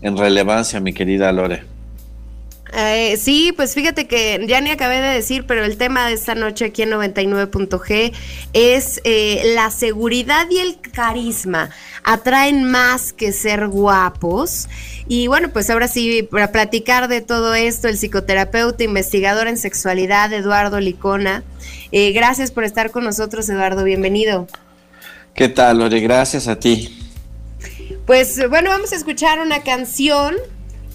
en 0.00 0.16
relevancia, 0.16 0.80
mi 0.80 0.94
querida 0.94 1.30
Lore. 1.30 1.73
Eh, 2.76 3.16
sí, 3.18 3.52
pues 3.54 3.74
fíjate 3.74 4.08
que 4.08 4.44
ya 4.48 4.60
ni 4.60 4.70
acabé 4.70 5.00
de 5.00 5.08
decir, 5.08 5.44
pero 5.46 5.64
el 5.64 5.76
tema 5.76 6.08
de 6.08 6.14
esta 6.14 6.34
noche 6.34 6.64
aquí 6.64 6.82
en 6.82 6.90
99.g 6.90 8.12
es 8.52 9.00
eh, 9.04 9.52
la 9.54 9.70
seguridad 9.70 10.46
y 10.50 10.58
el 10.58 10.80
carisma. 10.80 11.70
Atraen 12.02 12.64
más 12.64 13.12
que 13.12 13.32
ser 13.32 13.68
guapos. 13.68 14.68
Y 15.06 15.28
bueno, 15.28 15.50
pues 15.52 15.70
ahora 15.70 15.86
sí, 15.86 16.24
para 16.24 16.50
platicar 16.50 17.06
de 17.06 17.20
todo 17.20 17.54
esto, 17.54 17.86
el 17.86 17.96
psicoterapeuta, 17.96 18.82
investigador 18.82 19.46
en 19.46 19.56
sexualidad, 19.56 20.32
Eduardo 20.32 20.80
Licona. 20.80 21.44
Eh, 21.92 22.10
gracias 22.10 22.50
por 22.50 22.64
estar 22.64 22.90
con 22.90 23.04
nosotros, 23.04 23.48
Eduardo. 23.48 23.84
Bienvenido. 23.84 24.48
¿Qué 25.34 25.48
tal, 25.48 25.78
Lore? 25.78 26.00
Gracias 26.00 26.48
a 26.48 26.58
ti. 26.58 26.98
Pues 28.04 28.48
bueno, 28.48 28.70
vamos 28.70 28.92
a 28.92 28.96
escuchar 28.96 29.40
una 29.40 29.62
canción 29.62 30.34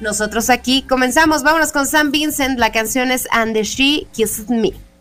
Nosotros 0.00 0.50
aquí 0.50 0.82
comenzamos, 0.82 1.42
vámonos 1.42 1.72
con 1.72 1.86
San 1.86 2.12
Vincent, 2.12 2.58
la 2.58 2.70
canción 2.70 3.10
es 3.10 3.26
And 3.32 3.54
the 3.54 3.64
She 3.64 4.06
Kissed 4.12 4.48
Me. 4.48 4.93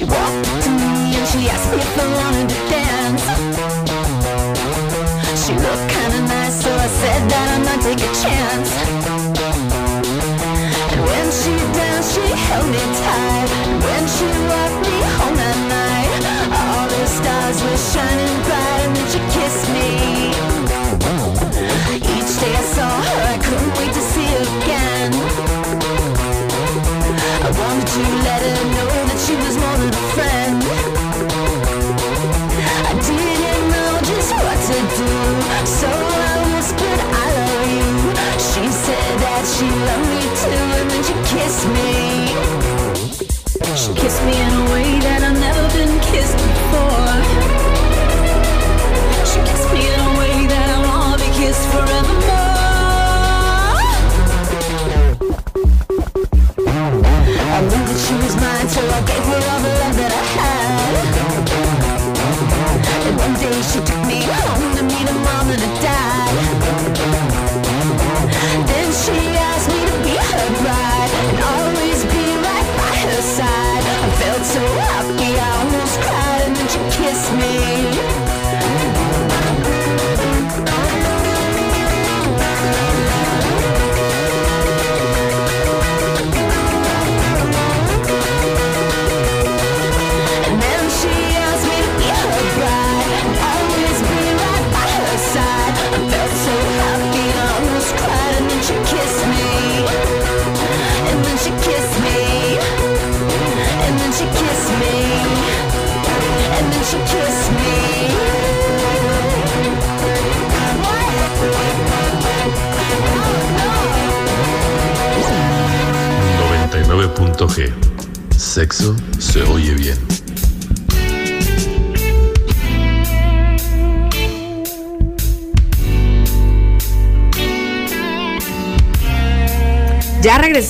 She 0.00 0.06
walked 0.06 0.48
up 0.48 0.62
to 0.64 0.70
me 0.70 1.12
and 1.12 1.26
she 1.28 1.40
asked 1.50 1.70
me 1.70 1.76
if 1.76 1.98
I 2.00 2.06
wanted 2.16 2.48
to 2.48 2.60
dance. 2.72 3.24
She 5.44 5.52
looked 5.52 5.88
kinda 5.92 6.20
nice, 6.22 6.56
so 6.62 6.70
I 6.72 6.88
said 7.00 7.22
that 7.28 7.46
I 7.54 7.58
might 7.66 7.82
take 7.84 8.00
a 8.00 8.12
chance. 8.24 8.70
And 10.92 11.00
when 11.04 11.26
she 11.40 11.52
danced, 11.76 12.14
she 12.14 12.24
held 12.48 12.68
me 12.72 12.89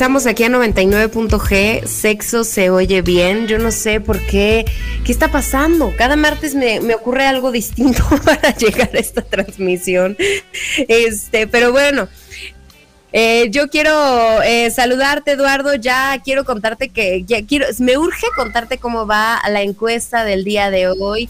regresamos 0.01 0.27
aquí 0.27 0.45
a 0.45 0.49
99.g, 0.49 1.85
sexo 1.85 2.43
se 2.43 2.71
oye 2.71 3.03
bien, 3.03 3.47
yo 3.47 3.59
no 3.59 3.71
sé 3.71 4.01
por 4.01 4.19
qué, 4.19 4.65
qué 5.05 5.13
está 5.13 5.31
pasando, 5.31 5.93
cada 5.95 6.17
martes 6.17 6.55
me, 6.55 6.81
me, 6.81 6.95
ocurre 6.95 7.27
algo 7.27 7.53
distinto 7.53 8.03
para 8.25 8.57
llegar 8.57 8.89
a 8.95 8.99
esta 8.99 9.21
transmisión, 9.21 10.17
este, 10.89 11.47
pero 11.47 11.71
bueno, 11.71 12.09
eh, 13.13 13.49
yo 13.51 13.69
quiero 13.69 14.41
eh, 14.41 14.71
saludarte, 14.71 15.33
Eduardo. 15.33 15.75
Ya 15.75 16.19
quiero 16.25 16.45
contarte 16.45 16.89
que 16.89 17.25
ya 17.25 17.45
quiero, 17.45 17.67
me 17.81 17.99
urge 17.99 18.27
contarte 18.37 18.79
cómo 18.79 19.07
va 19.07 19.43
la 19.51 19.61
encuesta 19.63 20.25
del 20.25 20.45
día 20.45 20.71
de 20.71 20.89
hoy 20.89 21.29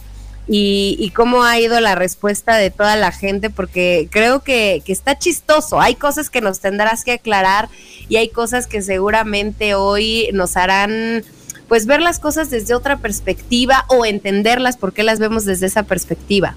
y, 0.53 1.13
cómo 1.15 1.45
ha 1.45 1.61
ido 1.61 1.79
la 1.81 1.95
respuesta 1.95 2.57
de 2.57 2.71
toda 2.71 2.97
la 2.97 3.13
gente, 3.13 3.51
porque 3.51 4.09
creo 4.11 4.41
que, 4.41 4.83
que, 4.85 4.93
está 4.93 5.17
chistoso. 5.17 5.81
Hay 5.81 5.95
cosas 5.95 6.29
que 6.29 6.41
nos 6.41 6.59
tendrás 6.59 7.05
que 7.05 7.13
aclarar 7.13 7.69
y 8.09 8.17
hay 8.17 8.29
cosas 8.31 8.67
que 8.67 8.83
seguramente 8.83 9.77
hoy 9.77 10.29
nos 10.33 10.57
harán 10.57 11.23
pues 11.69 11.87
ver 11.87 12.03
las 12.03 12.19
cosas 12.19 12.51
desde 12.51 12.75
otra 12.75 12.97
perspectiva 12.97 13.85
o 13.87 14.05
entenderlas 14.05 14.77
porque 14.77 15.05
las 15.05 15.21
vemos 15.21 15.45
desde 15.45 15.67
esa 15.67 15.85
perspectiva. 15.85 16.57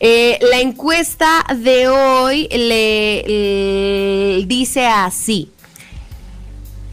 Eh, 0.00 0.38
la 0.50 0.58
encuesta 0.60 1.46
de 1.56 1.88
hoy 1.88 2.48
le, 2.48 3.22
dice 4.46 4.86
así. 4.86 5.50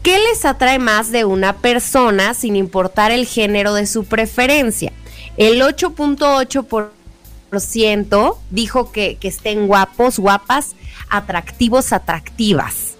¿Qué 0.04 0.16
les 0.18 0.44
atrae 0.44 0.78
más 0.78 1.10
de 1.12 1.24
una 1.24 1.54
persona 1.54 2.34
sin 2.34 2.56
importar 2.56 3.10
el 3.10 3.24
género 3.26 3.72
de 3.72 3.86
su 3.86 4.04
preferencia? 4.04 4.92
El 5.38 5.62
8.8% 5.62 8.36
dijo 8.50 8.92
que, 8.92 9.16
estén 9.22 9.66
guapos, 9.66 10.18
guapas, 10.18 10.76
atractivos, 11.08 11.94
atractivas. 11.94 12.96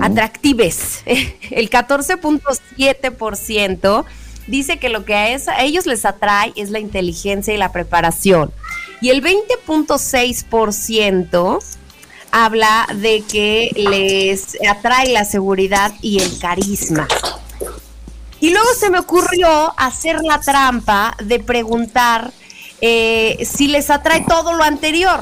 Atractives. 0.00 1.02
El 1.50 1.68
14.7% 1.68 4.04
dice 4.46 4.78
que 4.78 4.88
lo 4.88 5.04
que 5.04 5.16
a, 5.16 5.24
a 5.24 5.64
ellos 5.64 5.84
les 5.84 6.06
atrae 6.06 6.54
es 6.56 6.70
la 6.70 6.78
inteligencia 6.78 7.52
y 7.52 7.58
la 7.58 7.72
preparación. 7.72 8.50
Y 9.02 9.10
el 9.10 9.22
20.6% 9.22 11.77
habla 12.30 12.86
de 12.94 13.22
que 13.22 13.70
les 13.74 14.56
atrae 14.68 15.12
la 15.12 15.24
seguridad 15.24 15.92
y 16.00 16.20
el 16.20 16.38
carisma. 16.38 17.06
Y 18.40 18.50
luego 18.50 18.68
se 18.78 18.90
me 18.90 18.98
ocurrió 18.98 19.72
hacer 19.76 20.22
la 20.22 20.40
trampa 20.40 21.16
de 21.22 21.40
preguntar 21.40 22.32
eh, 22.80 23.46
si 23.50 23.66
les 23.66 23.90
atrae 23.90 24.24
todo 24.28 24.54
lo 24.54 24.62
anterior 24.62 25.20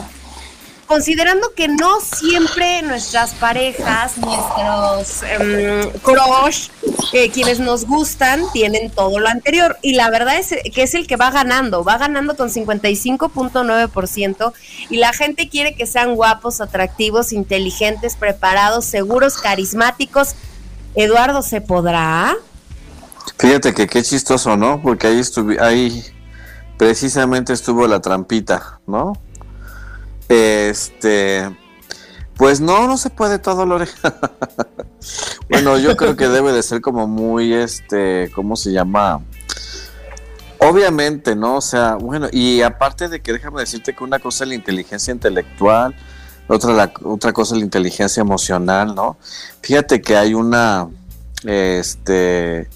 considerando 0.87 1.53
que 1.55 1.69
no 1.69 2.01
siempre 2.01 2.83
nuestras 2.83 3.35
parejas, 3.35 4.17
nuestros 4.19 5.23
um, 5.23 5.91
crush, 6.01 6.69
eh, 7.13 7.31
quienes 7.31 7.61
nos 7.61 7.85
gustan, 7.85 8.43
tienen 8.53 8.91
todo 8.91 9.19
lo 9.19 9.29
anterior. 9.29 9.77
Y 9.83 9.95
la 9.95 10.11
verdad 10.11 10.39
es 10.39 10.55
que 10.73 10.83
es 10.83 10.95
el 10.95 11.07
que 11.07 11.17
va 11.17 11.31
ganando, 11.31 11.85
va 11.85 11.99
ganando 11.99 12.37
con 12.37 12.51
55.9%. 12.51 14.53
Y 14.89 14.97
la 14.97 15.13
gente 15.13 15.49
quiere 15.49 15.75
que 15.75 15.87
sean 15.87 16.15
guapos, 16.15 16.61
atractivos, 16.61 17.33
inteligentes, 17.33 18.17
preparados, 18.17 18.85
seguros, 18.85 19.39
carismáticos. 19.39 20.35
Eduardo, 20.95 21.43
¿se 21.43 21.61
podrá? 21.61 22.35
Fíjate 23.39 23.75
que 23.75 23.87
qué 23.87 24.03
chistoso, 24.03 24.57
¿no? 24.57 24.81
Porque 24.81 25.09
ahí 25.09 25.19
estuve, 25.19 25.61
ahí 25.61 26.03
precisamente 26.79 27.53
estuvo 27.53 27.87
la 27.87 28.01
trampita, 28.01 28.81
¿no? 28.87 29.13
Este, 30.29 31.51
pues 32.37 32.61
no, 32.61 32.87
no 32.87 32.99
se 32.99 33.11
puede 33.11 33.39
todo, 33.39 33.65
Lore. 33.65 33.89
bueno, 35.49 35.79
yo 35.79 35.97
creo 35.97 36.17
que 36.17 36.29
debe 36.29 36.53
de 36.53 36.63
ser 36.63 36.81
como 36.81 37.07
muy, 37.07 37.55
este, 37.55 38.31
¿cómo 38.35 38.57
se 38.57 38.73
llama? 38.73 39.23
Obviamente, 40.59 41.37
¿no? 41.37 41.57
O 41.57 41.61
sea, 41.61 41.95
bueno, 41.97 42.29
y 42.33 42.63
aparte 42.63 43.09
de 43.09 43.21
que 43.21 43.33
déjame 43.33 43.61
decirte 43.61 43.95
que 43.95 44.05
una 44.05 44.19
cosa 44.19 44.45
es 44.45 44.49
la 44.49 44.55
inteligencia 44.55 45.13
intelectual, 45.13 45.95
otra, 46.49 46.73
la, 46.73 46.93
otra 47.05 47.33
cosa 47.33 47.55
es 47.55 47.59
la 47.59 47.65
inteligencia 47.65 48.21
emocional, 48.21 48.95
¿no? 48.95 49.17
Fíjate 49.63 50.01
que 50.01 50.17
hay 50.17 50.35
una, 50.35 50.89
este, 51.45 52.69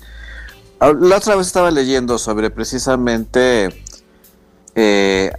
la 0.81 1.17
otra 1.17 1.37
vez 1.37 1.47
estaba 1.47 1.71
leyendo 1.71 2.19
sobre 2.19 2.51
precisamente 2.51 3.69
eh, 4.75 5.33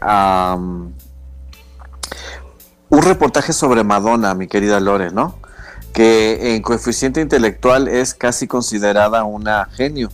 un 2.92 3.02
reportaje 3.02 3.54
sobre 3.54 3.84
Madonna, 3.84 4.36
mi 4.36 4.48
querida 4.48 4.80
Lore, 4.80 5.12
¿no? 5.12 5.40
Que 5.94 6.56
en 6.56 6.62
coeficiente 6.62 7.22
intelectual 7.22 7.88
es 7.88 8.14
casi 8.14 8.48
considerada 8.48 9.24
una 9.24 9.66
genio. 9.74 10.12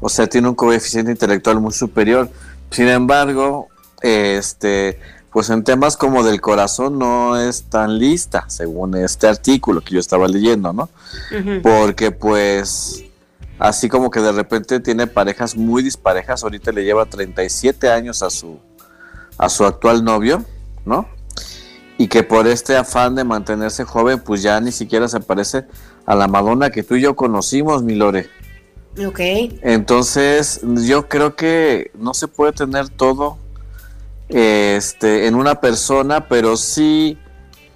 O 0.00 0.08
sea, 0.08 0.28
tiene 0.28 0.48
un 0.48 0.54
coeficiente 0.54 1.10
intelectual 1.10 1.60
muy 1.60 1.72
superior. 1.72 2.30
Sin 2.70 2.86
embargo, 2.88 3.68
este, 4.00 5.00
pues 5.32 5.50
en 5.50 5.64
temas 5.64 5.96
como 5.96 6.22
del 6.22 6.40
corazón 6.40 7.00
no 7.00 7.36
es 7.36 7.64
tan 7.64 7.98
lista, 7.98 8.44
según 8.48 8.96
este 8.96 9.26
artículo 9.26 9.80
que 9.80 9.94
yo 9.94 10.00
estaba 10.00 10.28
leyendo, 10.28 10.72
¿no? 10.72 10.88
Porque 11.62 12.12
pues 12.12 13.02
así 13.58 13.88
como 13.88 14.10
que 14.10 14.20
de 14.20 14.30
repente 14.30 14.78
tiene 14.78 15.08
parejas 15.08 15.56
muy 15.56 15.82
disparejas, 15.82 16.44
ahorita 16.44 16.70
le 16.70 16.84
lleva 16.84 17.06
37 17.06 17.90
años 17.90 18.22
a 18.22 18.30
su 18.30 18.60
a 19.38 19.48
su 19.48 19.64
actual 19.64 20.04
novio, 20.04 20.44
¿no? 20.84 21.08
Y 21.98 22.08
que 22.08 22.22
por 22.22 22.46
este 22.46 22.76
afán 22.76 23.14
de 23.14 23.24
mantenerse 23.24 23.84
joven, 23.84 24.20
pues 24.20 24.42
ya 24.42 24.60
ni 24.60 24.72
siquiera 24.72 25.08
se 25.08 25.20
parece 25.20 25.64
a 26.06 26.14
la 26.14 26.26
Madonna 26.28 26.70
que 26.70 26.82
tú 26.82 26.96
y 26.96 27.02
yo 27.02 27.14
conocimos, 27.14 27.82
mi 27.82 27.94
Lore. 27.94 28.28
Ok. 29.06 29.20
Entonces, 29.62 30.60
yo 30.62 31.08
creo 31.08 31.34
que 31.34 31.90
no 31.94 32.12
se 32.14 32.28
puede 32.28 32.52
tener 32.52 32.88
todo 32.88 33.38
este, 34.28 35.26
en 35.26 35.34
una 35.34 35.60
persona, 35.60 36.28
pero 36.28 36.56
sí 36.56 37.18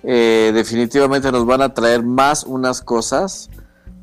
eh, 0.03 0.53
definitivamente 0.55 1.33
nos 1.33 1.47
van 1.47 1.63
a 1.63 1.75
traer 1.75 2.03
más 2.03 2.45
unas 2.45 2.81
cosas 2.81 3.51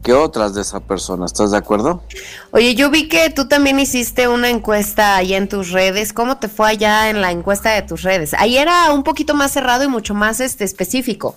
que 0.03 0.13
otras 0.13 0.53
de 0.53 0.62
esa 0.62 0.81
persona. 0.81 1.25
¿Estás 1.25 1.51
de 1.51 1.57
acuerdo? 1.57 2.03
Oye, 2.51 2.75
yo 2.75 2.91
vi 2.91 3.07
que 3.07 3.29
tú 3.29 3.48
también 3.48 3.79
hiciste 3.79 4.27
una 4.27 4.50
encuesta 4.50 5.15
allá 5.15 5.38
en 5.38 5.48
tus 5.48 5.72
redes. 5.72 6.13
¿Cómo 6.13 6.38
te 6.38 6.50
fue 6.50 6.69
allá 6.69 7.10
en 7.10 7.22
la 7.22 7.31
encuesta 7.31 7.72
de 7.72 7.81
tus 7.81 8.03
redes? 8.03 8.36
Ahí 8.36 8.57
era 8.57 8.91
un 8.91 9.03
poquito 9.03 9.33
más 9.33 9.51
cerrado 9.51 9.83
y 9.83 9.88
mucho 9.88 10.13
más 10.13 10.39
este 10.41 10.65
específico. 10.65 11.36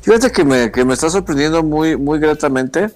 Fíjate 0.00 0.32
que 0.32 0.44
me, 0.44 0.72
que 0.72 0.84
me 0.84 0.94
está 0.94 1.10
sorprendiendo 1.10 1.62
muy, 1.62 1.96
muy 1.96 2.18
gratamente. 2.18 2.90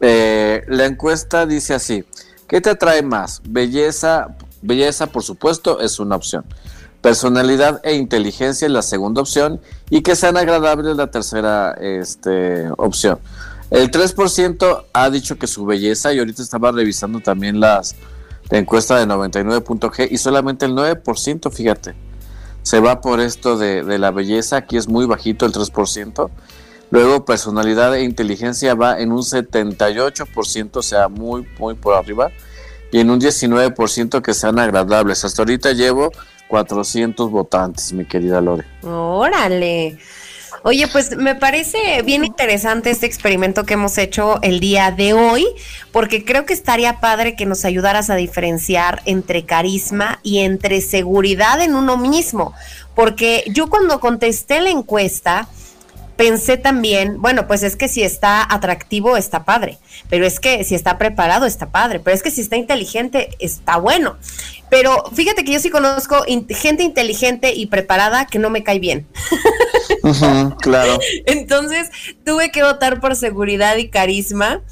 Eh, 0.00 0.64
la 0.66 0.84
encuesta 0.84 1.46
dice 1.46 1.72
así: 1.72 2.04
¿qué 2.48 2.60
te 2.60 2.70
atrae 2.70 3.02
más? 3.02 3.40
Belleza, 3.48 4.36
belleza, 4.60 5.06
por 5.06 5.22
supuesto, 5.22 5.80
es 5.80 6.00
una 6.00 6.16
opción. 6.16 6.44
Personalidad 7.00 7.80
e 7.82 7.94
inteligencia 7.94 8.66
es 8.66 8.72
la 8.72 8.82
segunda 8.82 9.22
opción 9.22 9.60
y 9.90 10.02
que 10.02 10.14
sean 10.14 10.36
agradables 10.36 10.96
la 10.96 11.10
tercera 11.10 11.72
este, 11.80 12.68
opción. 12.76 13.18
El 13.72 13.90
3% 13.90 14.84
ha 14.92 15.10
dicho 15.10 15.38
que 15.38 15.46
su 15.46 15.64
belleza, 15.64 16.12
y 16.12 16.18
ahorita 16.18 16.42
estaba 16.42 16.72
revisando 16.72 17.20
también 17.20 17.58
las, 17.58 17.94
la 18.50 18.58
encuesta 18.58 18.98
de 18.98 19.06
99.g 19.06 20.08
y 20.10 20.18
solamente 20.18 20.66
el 20.66 20.72
9%, 20.72 21.50
fíjate, 21.50 21.94
se 22.62 22.80
va 22.80 23.00
por 23.00 23.18
esto 23.20 23.56
de, 23.56 23.98
la 23.98 24.10
belleza, 24.10 24.58
aquí 24.58 24.76
es 24.76 24.88
muy 24.88 25.06
bajito 25.06 25.46
el 25.46 25.52
3%. 25.52 26.30
Luego 26.90 27.24
personalidad 27.24 27.96
e 27.96 28.02
inteligencia 28.02 28.74
va 28.74 29.00
en 29.00 29.10
un 29.10 29.22
78%, 29.22 30.70
o 30.76 30.82
sea, 30.82 31.08
muy, 31.08 31.48
muy 31.58 31.72
por 31.72 31.94
arriba. 31.94 32.30
Y 32.92 33.00
en 33.00 33.08
un 33.08 33.18
19% 33.18 34.20
que 34.20 34.34
sean 34.34 34.58
agradables. 34.58 35.24
Hasta 35.24 35.40
ahorita 35.40 35.72
llevo 35.72 36.12
400 36.48 37.30
votantes, 37.30 37.94
mi 37.94 38.04
querida 38.04 38.42
Lore. 38.42 38.66
Órale. 38.82 39.98
Oye, 40.64 40.86
pues 40.86 41.16
me 41.16 41.34
parece 41.34 42.02
bien 42.02 42.24
interesante 42.24 42.90
este 42.90 43.06
experimento 43.06 43.64
que 43.64 43.74
hemos 43.74 43.98
hecho 43.98 44.40
el 44.42 44.60
día 44.60 44.92
de 44.92 45.12
hoy, 45.12 45.44
porque 45.90 46.24
creo 46.24 46.46
que 46.46 46.52
estaría 46.52 47.00
padre 47.00 47.34
que 47.34 47.46
nos 47.46 47.64
ayudaras 47.64 48.10
a 48.10 48.14
diferenciar 48.14 49.02
entre 49.04 49.44
carisma 49.44 50.20
y 50.22 50.38
entre 50.38 50.80
seguridad 50.80 51.60
en 51.60 51.74
uno 51.74 51.96
mismo, 51.96 52.54
porque 52.94 53.42
yo 53.48 53.68
cuando 53.68 53.98
contesté 53.98 54.60
la 54.60 54.70
encuesta, 54.70 55.48
pensé 56.22 56.56
también, 56.56 57.20
bueno, 57.20 57.48
pues 57.48 57.64
es 57.64 57.74
que 57.74 57.88
si 57.88 58.04
está 58.04 58.46
atractivo 58.48 59.16
está 59.16 59.44
padre, 59.44 59.78
pero 60.08 60.24
es 60.24 60.38
que 60.38 60.62
si 60.62 60.76
está 60.76 60.96
preparado 60.96 61.46
está 61.46 61.72
padre, 61.72 61.98
pero 61.98 62.14
es 62.14 62.22
que 62.22 62.30
si 62.30 62.42
está 62.42 62.56
inteligente 62.56 63.30
está 63.40 63.76
bueno. 63.78 64.18
Pero 64.70 65.02
fíjate 65.12 65.42
que 65.42 65.50
yo 65.50 65.58
sí 65.58 65.68
conozco 65.68 66.24
gente 66.48 66.84
inteligente 66.84 67.52
y 67.54 67.66
preparada 67.66 68.26
que 68.26 68.38
no 68.38 68.50
me 68.50 68.62
cae 68.62 68.78
bien. 68.78 69.08
claro. 70.60 71.00
Entonces 71.26 71.90
tuve 72.24 72.52
que 72.52 72.62
votar 72.62 73.00
por 73.00 73.16
seguridad 73.16 73.76
y 73.78 73.88
carisma. 73.88 74.62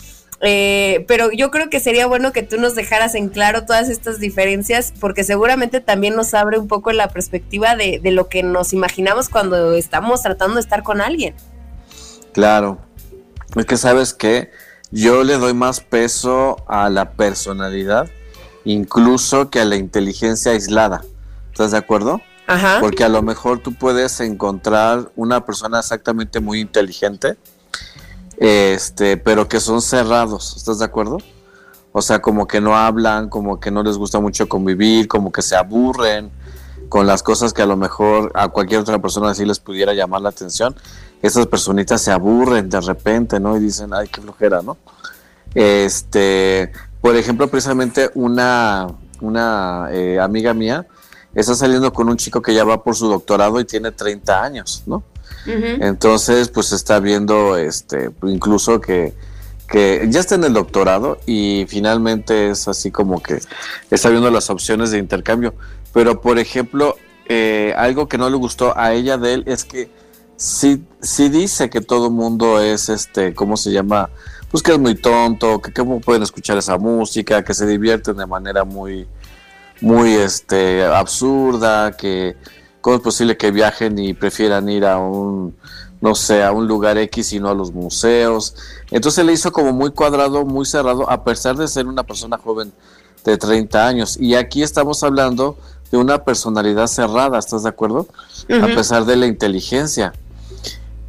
Eh, 0.43 1.05
pero 1.07 1.31
yo 1.31 1.51
creo 1.51 1.69
que 1.69 1.81
sería 1.81 2.07
bueno 2.07 2.33
que 2.33 2.43
tú 2.43 2.59
nos 2.59 2.75
dejaras 2.75 3.15
en 3.15 3.29
claro 3.29 3.67
todas 3.67 3.89
estas 3.89 4.21
diferencias, 4.21 4.95
porque 4.99 5.23
seguramente 5.23 5.81
también 5.81 6.17
nos 6.17 6.33
abre 6.33 6.59
un 6.59 6.67
poco 6.67 6.93
la 6.93 7.09
perspectiva 7.09 7.77
de, 7.77 8.01
de 8.03 8.11
lo 8.11 8.29
que 8.29 8.43
nos 8.43 8.73
imaginamos 8.73 9.29
cuando 9.29 9.75
estamos 9.75 10.23
tratando 10.23 10.55
de 10.55 10.63
estar 10.63 10.83
con 10.83 11.01
alguien. 11.01 11.35
Claro, 12.33 12.79
es 13.57 13.67
que 13.67 13.77
sabes 13.77 14.15
que 14.15 14.51
yo 14.91 15.25
le 15.25 15.37
doy 15.37 15.55
más 15.55 15.81
peso 15.81 16.57
a 16.69 16.89
la 16.89 17.13
personalidad, 17.13 18.09
incluso 18.65 19.51
que 19.51 19.61
a 19.61 19.65
la 19.65 19.77
inteligencia 19.77 20.53
aislada. 20.53 21.05
¿Estás 21.53 21.73
de 21.73 21.79
acuerdo? 21.79 22.21
Ajá. 22.47 22.79
Porque 22.81 23.05
a 23.05 23.09
lo 23.09 23.23
mejor 23.23 23.61
tú 23.61 23.75
puedes 23.75 24.21
encontrar 24.21 25.11
una 25.15 25.45
persona 25.45 25.81
exactamente 25.81 26.41
muy 26.41 26.61
inteligente, 26.61 27.37
este, 28.41 29.19
pero 29.19 29.49
que 29.49 29.61
son 29.61 29.83
cerrados, 29.83 30.57
¿estás 30.57 30.79
de 30.79 30.87
acuerdo? 30.87 31.19
O 31.93 32.01
sea, 32.01 32.23
como 32.23 32.47
que 32.47 32.61
no 32.61 32.75
hablan, 32.75 33.29
como 33.29 33.61
que 33.61 33.71
no 33.71 33.83
les 33.83 33.99
gusta 33.99 34.19
mucho 34.19 34.49
convivir, 34.49 35.09
como 35.09 35.31
que 35.31 35.43
se 35.43 35.57
aburren 35.57 36.31
con 36.89 37.07
las 37.07 37.23
cosas 37.23 37.53
que 37.53 37.61
a 37.61 37.67
lo 37.67 37.77
mejor 37.77 38.33
a 38.35 38.49
cualquier 38.49 38.81
otra 38.81 38.99
persona 38.99 39.35
sí 39.35 39.45
les 39.45 39.61
pudiera 39.61 39.93
llamar 39.93 40.23
la 40.23 40.31
atención. 40.31 40.75
Esas 41.21 41.47
personitas 41.49 42.01
se 42.01 42.13
aburren 42.13 42.71
de 42.71 42.81
repente, 42.81 43.39
¿no? 43.39 43.59
Y 43.59 43.61
dicen, 43.61 43.93
ay, 43.93 44.09
qué 44.09 44.23
flojera, 44.23 44.63
¿no? 44.63 44.79
Este, 45.55 46.73
por 47.03 47.17
ejemplo, 47.17 47.47
precisamente 47.49 48.11
una, 48.15 48.87
una 49.21 49.89
eh, 49.91 50.19
amiga 50.19 50.55
mía 50.55 50.87
está 51.35 51.55
saliendo 51.55 51.93
con 51.93 52.09
un 52.09 52.17
chico 52.17 52.41
que 52.41 52.55
ya 52.55 52.65
va 52.65 52.83
por 52.83 52.97
su 52.97 53.07
doctorado 53.07 53.61
y 53.61 53.67
tiene 53.67 53.93
30 53.93 54.43
años, 54.43 54.83
¿no? 54.87 55.03
Entonces, 55.47 56.49
pues 56.49 56.73
está 56.73 57.01
viendo, 57.01 57.57
este, 57.57 58.11
incluso 58.23 58.81
que, 58.81 59.15
que 59.69 60.07
ya 60.09 60.21
está 60.21 60.35
en 60.35 60.45
el 60.45 60.53
doctorado 60.53 61.19
y 61.27 61.65
finalmente 61.69 62.51
es 62.51 62.69
así 62.69 62.91
como 62.91 63.23
que 63.23 63.41
está 63.91 64.11
viendo 64.11 64.31
las 64.31 64.51
opciones 64.51 64.91
de 64.91 64.99
intercambio. 64.99 65.55
Pero, 65.93 66.21
por 66.21 66.39
ejemplo, 66.39 66.97
eh, 67.27 67.75
algo 67.77 68.09
que 68.09 68.19
no 68.19 68.29
le 68.29 68.37
gustó 68.37 68.77
a 68.77 68.93
ella 68.93 69.17
de 69.17 69.35
él 69.35 69.45
es 69.47 69.65
que 69.65 69.91
sí, 70.37 70.85
sí 71.01 71.29
dice 71.29 71.71
que 71.71 71.81
todo 71.81 72.11
mundo 72.11 72.61
es, 72.61 72.89
este, 72.89 73.35
¿cómo 73.35 73.57
se 73.57 73.71
llama? 73.71 74.11
Pues 74.51 74.63
que 74.63 74.73
es 74.73 74.79
muy 74.79 74.97
tonto, 74.97 75.61
que 75.61 75.73
cómo 75.73 76.01
pueden 76.01 76.23
escuchar 76.23 76.59
esa 76.59 76.77
música, 76.77 77.45
que 77.45 77.55
se 77.55 77.67
divierten 77.67 78.17
de 78.17 78.27
manera 78.27 78.65
muy, 78.65 79.07
muy, 79.81 80.15
este, 80.15 80.83
absurda, 80.85 81.93
que 81.97 82.37
¿Cómo 82.81 82.97
es 82.97 83.03
posible 83.03 83.37
que 83.37 83.51
viajen 83.51 83.99
y 83.99 84.15
prefieran 84.15 84.69
ir 84.69 84.87
a 84.87 84.99
un, 84.99 85.57
no 86.01 86.15
sé, 86.15 86.43
a 86.43 86.53
un 86.53 86.67
lugar 86.67 86.97
X 86.99 87.33
y 87.33 87.41
no 87.41 87.49
a 87.49 87.55
los 87.55 87.73
museos? 87.73 88.55
Entonces 88.91 89.25
le 89.25 89.33
hizo 89.33 89.53
como 89.53 89.73
muy 89.73 89.91
cuadrado, 89.91 90.45
muy 90.45 90.67
cerrado, 90.67 91.11
a 91.11 91.25
pesar 91.25 91.57
de 91.57 91.69
ser 91.69 91.87
una 91.87 92.03
persona 92.03 92.39
joven 92.39 92.73
de 93.25 93.37
30 93.37 93.87
años. 93.87 94.17
Y 94.19 94.35
aquí 94.35 94.63
estamos 94.63 95.03
hablando 95.03 95.59
de 95.91 95.99
una 95.99 96.25
personalidad 96.25 96.87
cerrada, 96.87 97.39
¿estás 97.39 97.65
de 97.65 97.69
acuerdo? 97.69 98.07
A 98.49 98.67
pesar 98.67 99.05
de 99.05 99.17
la 99.17 99.27
inteligencia. 99.27 100.13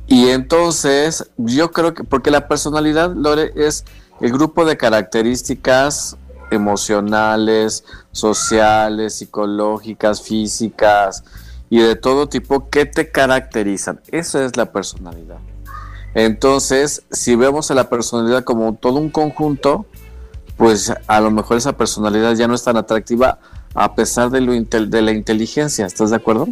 Y 0.08 0.28
entonces, 0.30 1.30
yo 1.38 1.72
creo 1.72 1.94
que, 1.94 2.04
porque 2.04 2.32
la 2.32 2.48
personalidad, 2.48 3.14
Lore, 3.16 3.54
es 3.56 3.86
el 4.20 4.32
grupo 4.34 4.66
de 4.66 4.76
características 4.76 6.18
emocionales, 6.52 7.86
sociales, 8.12 9.16
psicológicas, 9.16 10.22
físicas, 10.22 11.24
y 11.72 11.80
de 11.80 11.96
todo 11.96 12.28
tipo 12.28 12.70
que 12.70 12.86
te 12.86 13.10
caracterizan. 13.12 14.02
Eso 14.12 14.44
es 14.44 14.58
la 14.58 14.74
personalidad. 14.74 15.38
Entonces, 16.14 17.04
si 17.10 17.38
vemos 17.38 17.72
a 17.72 17.76
la 17.76 17.90
personalidad 17.90 18.44
como 18.44 18.76
todo 18.76 19.00
un 19.00 19.10
conjunto, 19.10 19.86
pues 20.58 20.92
a 21.08 21.22
lo 21.22 21.32
mejor 21.32 21.56
esa 21.56 21.78
personalidad 21.78 22.36
ya 22.36 22.50
no 22.50 22.56
es 22.56 22.64
tan 22.64 22.76
atractiva 22.76 23.40
a 23.74 23.96
pesar 23.96 24.30
de, 24.32 24.42
lo 24.42 24.52
de 24.52 25.02
la 25.02 25.12
inteligencia. 25.12 25.86
¿Estás 25.86 26.10
de 26.10 26.18
acuerdo? 26.18 26.50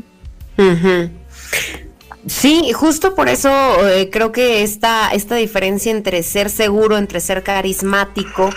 Sí, 2.26 2.72
justo 2.72 3.14
por 3.14 3.28
eso 3.28 3.50
eh, 3.90 4.10
creo 4.10 4.32
que 4.32 4.64
esta, 4.64 5.10
esta 5.10 5.36
diferencia 5.36 5.92
entre 5.92 6.24
ser 6.24 6.50
seguro, 6.50 6.98
entre 6.98 7.20
ser 7.20 7.44
carismático, 7.44 8.52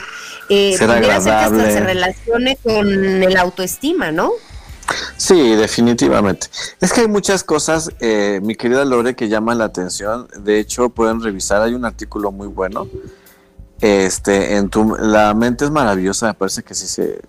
eh, 0.49 0.77
ser 0.79 0.91
que 1.01 1.73
se 1.73 1.81
relacione 1.81 2.57
con 2.63 2.87
el 2.87 3.37
autoestima, 3.37 4.13
¿no? 4.13 4.31
Sí, 5.17 5.55
definitivamente. 5.55 6.49
Es 6.81 6.93
que 6.93 7.03
hay 7.03 7.09
muchas 7.09 7.45
cosas, 7.45 7.91
eh, 8.01 8.41
mi 8.43 8.55
querida 8.55 8.85
Lore, 8.85 9.15
que 9.15 9.29
llaman 9.29 9.59
la 9.59 9.65
atención. 9.65 10.29
De 10.39 10.59
hecho, 10.59 10.89
pueden 10.91 11.23
revisar, 11.23 11.63
hay 11.63 11.75
un 11.75 11.85
artículo 11.85 12.33
muy 12.33 12.49
bueno. 12.49 12.89
Este, 13.81 14.57
en 14.57 14.69
tu, 14.69 14.97
la 14.97 15.35
mente 15.35 15.65
es 15.65 15.71
maravillosa, 15.71 16.27
me 16.27 16.35
parece 16.35 16.63
que 16.63 16.75
sí 16.75 16.87
se, 16.87 17.21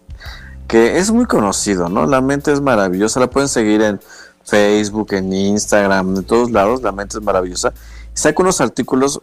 que 0.68 0.98
es 0.98 1.12
muy 1.12 1.26
conocido, 1.26 1.90
¿no? 1.90 2.06
La 2.06 2.22
mente 2.22 2.52
es 2.52 2.62
maravillosa, 2.62 3.20
la 3.20 3.30
pueden 3.30 3.50
seguir 3.50 3.82
en 3.82 4.00
Facebook, 4.44 5.14
en 5.14 5.34
Instagram, 5.34 6.18
en 6.18 6.24
todos 6.24 6.52
lados, 6.52 6.82
la 6.82 6.92
mente 6.92 7.18
es 7.18 7.24
maravillosa. 7.24 7.74
Saca 8.14 8.42
unos 8.44 8.62
artículos 8.62 9.22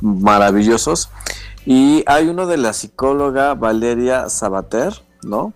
maravillosos 0.00 1.08
y 1.64 2.04
hay 2.06 2.28
uno 2.28 2.46
de 2.46 2.56
la 2.56 2.72
psicóloga 2.72 3.54
Valeria 3.54 4.28
Sabater, 4.28 5.02
¿no? 5.22 5.52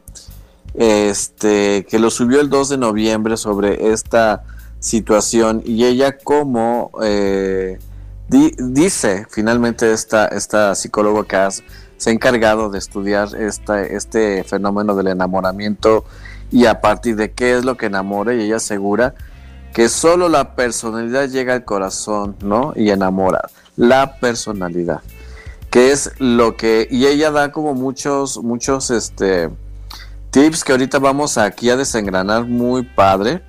Este, 0.75 1.87
que 1.89 1.99
lo 1.99 2.11
subió 2.11 2.41
el 2.41 2.51
2 2.51 2.71
de 2.71 2.79
noviembre 2.79 3.37
sobre 3.37 3.93
esta 3.93 4.43
situación 4.81 5.63
y 5.65 5.85
ella 5.85 6.19
como 6.19 6.91
eh, 7.03 7.79
dice 8.29 9.27
finalmente 9.31 9.93
esta, 9.93 10.27
esta 10.29 10.75
psicóloga 10.75 11.25
que 11.25 11.63
se 11.97 12.11
ha 12.11 12.13
encargado 12.13 12.69
de 12.71 12.79
estudiar 12.79 13.29
este 13.37 14.45
fenómeno 14.45 14.95
del 14.95 15.07
enamoramiento 15.07 16.05
y 16.51 16.67
a 16.67 16.81
partir 16.81 17.17
de 17.17 17.33
qué 17.33 17.57
es 17.57 17.65
lo 17.65 17.77
que 17.77 17.87
enamora 17.87 18.35
y 18.35 18.43
ella 18.43 18.57
asegura 18.57 19.15
que 19.73 19.89
solo 19.89 20.29
la 20.29 20.55
personalidad 20.55 21.29
llega 21.29 21.55
al 21.55 21.65
corazón, 21.65 22.37
¿no? 22.41 22.73
Y 22.77 22.91
enamora. 22.91 23.51
La 23.77 24.21
personalidad. 24.21 25.01
Que 25.69 25.91
es 25.91 26.13
lo 26.21 26.57
que. 26.57 26.87
Y 26.89 27.07
ella 27.07 27.33
da 27.33 27.51
como 27.51 27.75
muchos, 27.75 28.41
muchos, 28.41 28.91
este 28.91 29.51
tips 30.35 30.65
que 30.65 30.73
ahorita 30.73 30.99
vamos 30.99 31.39
aquí 31.39 31.71
a 31.71 31.77
desengranar 31.77 32.45
muy 32.45 32.83
padre. 32.83 33.41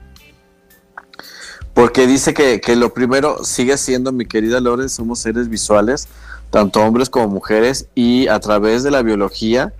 Porque 1.74 2.06
dice 2.06 2.36
que, 2.36 2.76
lo 2.76 2.94
primero 2.94 3.44
sigue 3.44 3.76
siendo, 3.80 4.12
mi 4.12 4.28
querida 4.28 4.60
Lore, 4.60 4.88
somos 4.88 5.18
seres 5.18 5.50
visuales, 5.50 6.08
tanto 6.52 6.82
hombres 6.82 7.10
como 7.10 7.28
mujeres, 7.28 7.88
y 7.96 8.28
a 8.28 8.40
través 8.40 8.84
de 8.84 8.92
la 8.92 9.02
biología 9.02 9.74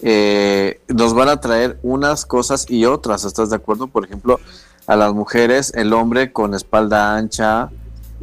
eh, 0.00 0.80
nos 0.88 1.14
van 1.14 1.28
a 1.28 1.40
traer 1.40 1.78
unas 1.84 2.26
cosas 2.26 2.66
y 2.68 2.84
otras, 2.84 3.24
¿estás 3.24 3.50
de 3.50 3.56
acuerdo? 3.56 3.86
Por 3.86 4.04
ejemplo, 4.04 4.40
a 4.88 4.96
las 4.96 5.14
mujeres, 5.14 5.72
el 5.76 5.92
hombre 5.92 6.32
con 6.32 6.54
espalda 6.54 7.16
ancha, 7.16 7.70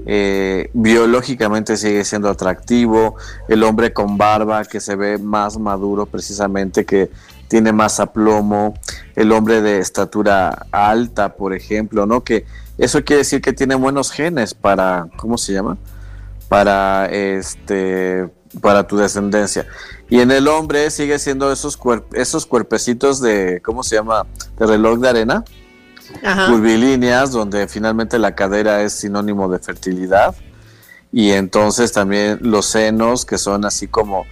eh, 0.06 0.70
biológicamente 0.74 1.78
sigue 1.78 2.04
siendo 2.04 2.30
atractivo, 2.30 3.16
el 3.48 3.64
hombre 3.64 3.94
con 3.94 4.18
barba 4.18 4.66
que 4.66 4.82
se 4.82 4.98
ve 4.98 5.18
más 5.18 5.58
maduro 5.58 6.06
precisamente 6.06 6.86
que 6.86 7.10
tiene 7.48 7.72
más 7.72 8.00
aplomo, 8.00 8.74
el 9.16 9.32
hombre 9.32 9.62
de 9.62 9.80
estatura 9.80 10.68
alta, 10.72 11.36
por 11.36 11.54
ejemplo, 11.54 12.06
¿no? 12.06 12.24
Que 12.24 12.46
eso 12.78 13.04
quiere 13.04 13.20
decir 13.20 13.42
que 13.42 13.54
tiene 13.54 13.76
buenos 13.76 14.12
genes 14.12 14.54
para, 14.54 15.08
¿cómo 15.18 15.38
se 15.38 15.54
llama? 15.54 15.78
Para 16.50 17.08
este 17.08 18.30
para 18.62 18.88
tu 18.88 18.98
descendencia. 18.98 19.68
Y 20.10 20.20
en 20.22 20.32
el 20.32 20.48
hombre 20.48 20.90
sigue 20.90 21.20
siendo 21.20 21.52
esos, 21.52 21.78
esos 22.14 22.46
cuerpecitos 22.46 23.22
de, 23.22 23.62
¿cómo 23.64 23.84
se 23.84 23.96
llama? 23.96 24.26
De 24.58 24.66
reloj 24.66 25.00
de 25.00 25.10
arena. 25.10 25.44
Curvilíneas, 26.48 27.32
donde 27.32 27.68
finalmente 27.68 28.18
la 28.18 28.34
cadera 28.34 28.82
es 28.82 28.94
sinónimo 28.94 29.50
de 29.50 29.60
fertilidad. 29.60 30.36
Y 31.12 31.32
entonces 31.32 31.92
también 31.92 32.40
los 32.42 32.68
senos, 32.68 33.26
que 33.26 33.38
son 33.38 33.66
así 33.66 33.88
como 33.88 34.26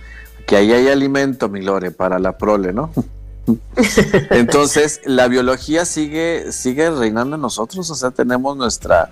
que 0.45 0.55
ahí 0.55 0.71
hay 0.71 0.87
alimento, 0.87 1.49
mi 1.49 1.61
Lore, 1.61 1.91
para 1.91 2.19
la 2.19 2.37
prole, 2.37 2.73
¿no? 2.73 2.91
Entonces, 4.31 5.01
la 5.05 5.27
biología 5.27 5.85
sigue, 5.85 6.51
sigue 6.51 6.89
reinando 6.89 7.35
en 7.35 7.41
nosotros, 7.41 7.89
o 7.89 7.95
sea, 7.95 8.11
tenemos 8.11 8.57
nuestra, 8.57 9.11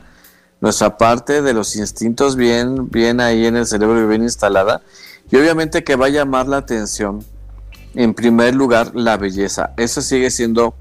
nuestra 0.62 0.98
parte 0.98 1.42
de 1.42 1.54
los 1.54 1.76
instintos 1.76 2.36
bien, 2.36 2.90
bien 2.90 3.20
ahí 3.20 3.46
en 3.46 3.58
el 3.58 3.66
cerebro 3.66 4.02
y 4.02 4.08
bien 4.08 4.24
instalada. 4.24 4.82
Y 5.32 5.38
obviamente 5.38 5.84
que 5.84 5.96
va 5.96 6.08
a 6.08 6.10
llamar 6.10 6.48
la 6.48 6.58
atención, 6.58 7.24
en 7.96 8.14
primer 8.14 8.56
lugar, 8.56 8.92
la 8.96 9.18
belleza. 9.18 9.74
Eso 9.78 10.02
sigue 10.02 10.32
siendo 10.32 10.76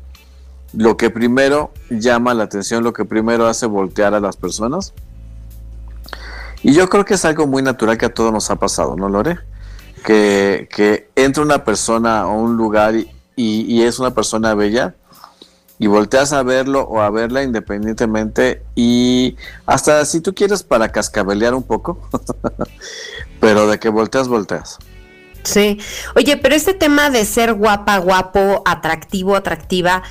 lo 0.72 0.96
que 0.96 1.10
primero 1.10 1.72
llama 1.90 2.34
la 2.34 2.44
atención, 2.44 2.82
lo 2.82 2.92
que 2.92 3.04
primero 3.04 3.46
hace 3.46 3.66
voltear 3.66 4.14
a 4.14 4.20
las 4.20 4.36
personas. 4.36 4.94
Y 6.62 6.74
yo 6.74 6.88
creo 6.88 7.04
que 7.04 7.14
es 7.14 7.24
algo 7.24 7.46
muy 7.46 7.62
natural 7.62 7.98
que 7.98 8.06
a 8.06 8.14
todos 8.14 8.32
nos 8.32 8.50
ha 8.50 8.56
pasado, 8.56 8.96
¿no, 8.96 9.08
Lore? 9.08 9.38
Que, 10.04 10.68
que 10.74 11.08
entra 11.14 11.42
una 11.42 11.64
persona 11.64 12.20
a 12.20 12.26
un 12.26 12.56
lugar 12.56 12.94
y, 12.96 13.06
y, 13.36 13.82
es 13.82 13.98
una 13.98 14.12
persona 14.12 14.54
bella 14.54 14.94
y 15.78 15.86
volteas 15.86 16.32
a 16.32 16.42
verlo 16.42 16.82
o 16.82 17.00
a 17.00 17.10
verla 17.10 17.42
independientemente 17.42 18.62
y 18.74 19.36
hasta 19.66 20.04
si 20.04 20.20
tú 20.20 20.34
quieres 20.34 20.62
para 20.62 20.90
cascabelear 20.90 21.54
un 21.54 21.62
poco, 21.62 22.00
pero 23.40 23.66
de 23.68 23.78
que 23.78 23.88
volteas, 23.88 24.28
volteas. 24.28 24.78
Sí, 25.44 25.78
oye, 26.14 26.36
pero 26.36 26.54
este 26.54 26.74
tema 26.74 27.10
de 27.10 27.24
ser 27.24 27.54
guapa, 27.54 27.98
guapo, 27.98 28.62
atractivo, 28.64 29.34
atractiva, 29.34 30.02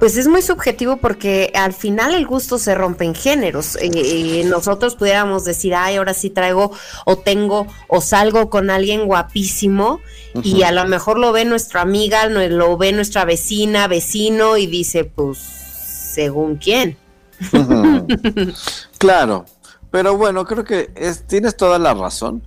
pues 0.00 0.16
es 0.16 0.26
muy 0.26 0.40
subjetivo 0.40 0.96
porque 0.96 1.52
al 1.54 1.74
final 1.74 2.14
el 2.14 2.26
gusto 2.26 2.58
se 2.58 2.74
rompe 2.74 3.04
en 3.04 3.14
géneros. 3.14 3.76
Eh, 3.76 3.90
eh, 3.94 4.44
nosotros 4.44 4.96
pudiéramos 4.96 5.44
decir, 5.44 5.74
ay, 5.74 5.96
ahora 5.96 6.14
sí 6.14 6.30
traigo 6.30 6.72
o 7.04 7.18
tengo 7.18 7.66
o 7.86 8.00
salgo 8.00 8.48
con 8.48 8.70
alguien 8.70 9.04
guapísimo 9.04 10.00
y 10.42 10.62
a 10.62 10.72
lo 10.72 10.86
mejor 10.86 11.18
lo 11.18 11.32
ve 11.32 11.44
nuestra 11.44 11.82
amiga, 11.82 12.26
lo 12.26 12.78
ve 12.78 12.92
nuestra 12.92 13.26
vecina, 13.26 13.88
vecino 13.88 14.56
y 14.56 14.66
dice, 14.66 15.04
pues, 15.04 15.38
según 15.38 16.56
quién. 16.56 16.96
claro, 18.98 19.44
pero 19.90 20.16
bueno, 20.16 20.46
creo 20.46 20.64
que 20.64 20.90
es, 20.94 21.26
tienes 21.26 21.58
toda 21.58 21.78
la 21.78 21.92
razón, 21.92 22.42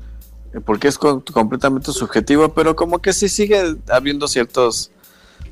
eh, 0.56 0.60
porque 0.60 0.88
es 0.88 0.98
completamente 0.98 1.92
subjetivo, 1.92 2.50
pero 2.50 2.76
como 2.76 3.00
que 3.00 3.14
sí 3.14 3.30
sigue 3.30 3.76
habiendo 3.90 4.28
ciertos 4.28 4.92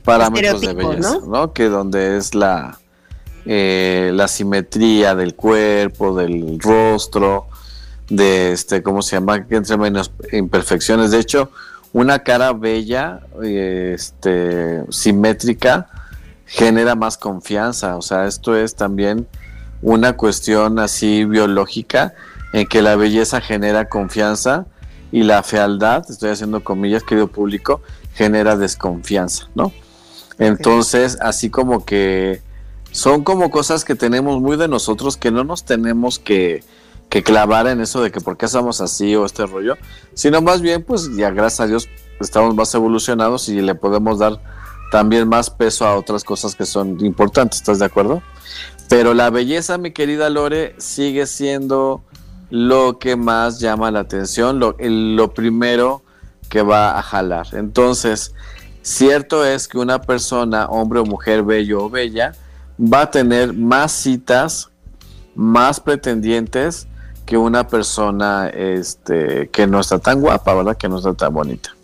parámetros 0.03 0.61
de 0.61 0.73
belleza, 0.73 1.19
¿no? 1.27 1.53
Que 1.53 1.69
donde 1.69 2.17
es 2.17 2.35
la, 2.35 2.77
eh, 3.45 4.11
la 4.13 4.27
simetría 4.27 5.15
del 5.15 5.35
cuerpo, 5.35 6.15
del 6.15 6.59
rostro, 6.59 7.47
de 8.09 8.51
este, 8.51 8.83
¿cómo 8.83 9.01
se 9.01 9.15
llama? 9.15 9.45
Que 9.45 9.55
entre 9.55 9.77
menos 9.77 10.11
imperfecciones. 10.31 11.11
De 11.11 11.19
hecho, 11.19 11.49
una 11.93 12.19
cara 12.19 12.53
bella, 12.53 13.21
este, 13.41 14.83
simétrica, 14.89 15.87
genera 16.45 16.95
más 16.95 17.17
confianza. 17.17 17.95
O 17.95 18.01
sea, 18.01 18.27
esto 18.27 18.55
es 18.55 18.75
también 18.75 19.27
una 19.81 20.17
cuestión 20.17 20.79
así 20.79 21.25
biológica 21.25 22.13
en 22.53 22.67
que 22.67 22.81
la 22.81 22.95
belleza 22.95 23.41
genera 23.41 23.87
confianza 23.87 24.65
y 25.11 25.23
la 25.23 25.43
fealdad, 25.43 26.05
estoy 26.09 26.29
haciendo 26.29 26.63
comillas, 26.63 27.03
querido 27.03 27.27
público, 27.27 27.81
genera 28.13 28.55
desconfianza, 28.55 29.47
¿no? 29.55 29.71
Entonces, 30.41 31.19
así 31.21 31.51
como 31.51 31.85
que 31.85 32.41
son 32.91 33.23
como 33.23 33.51
cosas 33.51 33.85
que 33.85 33.93
tenemos 33.93 34.41
muy 34.41 34.57
de 34.57 34.67
nosotros 34.67 35.15
que 35.15 35.29
no 35.29 35.43
nos 35.43 35.65
tenemos 35.65 36.17
que, 36.17 36.63
clavar 37.23 37.67
en 37.67 37.79
eso 37.79 38.01
de 38.01 38.11
que 38.11 38.21
por 38.21 38.37
qué 38.37 38.47
somos 38.47 38.81
así 38.81 39.15
o 39.15 39.25
este 39.25 39.45
rollo, 39.45 39.77
sino 40.15 40.41
más 40.41 40.61
bien, 40.61 40.83
pues 40.83 41.15
ya 41.15 41.29
gracias 41.29 41.59
a 41.59 41.67
Dios 41.67 41.89
estamos 42.19 42.55
más 42.55 42.73
evolucionados 42.73 43.49
y 43.49 43.61
le 43.61 43.75
podemos 43.75 44.17
dar 44.17 44.41
también 44.91 45.27
más 45.27 45.51
peso 45.51 45.85
a 45.85 45.95
otras 45.95 46.23
cosas 46.23 46.55
que 46.55 46.65
son 46.65 47.05
importantes, 47.05 47.59
¿estás 47.59 47.77
de 47.77 47.85
acuerdo? 47.85 48.23
Pero 48.89 49.13
la 49.13 49.29
belleza, 49.29 49.77
mi 49.77 49.91
querida 49.91 50.31
Lore, 50.31 50.73
sigue 50.79 51.27
siendo 51.27 52.01
lo 52.49 52.97
que 52.97 53.15
más 53.15 53.59
llama 53.59 53.91
la 53.91 53.99
atención, 53.99 54.59
lo, 54.59 54.75
lo 54.79 55.33
primero 55.35 56.01
que 56.49 56.63
va 56.63 56.97
a 56.97 57.03
jalar. 57.03 57.47
Entonces, 57.53 58.33
Cierto 58.81 59.45
es 59.45 59.67
que 59.67 59.77
una 59.77 60.01
persona, 60.01 60.65
hombre 60.65 60.99
o 60.99 61.05
mujer, 61.05 61.43
bello 61.43 61.85
o 61.85 61.89
bella, 61.89 62.33
va 62.79 63.01
a 63.01 63.11
tener 63.11 63.53
más 63.53 63.91
citas, 63.91 64.69
más 65.35 65.79
pretendientes 65.79 66.87
que 67.25 67.37
una 67.37 67.67
persona 67.67 68.47
este, 68.47 69.49
que 69.49 69.67
no 69.67 69.79
está 69.79 69.99
tan 69.99 70.19
guapa, 70.19 70.53
¿verdad? 70.53 70.77
Que 70.77 70.89
no 70.89 70.97
está 70.97 71.13
tan 71.13 71.33
bonita. 71.33 71.75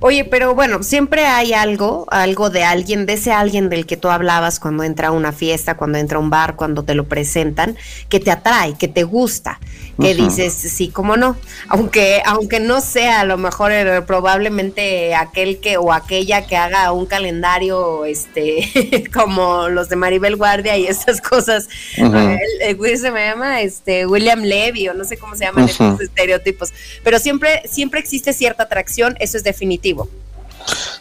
Oye, 0.00 0.24
pero 0.24 0.54
bueno, 0.54 0.82
siempre 0.82 1.26
hay 1.26 1.52
algo, 1.52 2.06
algo 2.10 2.50
de 2.50 2.64
alguien, 2.64 3.06
de 3.06 3.14
ese 3.14 3.32
alguien 3.32 3.68
del 3.68 3.86
que 3.86 3.96
tú 3.96 4.08
hablabas 4.08 4.58
cuando 4.58 4.82
entra 4.82 5.08
a 5.08 5.10
una 5.12 5.32
fiesta, 5.32 5.76
cuando 5.76 5.98
entra 5.98 6.18
a 6.18 6.20
un 6.20 6.30
bar, 6.30 6.56
cuando 6.56 6.82
te 6.82 6.94
lo 6.94 7.04
presentan, 7.04 7.76
que 8.08 8.18
te 8.20 8.30
atrae, 8.30 8.74
que 8.76 8.88
te 8.88 9.04
gusta, 9.04 9.60
que 10.00 10.14
dices, 10.14 10.52
sí, 10.52 10.88
cómo 10.88 11.16
no, 11.16 11.36
aunque, 11.68 12.20
aunque 12.26 12.58
no 12.58 12.80
sea 12.80 13.20
a 13.20 13.24
lo 13.24 13.38
mejor 13.38 13.70
eh, 13.70 14.02
probablemente 14.02 15.14
aquel 15.14 15.60
que 15.60 15.76
o 15.76 15.92
aquella 15.92 16.46
que 16.46 16.56
haga 16.56 16.90
un 16.90 17.06
calendario, 17.06 18.04
este, 18.04 19.04
como 19.14 19.68
los 19.68 19.88
de 19.88 19.96
Maribel 19.96 20.36
Guardia 20.36 20.76
y 20.76 20.86
esas 20.86 21.20
cosas, 21.20 21.68
el, 21.96 22.98
se 22.98 23.10
me 23.12 23.26
llama, 23.26 23.60
este, 23.60 24.06
William 24.06 24.42
Levy 24.42 24.88
o 24.88 24.94
no 24.94 25.04
sé 25.04 25.16
cómo 25.16 25.36
se 25.36 25.44
llaman 25.44 25.68
esos 25.68 26.00
estereotipos, 26.00 26.72
pero 27.04 27.20
siempre, 27.20 27.62
siempre 27.70 28.00
existe 28.00 28.32
cierta 28.32 28.64
atracción, 28.64 29.14
eso 29.20 29.36
es 29.36 29.44
definitivo 29.44 29.83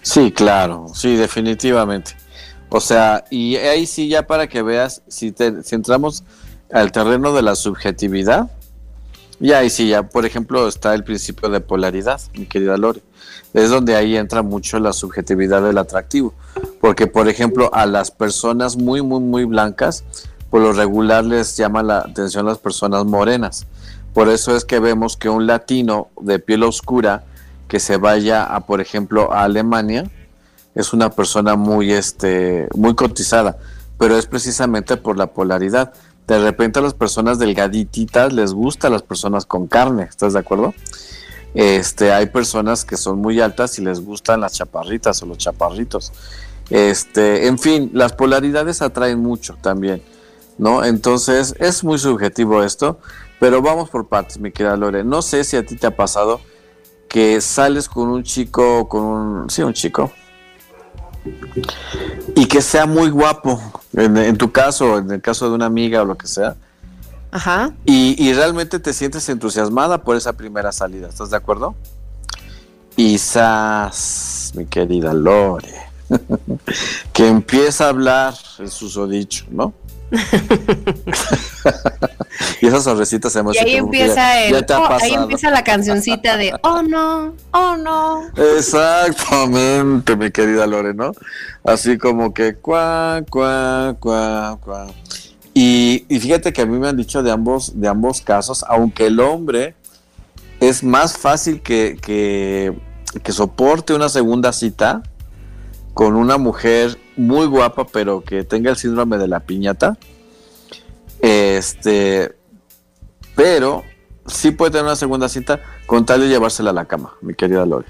Sí, 0.02 0.32
claro, 0.32 0.88
sí, 0.94 1.16
definitivamente. 1.16 2.12
O 2.70 2.80
sea, 2.80 3.24
y 3.30 3.56
ahí 3.56 3.86
sí 3.86 4.10
ya 4.10 4.28
para 4.28 4.48
que 4.48 4.62
veas, 4.62 5.02
si, 5.08 5.32
te, 5.32 5.64
si 5.64 5.76
entramos 5.76 6.24
al 6.72 6.92
terreno 6.92 7.34
de 7.34 7.44
la 7.44 7.56
subjetividad, 7.56 8.50
y 9.40 9.52
ahí 9.52 9.70
sí 9.70 9.90
ya, 9.90 10.04
por 10.04 10.26
ejemplo, 10.26 10.68
está 10.68 10.94
el 10.94 11.04
principio 11.04 11.50
de 11.50 11.60
polaridad, 11.60 12.22
mi 12.34 12.46
querida 12.46 12.78
Lore. 12.78 13.02
Es 13.54 13.70
donde 13.70 13.96
ahí 13.96 14.16
entra 14.16 14.42
mucho 14.42 14.80
la 14.80 14.94
subjetividad 14.94 15.62
del 15.62 15.78
atractivo. 15.78 16.34
Porque, 16.80 17.08
por 17.08 17.28
ejemplo, 17.28 17.70
a 17.74 17.86
las 17.86 18.10
personas 18.10 18.78
muy, 18.78 19.02
muy, 19.02 19.20
muy 19.20 19.46
blancas, 19.46 20.04
por 20.50 20.62
lo 20.62 20.74
regular 20.74 21.26
les 21.26 21.58
llama 21.58 21.84
la 21.84 22.00
atención 22.00 22.46
las 22.46 22.58
personas 22.58 23.06
morenas. 23.06 23.68
Por 24.14 24.30
eso 24.30 24.56
es 24.56 24.66
que 24.66 24.80
vemos 24.80 25.18
que 25.18 25.30
un 25.30 25.46
latino 25.46 26.10
de 26.22 26.40
piel 26.40 26.64
oscura 26.64 27.26
que 27.74 27.80
se 27.80 27.98
vaya 27.98 28.44
a, 28.44 28.68
por 28.68 28.82
ejemplo, 28.82 29.34
a 29.34 29.46
Alemania, 29.46 30.08
es 30.76 30.94
una 30.94 31.10
persona 31.10 31.56
muy, 31.56 31.92
este, 31.92 32.68
muy 32.76 32.94
cotizada, 32.94 33.58
pero 33.98 34.16
es 34.16 34.28
precisamente 34.28 34.96
por 34.96 35.18
la 35.18 35.26
polaridad. 35.26 35.92
De 36.28 36.38
repente 36.38 36.78
a 36.78 36.84
las 36.84 36.94
personas 36.94 37.40
delgadititas 37.40 38.32
les 38.32 38.54
gusta 38.54 38.90
a 38.90 38.92
las 38.92 39.02
personas 39.02 39.48
con 39.48 39.66
carne, 39.66 40.04
¿estás 40.04 40.34
de 40.34 40.40
acuerdo? 40.40 40.76
Este, 41.56 42.14
hay 42.14 42.28
personas 42.28 42.86
que 42.86 42.96
son 42.96 43.18
muy 43.18 43.42
altas 43.42 43.80
y 43.80 43.82
les 43.82 44.02
gustan 44.02 44.42
las 44.42 44.54
chaparritas 44.54 45.24
o 45.24 45.26
los 45.26 45.40
chaparritos. 45.40 46.12
Este, 46.70 47.48
en 47.48 47.58
fin, 47.58 47.90
las 47.92 48.14
polaridades 48.14 48.84
atraen 48.84 49.20
mucho 49.20 49.58
también, 49.62 50.04
¿no? 50.60 50.86
Entonces 50.86 51.56
es 51.58 51.84
muy 51.84 51.98
subjetivo 51.98 52.62
esto, 52.62 53.00
pero 53.40 53.64
vamos 53.64 53.90
por 53.90 54.06
partes, 54.06 54.38
mi 54.38 54.52
querida 54.52 54.78
Lore. 54.78 55.04
No 55.04 55.24
sé 55.24 55.44
si 55.44 55.58
a 55.58 55.66
ti 55.66 55.76
te 55.76 55.88
ha 55.88 55.96
pasado 55.96 56.40
que 57.14 57.40
sales 57.42 57.88
con 57.88 58.10
un 58.10 58.24
chico, 58.24 58.90
con 58.90 59.04
un, 59.04 59.50
sí, 59.52 59.62
un 59.62 59.74
chico, 59.74 60.12
y 62.36 62.48
que 62.48 62.60
sea 62.60 62.88
muy 62.88 63.12
guapo, 63.12 63.62
en, 63.94 64.36
tu 64.36 64.52
caso, 64.52 64.98
en 64.98 65.12
el 65.12 65.22
caso 65.22 65.48
de 65.48 65.54
una 65.54 65.68
amiga 65.68 66.02
o 66.02 66.06
lo 66.06 66.16
que 66.16 66.26
sea. 66.26 66.56
Ajá. 67.30 67.72
Y, 67.86 68.34
realmente 68.34 68.80
te 68.80 68.94
sientes 68.94 69.30
entusiasmada 69.30 70.04
por 70.04 70.18
esa 70.18 70.34
primera 70.34 70.72
salida, 70.72 71.08
¿estás 71.08 71.30
de 71.30 71.38
acuerdo? 71.38 71.76
Y 72.98 73.20
mi 74.56 74.66
querida 74.66 75.14
Lore, 75.14 75.72
que 77.14 77.28
empieza 77.28 77.86
a 77.86 77.90
hablar 77.90 78.34
el 78.58 78.72
susodicho, 78.72 79.46
¿no? 79.52 79.72
y 82.62 82.68
esas 82.68 82.84
sonrisitas 82.84 83.36
Y 83.36 83.58
ahí 83.58 83.76
empieza, 83.76 84.32
oh, 84.78 84.98
ahí 85.02 85.14
empieza 85.14 85.50
la 85.50 85.64
cancioncita 85.64 86.38
de 86.38 86.54
Oh 86.62 86.82
no, 86.82 87.36
oh 87.52 87.78
no. 87.78 88.24
Exactamente, 88.58 90.16
mi 90.16 90.32
querida 90.32 90.68
Lore, 90.68 90.94
¿no? 90.94 91.12
Así 91.64 91.98
como 91.98 92.34
que 92.34 92.56
cuá, 92.56 93.24
cuá, 93.30 93.96
cuá, 94.00 94.58
cuá. 94.62 94.88
Y, 95.54 96.06
y, 96.10 96.20
fíjate 96.20 96.52
que 96.52 96.64
a 96.64 96.66
mí 96.66 96.80
me 96.80 96.88
han 96.88 96.98
dicho 96.98 97.22
de 97.22 97.30
ambos, 97.32 97.80
de 97.80 97.88
ambos 97.88 98.22
casos, 98.22 98.66
aunque 98.68 99.08
el 99.08 99.20
hombre 99.20 99.76
es 100.60 100.84
más 100.84 101.16
fácil 101.18 101.62
que, 101.62 101.98
que, 102.02 102.74
que 103.22 103.32
soporte 103.32 103.94
una 103.94 104.10
segunda 104.10 104.52
cita 104.52 105.04
con 105.94 106.16
una 106.16 106.38
mujer 106.38 106.98
muy 107.16 107.46
guapa, 107.46 107.86
pero 107.86 108.24
que 108.24 108.44
tenga 108.44 108.72
el 108.72 108.78
síndrome 108.78 109.18
de 109.18 109.28
la 109.28 109.42
piñata. 109.42 109.98
Este, 111.24 112.36
pero 113.34 113.84
sí 114.28 114.52
puede 114.52 114.72
tener 114.72 114.84
una 114.84 114.98
segunda 114.98 115.30
cita 115.30 115.62
con 115.86 116.06
tal 116.06 116.20
de 116.20 116.28
llevársela 116.28 116.72
a 116.72 116.74
la 116.74 116.84
cama, 116.84 117.14
mi 117.22 117.34
querida 117.34 117.66
Lore. 117.66 117.88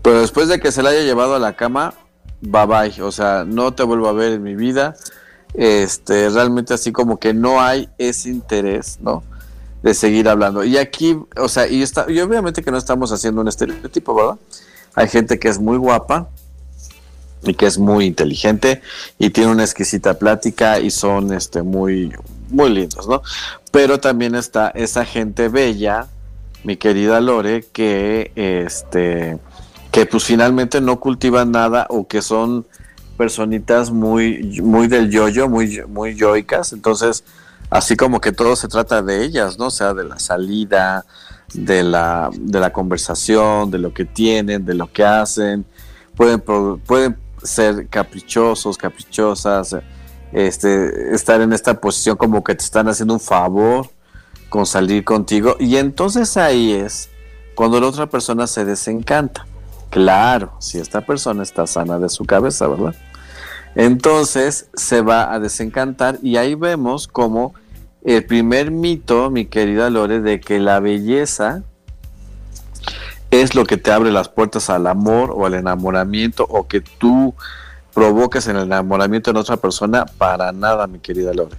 Pero 0.00 0.22
después 0.22 0.48
de 0.48 0.58
que 0.58 0.72
se 0.72 0.82
la 0.82 0.88
haya 0.88 1.02
llevado 1.02 1.34
a 1.34 1.38
la 1.38 1.54
cama, 1.54 1.92
bye 2.40 2.64
bye. 2.64 3.02
O 3.02 3.12
sea, 3.12 3.44
no 3.46 3.74
te 3.74 3.82
vuelvo 3.82 4.08
a 4.08 4.14
ver 4.14 4.32
en 4.32 4.42
mi 4.42 4.56
vida. 4.56 4.96
Este, 5.52 6.30
realmente 6.30 6.72
así 6.72 6.92
como 6.92 7.18
que 7.18 7.34
no 7.34 7.60
hay 7.60 7.90
ese 7.98 8.30
interés, 8.30 8.98
¿no? 9.02 9.22
De 9.82 9.92
seguir 9.92 10.26
hablando. 10.26 10.64
Y 10.64 10.78
aquí, 10.78 11.18
o 11.36 11.48
sea, 11.48 11.68
y, 11.68 11.82
está, 11.82 12.10
y 12.10 12.20
obviamente 12.20 12.62
que 12.62 12.70
no 12.70 12.78
estamos 12.78 13.12
haciendo 13.12 13.42
un 13.42 13.48
estereotipo, 13.48 14.14
¿verdad? 14.14 14.38
Hay 14.94 15.08
gente 15.08 15.38
que 15.38 15.48
es 15.48 15.58
muy 15.58 15.76
guapa 15.76 16.30
y 17.42 17.54
que 17.54 17.66
es 17.66 17.78
muy 17.78 18.06
inteligente 18.06 18.82
y 19.18 19.30
tiene 19.30 19.52
una 19.52 19.64
exquisita 19.64 20.18
plática 20.18 20.78
y 20.78 20.90
son 20.90 21.32
este 21.32 21.62
muy 21.62 22.12
muy 22.50 22.70
lindos, 22.70 23.06
¿no? 23.08 23.22
Pero 23.70 24.00
también 24.00 24.34
está 24.34 24.68
esa 24.70 25.04
gente 25.04 25.48
bella, 25.48 26.08
mi 26.64 26.76
querida 26.76 27.20
Lore, 27.20 27.64
que 27.72 28.32
este 28.34 29.38
que 29.90 30.06
pues 30.06 30.24
finalmente 30.24 30.80
no 30.80 31.00
cultivan 31.00 31.50
nada 31.50 31.86
o 31.88 32.06
que 32.06 32.22
son 32.22 32.66
personitas 33.16 33.90
muy 33.90 34.60
muy 34.60 34.88
del 34.88 35.10
yoyo, 35.10 35.48
muy 35.48 35.82
muy 35.88 36.14
yoicas, 36.14 36.72
entonces 36.72 37.24
así 37.70 37.96
como 37.96 38.20
que 38.20 38.32
todo 38.32 38.56
se 38.56 38.68
trata 38.68 39.02
de 39.02 39.24
ellas, 39.24 39.58
¿no? 39.58 39.66
O 39.66 39.70
sea, 39.70 39.94
de 39.94 40.04
la 40.04 40.18
salida, 40.18 41.04
de 41.54 41.82
la 41.82 42.30
de 42.32 42.60
la 42.60 42.72
conversación, 42.72 43.70
de 43.70 43.78
lo 43.78 43.94
que 43.94 44.04
tienen, 44.04 44.64
de 44.64 44.74
lo 44.74 44.92
que 44.92 45.04
hacen, 45.04 45.64
pueden 46.16 46.40
pueden 46.40 47.16
ser 47.42 47.88
caprichosos, 47.88 48.76
caprichosas, 48.76 49.76
este, 50.32 51.14
estar 51.14 51.40
en 51.40 51.52
esta 51.52 51.80
posición 51.80 52.16
como 52.16 52.44
que 52.44 52.54
te 52.54 52.64
están 52.64 52.88
haciendo 52.88 53.14
un 53.14 53.20
favor 53.20 53.88
con 54.48 54.66
salir 54.66 55.04
contigo. 55.04 55.56
Y 55.58 55.76
entonces 55.76 56.36
ahí 56.36 56.72
es 56.72 57.08
cuando 57.54 57.80
la 57.80 57.88
otra 57.88 58.06
persona 58.06 58.46
se 58.46 58.64
desencanta. 58.64 59.46
Claro, 59.90 60.52
si 60.60 60.78
esta 60.78 61.00
persona 61.00 61.42
está 61.42 61.66
sana 61.66 61.98
de 61.98 62.08
su 62.08 62.24
cabeza, 62.24 62.68
¿verdad? 62.68 62.94
Entonces 63.74 64.68
se 64.74 65.00
va 65.02 65.32
a 65.32 65.40
desencantar 65.40 66.18
y 66.22 66.36
ahí 66.36 66.54
vemos 66.54 67.08
como 67.08 67.54
el 68.02 68.24
primer 68.24 68.70
mito, 68.70 69.30
mi 69.30 69.46
querida 69.46 69.90
Lore, 69.90 70.20
de 70.20 70.40
que 70.40 70.58
la 70.58 70.80
belleza 70.80 71.62
es 73.30 73.54
lo 73.54 73.64
que 73.64 73.76
te 73.76 73.92
abre 73.92 74.10
las 74.10 74.28
puertas 74.28 74.70
al 74.70 74.86
amor 74.86 75.32
o 75.34 75.46
al 75.46 75.54
enamoramiento 75.54 76.46
o 76.48 76.66
que 76.66 76.80
tú 76.80 77.34
provoques 77.94 78.46
en 78.48 78.56
el 78.56 78.64
enamoramiento 78.64 79.30
en 79.30 79.36
otra 79.36 79.56
persona, 79.56 80.06
para 80.06 80.52
nada, 80.52 80.86
mi 80.86 80.98
querida 80.98 81.32
Lore. 81.32 81.56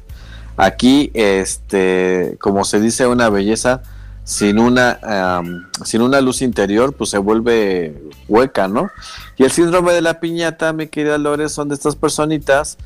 Aquí, 0.58 1.12
este, 1.14 2.38
como 2.40 2.66
se 2.66 2.80
dice, 2.80 3.08
una 3.08 3.30
belleza 3.30 3.82
sin 4.24 4.60
una, 4.60 5.00
sin 5.84 6.02
una 6.02 6.22
luz 6.22 6.42
interior, 6.42 6.94
pues 6.94 7.10
se 7.10 7.18
vuelve 7.18 8.02
hueca, 8.28 8.68
¿no? 8.68 8.90
Y 9.38 9.44
el 9.44 9.52
síndrome 9.52 9.94
de 9.94 10.02
la 10.02 10.20
piñata, 10.20 10.74
mi 10.74 10.88
querida 10.88 11.18
Lore, 11.18 11.50
son 11.50 11.70
de 11.70 11.76
estas 11.76 11.96
personitas 11.96 12.78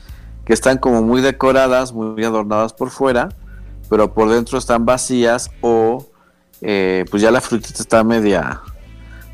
que 0.45 0.53
están 0.53 0.77
como 0.77 1.01
muy 1.01 1.21
decoradas, 1.21 1.91
muy 1.91 2.23
adornadas 2.23 2.73
por 2.73 2.89
fuera, 2.89 3.29
pero 3.89 4.13
por 4.13 4.29
dentro 4.29 4.57
están 4.57 4.85
vacías 4.85 5.49
o 5.61 6.05
eh, 6.61 7.05
pues 7.11 7.21
ya 7.21 7.31
la 7.31 7.41
frutita 7.41 7.81
está 7.81 8.03
media, 8.03 8.61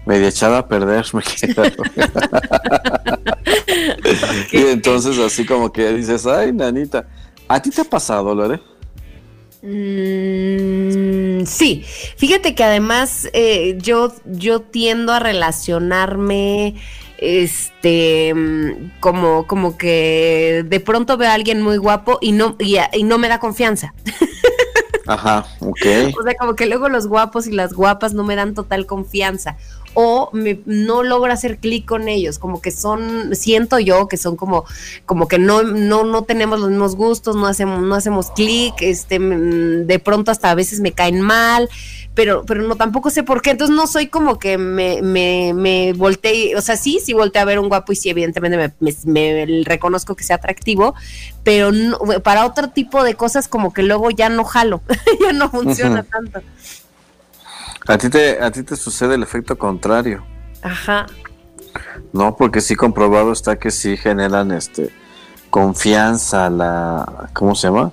media 0.06 0.28
echada 0.28 0.60
a 0.60 0.68
perder, 0.68 1.06
me 1.14 1.22
Y 4.52 4.58
entonces 4.58 5.18
así 5.20 5.46
como 5.46 5.72
que 5.72 5.94
dices, 5.94 6.26
ay, 6.26 6.52
nanita, 6.52 7.06
¿a 7.48 7.62
ti 7.62 7.70
te 7.70 7.82
ha 7.82 7.86
pasado, 7.86 8.34
Lore? 8.34 8.60
Mm, 9.62 11.46
sí, 11.46 11.86
fíjate 12.18 12.56
que 12.56 12.64
además 12.64 13.30
eh, 13.34 13.78
yo, 13.80 14.12
yo 14.26 14.62
tiendo 14.62 15.14
a 15.14 15.20
relacionarme 15.20 16.76
este 17.20 18.34
como 19.00 19.46
como 19.46 19.78
que 19.78 20.66
de 20.66 20.80
pronto 20.80 21.18
veo 21.18 21.30
a 21.30 21.36
alguien 21.36 21.62
muy 21.62 21.78
guapo 21.78 22.18
y 22.20 22.32
no 22.32 22.56
y, 22.58 22.78
y 22.94 23.04
no 23.04 23.20
me 23.20 23.30
da 23.30 23.40
confianza. 23.40 23.94
Ajá, 25.06 25.46
ok. 25.60 25.86
O 26.20 26.24
sea, 26.24 26.34
como 26.40 26.56
que 26.56 26.66
luego 26.66 26.90
los 26.90 27.08
guapos 27.08 27.46
y 27.46 27.52
las 27.52 27.74
guapas 27.74 28.14
no 28.14 28.24
me 28.24 28.36
dan 28.36 28.56
total 28.56 28.88
confianza 28.88 29.58
o 29.94 30.30
me, 30.34 30.60
no 30.66 31.04
logro 31.04 31.32
hacer 31.32 31.58
clic 31.58 31.86
con 31.86 32.08
ellos, 32.08 32.40
como 32.40 32.62
que 32.62 32.72
son, 32.72 33.36
siento 33.36 33.80
yo 33.80 34.08
que 34.08 34.18
son 34.18 34.36
como, 34.36 34.66
como 35.06 35.28
que 35.28 35.40
no, 35.40 35.64
no, 35.64 36.04
no 36.04 36.24
tenemos 36.24 36.60
los 36.60 36.70
mismos 36.70 36.96
gustos, 36.96 37.36
no 37.36 37.48
hacemos, 37.48 37.82
no 37.82 37.96
hacemos 37.96 38.32
clic, 38.32 38.76
este, 38.82 39.20
mm, 39.20 39.88
de 39.88 40.00
pronto 40.00 40.32
hasta 40.32 40.52
a 40.52 40.56
veces 40.56 40.80
me 40.80 40.94
caen 40.94 41.22
mal, 41.22 41.70
pero, 42.14 42.44
pero 42.46 42.64
no 42.64 42.76
tampoco 42.76 43.10
sé 43.10 43.24
por 43.24 43.42
qué, 43.42 43.52
entonces 43.52 43.76
no 43.76 43.88
soy 43.88 44.08
como 44.08 44.40
que 44.40 44.58
me, 44.58 45.02
me, 45.02 45.54
me 45.54 45.94
volteé, 45.94 46.56
o 46.56 46.62
sea, 46.62 46.78
sí, 46.78 47.00
sí 47.04 47.14
volteé 47.14 47.42
a 47.42 47.46
ver 47.46 47.60
un 47.60 47.70
guapo 47.70 47.92
y 47.92 47.96
sí, 47.96 48.10
evidentemente 48.10 48.74
me, 48.80 48.96
me, 49.06 49.64
reconozco 49.64 50.16
que 50.16 50.24
sea 50.24 50.38
atractivo, 50.38 50.94
pero 51.44 51.72
para 52.24 52.46
otro 52.46 52.70
tipo 52.70 53.04
de 53.04 53.16
cosas 53.16 53.48
como 53.48 53.74
que 53.74 53.84
luego 53.84 54.10
ya 54.10 54.30
no 54.30 54.44
jalo, 54.44 54.82
ya 55.22 55.34
no 55.34 55.50
funciona 55.50 56.04
tanto. 56.04 56.42
A 57.88 57.98
ti 57.98 58.10
te, 58.10 58.41
a 58.41 58.52
ti 58.52 58.63
te 58.63 58.76
sucede 58.76 59.15
el 59.15 59.24
efecto 59.24 59.58
contrario. 59.58 60.24
Ajá. 60.62 61.08
No, 62.13 62.36
porque 62.36 62.62
sí 62.62 62.76
comprobado 62.76 63.32
está 63.32 63.58
que 63.58 63.72
sí 63.72 63.98
generan 63.98 64.52
este 64.52 64.94
confianza, 65.50 66.50
la 66.50 67.30
¿cómo 67.34 67.56
se 67.56 67.67
llama? 67.67 67.91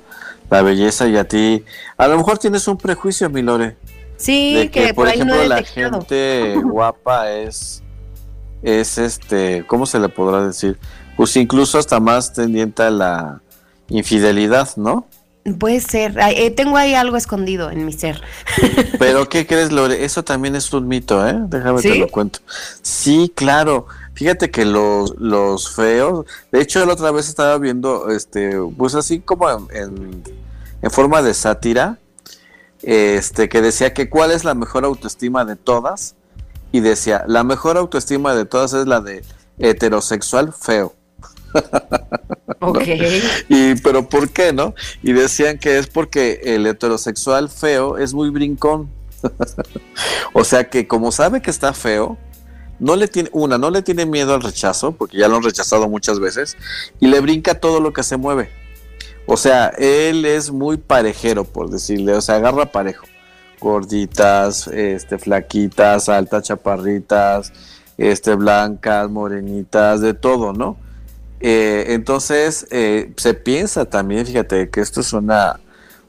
La 0.50 0.62
belleza 0.62 1.06
y 1.08 1.16
a 1.16 1.26
ti, 1.26 1.64
a 1.96 2.08
lo 2.08 2.16
mejor 2.16 2.38
tienes 2.38 2.66
un 2.68 2.78
prejuicio, 2.78 3.28
Milore. 3.28 3.76
Sí, 4.16 4.70
que, 4.72 4.94
por, 4.94 5.08
ejemplo 5.08 5.44
la 5.44 5.62
gente 5.62 6.56
guapa 6.56 7.30
es 7.30 7.82
es 8.62 8.98
este, 8.98 9.64
¿cómo 9.66 9.86
se 9.86 10.00
le 10.00 10.08
podrá 10.08 10.44
decir? 10.44 10.78
Pues 11.16 11.36
incluso 11.36 11.78
hasta 11.78 12.00
más 12.00 12.32
tendiente 12.32 12.82
a 12.82 12.90
la 12.90 13.40
infidelidad, 13.88 14.70
¿no? 14.76 15.06
Puede 15.56 15.80
ser, 15.80 16.18
eh, 16.18 16.50
tengo 16.50 16.76
ahí 16.76 16.94
algo 16.94 17.16
escondido 17.16 17.70
en 17.70 17.84
mi 17.84 17.92
ser. 17.92 18.20
Pero 18.98 19.28
¿qué 19.28 19.46
crees, 19.46 19.72
Lore? 19.72 20.04
Eso 20.04 20.24
también 20.24 20.56
es 20.56 20.72
un 20.72 20.88
mito, 20.88 21.26
¿eh? 21.26 21.36
Déjame 21.48 21.80
te 21.80 21.94
lo 21.94 22.08
cuento. 22.08 22.40
Sí, 22.82 23.32
claro. 23.34 23.86
Fíjate 24.14 24.50
que 24.50 24.64
los, 24.64 25.14
los 25.18 25.74
feos, 25.74 26.26
de 26.50 26.60
hecho 26.60 26.84
la 26.84 26.94
otra 26.94 27.12
vez 27.12 27.28
estaba 27.28 27.56
viendo, 27.58 28.10
este, 28.10 28.58
pues 28.76 28.96
así 28.96 29.20
como 29.20 29.48
en, 29.70 30.24
en 30.82 30.90
forma 30.90 31.22
de 31.22 31.34
sátira, 31.34 31.98
este, 32.82 33.48
que 33.48 33.62
decía 33.62 33.94
que 33.94 34.10
cuál 34.10 34.32
es 34.32 34.44
la 34.44 34.54
mejor 34.54 34.84
autoestima 34.84 35.44
de 35.44 35.54
todas, 35.54 36.16
y 36.72 36.80
decía, 36.80 37.24
la 37.26 37.44
mejor 37.44 37.76
autoestima 37.76 38.34
de 38.34 38.44
todas 38.44 38.72
es 38.72 38.86
la 38.86 39.00
de 39.00 39.24
heterosexual 39.58 40.52
feo. 40.52 40.94
Ok. 42.60 42.78
Y, 43.48 43.74
pero 43.76 44.08
¿por 44.08 44.30
qué, 44.30 44.52
no? 44.52 44.74
Y 45.02 45.12
decían 45.12 45.58
que 45.58 45.78
es 45.78 45.86
porque 45.86 46.40
el 46.44 46.66
heterosexual 46.66 47.48
feo 47.48 47.98
es 47.98 48.14
muy 48.14 48.30
brincón. 48.30 48.90
o 50.32 50.44
sea 50.44 50.70
que 50.70 50.86
como 50.86 51.10
sabe 51.10 51.42
que 51.42 51.50
está 51.50 51.72
feo, 51.72 52.16
no 52.78 52.96
le 52.96 53.08
tiene, 53.08 53.30
una, 53.32 53.58
no 53.58 53.70
le 53.70 53.82
tiene 53.82 54.06
miedo 54.06 54.34
al 54.34 54.42
rechazo, 54.42 54.92
porque 54.92 55.18
ya 55.18 55.28
lo 55.28 55.36
han 55.36 55.42
rechazado 55.42 55.88
muchas 55.88 56.20
veces, 56.20 56.56
y 57.00 57.08
le 57.08 57.20
brinca 57.20 57.58
todo 57.58 57.80
lo 57.80 57.92
que 57.92 58.02
se 58.02 58.16
mueve. 58.16 58.50
O 59.26 59.36
sea, 59.36 59.68
él 59.78 60.24
es 60.24 60.50
muy 60.50 60.76
parejero, 60.76 61.44
por 61.44 61.70
decirle, 61.70 62.14
o 62.14 62.20
sea, 62.20 62.36
agarra 62.36 62.66
parejo. 62.66 63.06
Gorditas, 63.60 64.68
este, 64.68 65.18
flaquitas, 65.18 66.08
altas, 66.08 66.44
chaparritas, 66.44 67.52
este, 67.98 68.34
blancas, 68.36 69.10
morenitas, 69.10 70.00
de 70.00 70.14
todo, 70.14 70.52
¿no? 70.52 70.76
Eh, 71.40 71.86
entonces, 71.88 72.66
eh, 72.70 73.12
se 73.16 73.34
piensa 73.34 73.84
también, 73.84 74.26
fíjate, 74.26 74.70
que 74.70 74.80
esto 74.80 75.00
es 75.00 75.12
una 75.12 75.60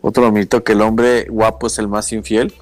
otro 0.02 0.32
mito, 0.32 0.64
que 0.64 0.74
el 0.74 0.82
hombre 0.82 1.28
guapo 1.30 1.68
es 1.68 1.78
el 1.78 1.88
más 1.88 2.12
infiel. 2.12 2.54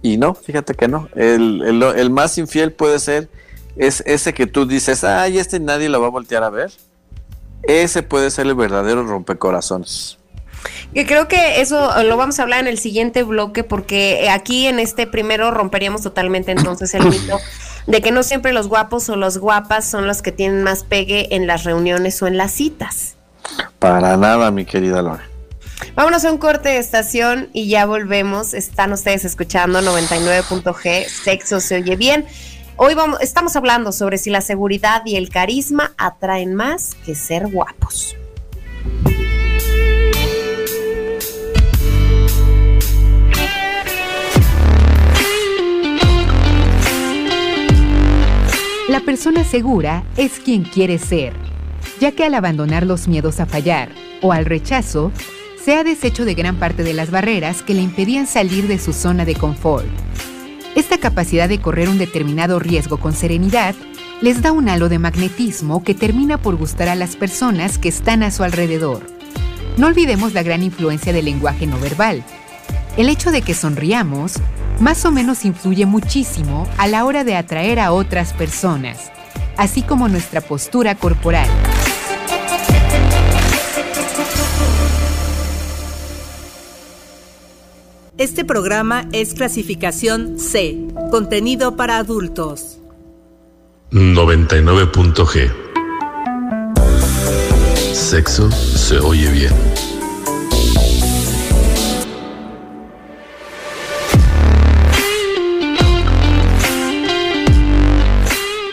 Y 0.00 0.16
no, 0.16 0.34
fíjate 0.34 0.74
que 0.74 0.88
no. 0.88 1.08
El, 1.16 1.82
el, 1.82 2.10
más 2.10 2.38
infiel 2.38 2.72
puede 2.72 3.00
ser 3.00 3.28
es 3.76 4.02
ese 4.06 4.32
que 4.32 4.46
tú 4.46 4.66
dices, 4.66 5.04
ay, 5.04 5.38
este 5.38 5.58
nadie 5.60 5.88
lo 5.88 6.00
va 6.00 6.06
a 6.06 6.10
voltear 6.10 6.44
a 6.44 6.50
ver. 6.50 6.70
Ese 7.64 8.02
puede 8.02 8.30
ser 8.30 8.46
el 8.46 8.54
verdadero 8.54 9.04
rompecorazones. 9.04 10.18
Que 10.94 11.06
creo 11.06 11.28
que 11.28 11.60
eso 11.60 12.02
lo 12.02 12.16
vamos 12.16 12.38
a 12.38 12.42
hablar 12.42 12.60
en 12.60 12.66
el 12.68 12.78
siguiente 12.78 13.22
bloque, 13.22 13.64
porque 13.64 14.28
aquí 14.30 14.66
en 14.66 14.78
este 14.78 15.06
primero 15.06 15.50
romperíamos 15.50 16.02
totalmente 16.02 16.52
entonces 16.52 16.94
el 16.94 17.04
mito 17.04 17.38
de 17.88 18.02
que 18.02 18.12
no 18.12 18.22
siempre 18.22 18.52
los 18.52 18.68
guapos 18.68 19.08
o 19.08 19.16
las 19.16 19.38
guapas 19.38 19.86
son 19.86 20.06
los 20.06 20.20
que 20.20 20.30
tienen 20.30 20.62
más 20.62 20.84
pegue 20.84 21.34
en 21.34 21.46
las 21.46 21.64
reuniones 21.64 22.20
o 22.22 22.26
en 22.26 22.36
las 22.36 22.52
citas. 22.52 23.16
Para 23.78 24.16
nada, 24.18 24.50
mi 24.50 24.66
querida 24.66 25.00
Lore. 25.00 25.22
Vámonos 25.94 26.24
a 26.24 26.30
un 26.30 26.38
corte 26.38 26.68
de 26.68 26.78
estación 26.78 27.48
y 27.54 27.68
ya 27.68 27.86
volvemos. 27.86 28.52
Están 28.52 28.92
ustedes 28.92 29.24
escuchando 29.24 29.80
99.g, 29.80 31.08
sexo 31.08 31.60
se 31.60 31.76
oye 31.76 31.96
bien. 31.96 32.26
Hoy 32.76 32.94
vamos, 32.94 33.20
estamos 33.22 33.56
hablando 33.56 33.90
sobre 33.90 34.18
si 34.18 34.28
la 34.28 34.42
seguridad 34.42 35.02
y 35.06 35.16
el 35.16 35.30
carisma 35.30 35.94
atraen 35.96 36.54
más 36.54 36.94
que 37.06 37.14
ser 37.14 37.48
guapos. 37.48 38.14
La 48.88 49.00
persona 49.00 49.44
segura 49.44 50.02
es 50.16 50.38
quien 50.38 50.62
quiere 50.62 50.96
ser, 50.98 51.34
ya 52.00 52.12
que 52.12 52.24
al 52.24 52.32
abandonar 52.32 52.86
los 52.86 53.06
miedos 53.06 53.38
a 53.38 53.44
fallar 53.44 53.90
o 54.22 54.32
al 54.32 54.46
rechazo, 54.46 55.12
se 55.62 55.74
ha 55.74 55.84
deshecho 55.84 56.24
de 56.24 56.32
gran 56.32 56.56
parte 56.56 56.82
de 56.84 56.94
las 56.94 57.10
barreras 57.10 57.60
que 57.60 57.74
le 57.74 57.82
impedían 57.82 58.26
salir 58.26 58.66
de 58.66 58.78
su 58.78 58.94
zona 58.94 59.26
de 59.26 59.34
confort. 59.34 59.84
Esta 60.74 60.96
capacidad 60.96 61.50
de 61.50 61.60
correr 61.60 61.90
un 61.90 61.98
determinado 61.98 62.58
riesgo 62.60 62.98
con 62.98 63.12
serenidad 63.12 63.74
les 64.22 64.40
da 64.40 64.52
un 64.52 64.70
halo 64.70 64.88
de 64.88 64.98
magnetismo 64.98 65.84
que 65.84 65.92
termina 65.92 66.38
por 66.38 66.56
gustar 66.56 66.88
a 66.88 66.94
las 66.94 67.14
personas 67.14 67.76
que 67.76 67.90
están 67.90 68.22
a 68.22 68.30
su 68.30 68.42
alrededor. 68.42 69.06
No 69.76 69.88
olvidemos 69.88 70.32
la 70.32 70.42
gran 70.42 70.62
influencia 70.62 71.12
del 71.12 71.26
lenguaje 71.26 71.66
no 71.66 71.78
verbal. 71.78 72.24
El 72.96 73.10
hecho 73.10 73.32
de 73.32 73.42
que 73.42 73.52
sonriamos 73.52 74.36
más 74.80 75.04
o 75.04 75.10
menos 75.10 75.44
influye 75.44 75.86
muchísimo 75.86 76.68
a 76.78 76.86
la 76.86 77.04
hora 77.04 77.24
de 77.24 77.36
atraer 77.36 77.80
a 77.80 77.92
otras 77.92 78.32
personas, 78.32 79.10
así 79.56 79.82
como 79.82 80.08
nuestra 80.08 80.40
postura 80.40 80.94
corporal. 80.94 81.48
Este 88.18 88.44
programa 88.44 89.08
es 89.12 89.32
clasificación 89.32 90.40
C, 90.40 90.76
contenido 91.12 91.76
para 91.76 91.98
adultos. 91.98 92.80
99.g 93.92 95.52
Sexo 97.94 98.50
se 98.50 98.98
oye 98.98 99.30
bien. 99.30 99.52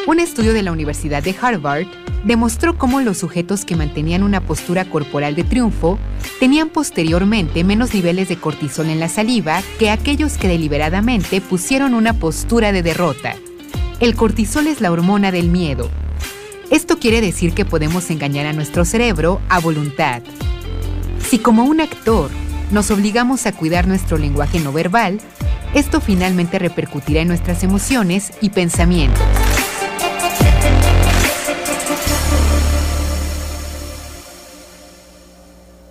Un 0.08 0.20
estudio 0.20 0.54
de 0.54 0.62
la 0.62 0.72
Universidad 0.72 1.24
de 1.24 1.36
Harvard 1.42 1.88
demostró 2.26 2.78
cómo 2.78 3.02
los 3.02 3.18
sujetos 3.18 3.66
que 3.66 3.76
mantenían 3.76 4.22
una 4.22 4.40
postura 4.40 4.86
corporal 4.86 5.34
de 5.34 5.44
triunfo 5.44 5.98
tenían 6.40 6.70
posteriormente 6.70 7.64
menos 7.64 7.92
niveles 7.92 8.30
de 8.30 8.38
cortisol 8.38 8.90
en 8.90 9.00
la 9.00 9.10
saliva 9.10 9.64
que 9.80 9.90
aquellos 9.90 10.38
que 10.38 10.48
deliberadamente 10.48 11.42
pusieron 11.42 11.96
una 11.96 12.14
postura 12.14 12.72
de 12.72 12.84
derrota. 12.84 13.36
El 14.00 14.16
cortisol 14.16 14.68
es 14.68 14.80
la 14.80 14.92
hormona 14.92 15.32
del 15.32 15.50
miedo. 15.50 15.90
Esto 16.70 17.00
quiere 17.00 17.20
decir 17.20 17.54
que 17.54 17.66
podemos 17.66 18.12
engañar 18.12 18.46
a 18.46 18.54
nuestro 18.54 18.86
cerebro 18.86 19.42
a 19.50 19.60
voluntad. 19.60 20.22
Si 21.20 21.40
como 21.40 21.64
un 21.64 21.82
actor 21.82 22.30
nos 22.70 22.92
obligamos 22.92 23.48
a 23.48 23.54
cuidar 23.54 23.88
nuestro 23.88 24.20
lenguaje 24.20 24.60
no 24.60 24.72
verbal, 24.72 25.20
esto 25.74 26.00
finalmente 26.00 26.60
repercutirá 26.60 27.22
en 27.22 27.28
nuestras 27.28 27.64
emociones 27.64 28.34
y 28.40 28.52
pensamientos. 28.52 29.45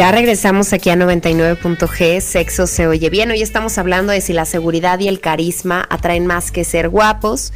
Ya 0.00 0.10
regresamos 0.12 0.72
aquí 0.72 0.88
a 0.88 0.96
99.g, 0.96 2.22
sexo 2.22 2.66
se 2.66 2.86
oye 2.86 3.10
bien. 3.10 3.30
Hoy 3.32 3.42
estamos 3.42 3.76
hablando 3.76 4.12
de 4.12 4.22
si 4.22 4.32
la 4.32 4.46
seguridad 4.46 4.98
y 4.98 5.08
el 5.08 5.20
carisma 5.20 5.86
atraen 5.90 6.24
más 6.24 6.50
que 6.50 6.64
ser 6.64 6.88
guapos. 6.88 7.52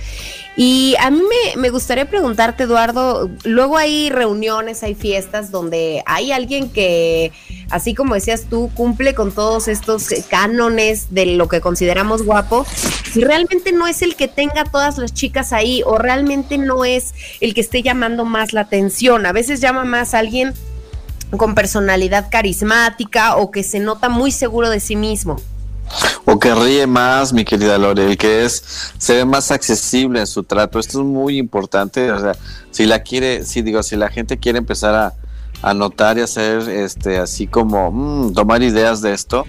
Y 0.54 0.94
a 1.00 1.11
mí 1.11 1.22
me, 1.57 1.70
gustaría 1.70 2.04
preguntarte, 2.11 2.64
Eduardo, 2.64 3.30
luego 3.44 3.78
hay 3.78 4.11
reuniones, 4.11 4.83
hay 4.83 4.94
fiestas 4.94 5.50
donde 5.50 6.02
hay 6.04 6.33
alguien 6.33 6.68
que, 6.68 7.33
así 7.70 7.94
como 7.94 8.12
decías 8.12 8.42
tú, 8.50 8.70
cumple 8.74 9.14
con 9.14 9.33
todos 9.33 9.66
estos 9.66 10.09
cánones 10.28 11.14
de 11.14 11.24
lo 11.24 11.48
que 11.48 11.62
consideramos 11.62 12.26
guapo, 12.26 12.66
si 13.11 13.22
realmente 13.22 13.72
no 13.72 13.87
es 13.87 14.02
el 14.02 14.16
que 14.16 14.28
tenga 14.28 14.64
todas 14.64 14.98
las 14.98 15.14
chicas 15.14 15.54
ahí 15.54 15.83
o 15.87 15.96
realmente 15.96 16.59
no 16.59 16.85
es 16.85 17.14
el 17.40 17.54
que 17.54 17.62
esté 17.62 17.83
llamando 17.83 18.26
más 18.26 18.52
la 18.52 18.61
atención. 18.61 19.24
A 19.24 19.33
veces 19.33 19.62
llama 19.62 19.87
más 19.87 20.12
a 20.12 20.18
alguien 20.18 20.52
con 21.37 21.55
personalidad 21.55 22.29
carismática 22.31 23.37
o 23.37 23.51
que 23.51 23.62
se 23.62 23.81
nota 23.81 24.09
muy 24.09 24.31
seguro 24.31 24.70
de 24.70 24.81
sí 24.81 24.97
mismo. 24.97 25.37
O 26.25 26.38
que 26.38 26.55
ríe 26.55 26.87
más, 26.87 27.33
mi 27.33 27.44
querida 27.44 27.77
Lore, 27.79 28.07
el 28.07 28.16
que 28.16 28.44
es, 28.44 28.92
se 28.99 29.14
ve 29.14 29.25
más 29.25 29.51
accesible 29.51 30.20
en 30.20 30.27
su 30.27 30.42
trato. 30.42 30.79
Esto 30.79 31.01
es 31.01 31.07
muy 31.07 31.38
importante. 31.38 32.11
O 32.11 32.20
sea, 32.20 32.35
si 32.70 32.87
la 32.87 33.03
quiere, 33.03 33.44
si 33.44 33.62
digo, 33.62 33.83
si 33.83 33.97
la 33.97 34.09
gente 34.09 34.38
quiere 34.38 34.59
empezar 34.59 34.94
a, 34.94 35.14
a 35.62 35.75
notar 35.75 36.18
y 36.18 36.23
hacer 36.23 36.68
este 36.68 37.18
así 37.18 37.47
como 37.47 37.90
mm, 37.90 38.35
tomar 38.35 38.62
ideas 38.62 39.01
de 39.01 39.12
esto. 39.12 39.47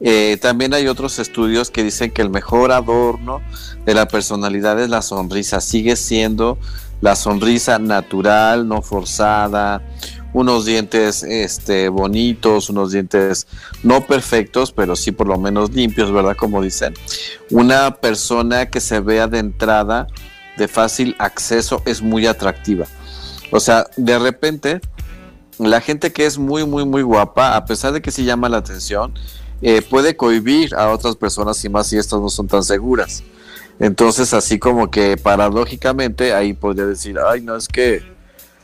Eh, 0.00 0.38
también 0.40 0.72
hay 0.72 0.88
otros 0.88 1.18
estudios 1.18 1.70
que 1.70 1.84
dicen 1.84 2.10
que 2.10 2.22
el 2.22 2.30
mejor 2.30 2.72
adorno 2.72 3.42
de 3.84 3.92
la 3.92 4.08
personalidad 4.08 4.80
es 4.80 4.88
la 4.88 5.02
sonrisa. 5.02 5.60
Sigue 5.60 5.96
siendo 5.96 6.58
la 7.02 7.16
sonrisa 7.16 7.78
natural, 7.78 8.66
no 8.66 8.80
forzada, 8.80 9.82
unos 10.32 10.64
dientes 10.64 11.22
este, 11.22 11.88
bonitos, 11.88 12.70
unos 12.70 12.92
dientes 12.92 13.46
no 13.82 14.06
perfectos, 14.06 14.72
pero 14.72 14.96
sí 14.96 15.12
por 15.12 15.26
lo 15.26 15.38
menos 15.38 15.72
limpios, 15.72 16.12
¿verdad? 16.12 16.36
Como 16.36 16.62
dicen. 16.62 16.94
Una 17.50 17.96
persona 17.96 18.70
que 18.70 18.80
se 18.80 19.00
vea 19.00 19.26
de 19.26 19.38
entrada, 19.38 20.06
de 20.56 20.68
fácil 20.68 21.16
acceso, 21.18 21.82
es 21.84 22.02
muy 22.02 22.26
atractiva. 22.26 22.86
O 23.50 23.60
sea, 23.60 23.86
de 23.96 24.18
repente, 24.18 24.80
la 25.58 25.80
gente 25.80 26.12
que 26.12 26.26
es 26.26 26.38
muy, 26.38 26.64
muy, 26.64 26.84
muy 26.84 27.02
guapa, 27.02 27.56
a 27.56 27.64
pesar 27.64 27.92
de 27.92 28.00
que 28.00 28.10
sí 28.10 28.24
llama 28.24 28.48
la 28.48 28.58
atención, 28.58 29.12
eh, 29.62 29.82
puede 29.82 30.16
cohibir 30.16 30.74
a 30.74 30.90
otras 30.90 31.16
personas 31.16 31.62
y 31.64 31.68
más 31.68 31.88
si 31.88 31.98
estas 31.98 32.20
no 32.20 32.28
son 32.28 32.46
tan 32.46 32.62
seguras. 32.62 33.22
Entonces, 33.78 34.32
así 34.34 34.58
como 34.58 34.90
que 34.90 35.16
paradójicamente, 35.16 36.32
ahí 36.32 36.52
podría 36.52 36.86
decir, 36.86 37.18
ay, 37.18 37.40
no 37.40 37.56
es 37.56 37.66
que 37.66 38.02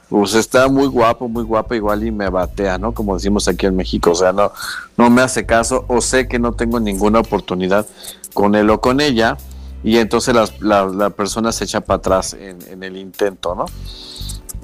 pues 0.08 0.34
está 0.34 0.68
muy 0.68 0.86
guapo, 0.86 1.28
muy 1.28 1.42
guapo, 1.42 1.74
igual 1.74 2.06
y 2.06 2.10
me 2.10 2.28
batea, 2.28 2.78
¿no? 2.78 2.92
Como 2.92 3.14
decimos 3.14 3.48
aquí 3.48 3.66
en 3.66 3.76
México, 3.76 4.12
o 4.12 4.14
sea, 4.14 4.32
no, 4.32 4.52
no 4.96 5.10
me 5.10 5.22
hace 5.22 5.46
caso 5.46 5.84
o 5.88 6.00
sé 6.00 6.28
que 6.28 6.38
no 6.38 6.52
tengo 6.52 6.78
ninguna 6.78 7.20
oportunidad 7.20 7.86
con 8.32 8.54
él 8.54 8.70
o 8.70 8.80
con 8.80 9.00
ella 9.00 9.36
y 9.82 9.98
entonces 9.98 10.34
la, 10.60 11.10
persona 11.10 11.52
se 11.52 11.64
echa 11.64 11.80
para 11.80 11.98
atrás 11.98 12.34
en, 12.34 12.82
el 12.82 12.96
intento, 12.96 13.54
¿no? 13.54 13.66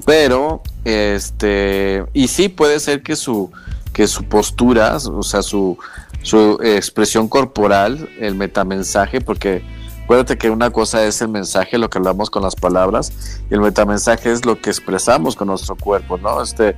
Pero, 0.05 0.61
este, 0.83 2.05
y 2.13 2.27
sí 2.27 2.49
puede 2.49 2.79
ser 2.79 3.03
que 3.03 3.15
su, 3.15 3.51
que 3.93 4.07
su 4.07 4.25
postura, 4.25 4.97
o 4.97 5.23
sea, 5.23 5.41
su, 5.41 5.77
su 6.23 6.59
expresión 6.61 7.29
corporal, 7.29 8.09
el 8.19 8.35
metamensaje, 8.35 9.21
porque 9.21 9.63
Acuérdate 10.03 10.37
que 10.37 10.49
una 10.49 10.69
cosa 10.69 11.05
es 11.05 11.21
el 11.21 11.29
mensaje, 11.29 11.77
lo 11.77 11.89
que 11.89 11.97
hablamos 11.97 12.29
con 12.29 12.43
las 12.43 12.55
palabras, 12.55 13.39
y 13.49 13.53
el 13.53 13.61
metamensaje 13.61 14.31
es 14.31 14.45
lo 14.45 14.59
que 14.59 14.69
expresamos 14.69 15.35
con 15.35 15.47
nuestro 15.47 15.75
cuerpo, 15.75 16.17
¿no? 16.17 16.41
Este, 16.41 16.75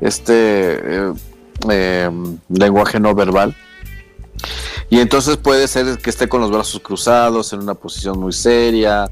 este 0.00 1.06
eh, 1.08 1.12
em, 1.68 2.38
lenguaje 2.48 2.98
no 2.98 3.14
verbal. 3.14 3.54
Y 4.90 5.00
entonces 5.00 5.36
puede 5.36 5.68
ser 5.68 5.98
que 5.98 6.10
esté 6.10 6.28
con 6.28 6.40
los 6.40 6.50
brazos 6.50 6.80
cruzados, 6.80 7.52
en 7.52 7.60
una 7.60 7.74
posición 7.74 8.18
muy 8.18 8.32
seria, 8.32 9.08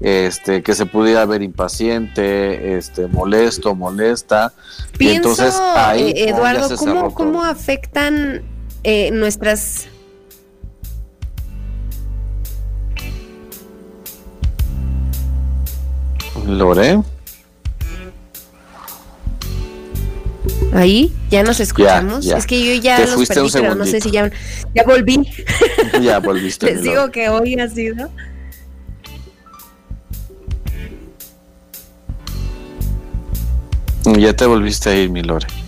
este, 0.00 0.62
que 0.62 0.74
se 0.74 0.86
pudiera 0.86 1.24
ver 1.26 1.42
impaciente, 1.42 2.76
este, 2.76 3.06
molesto, 3.06 3.74
molesta. 3.74 4.52
y 4.98 5.08
entonces 5.08 5.54
ahí, 5.76 6.10
eh, 6.10 6.30
Eduardo, 6.30 6.76
¿cómo, 6.76 7.14
¿cómo, 7.14 7.44
afectan 7.44 8.42
eh, 8.82 9.10
nuestras 9.12 9.86
Lore. 16.46 17.02
Ahí, 20.72 21.12
ya 21.30 21.42
nos 21.42 21.60
escuchamos. 21.60 22.26
Es 22.26 22.46
que 22.46 22.64
yo 22.64 22.80
ya 22.80 22.98
los 23.00 23.28
perdí, 23.28 23.48
pero 23.52 23.74
no 23.74 23.84
sé 23.84 24.00
si 24.00 24.10
ya, 24.10 24.30
ya 24.74 24.84
volví. 24.84 25.28
Ya 26.00 26.18
volviste. 26.20 26.66
Les 26.66 26.82
digo 26.82 27.10
que 27.10 27.28
hoy 27.28 27.54
ha 27.60 27.68
sido. 27.68 28.10
Ya 34.18 34.34
te 34.34 34.46
volviste 34.46 34.90
a 34.90 34.94
ir, 34.96 35.10
mi 35.10 35.22
Lore. 35.22 35.61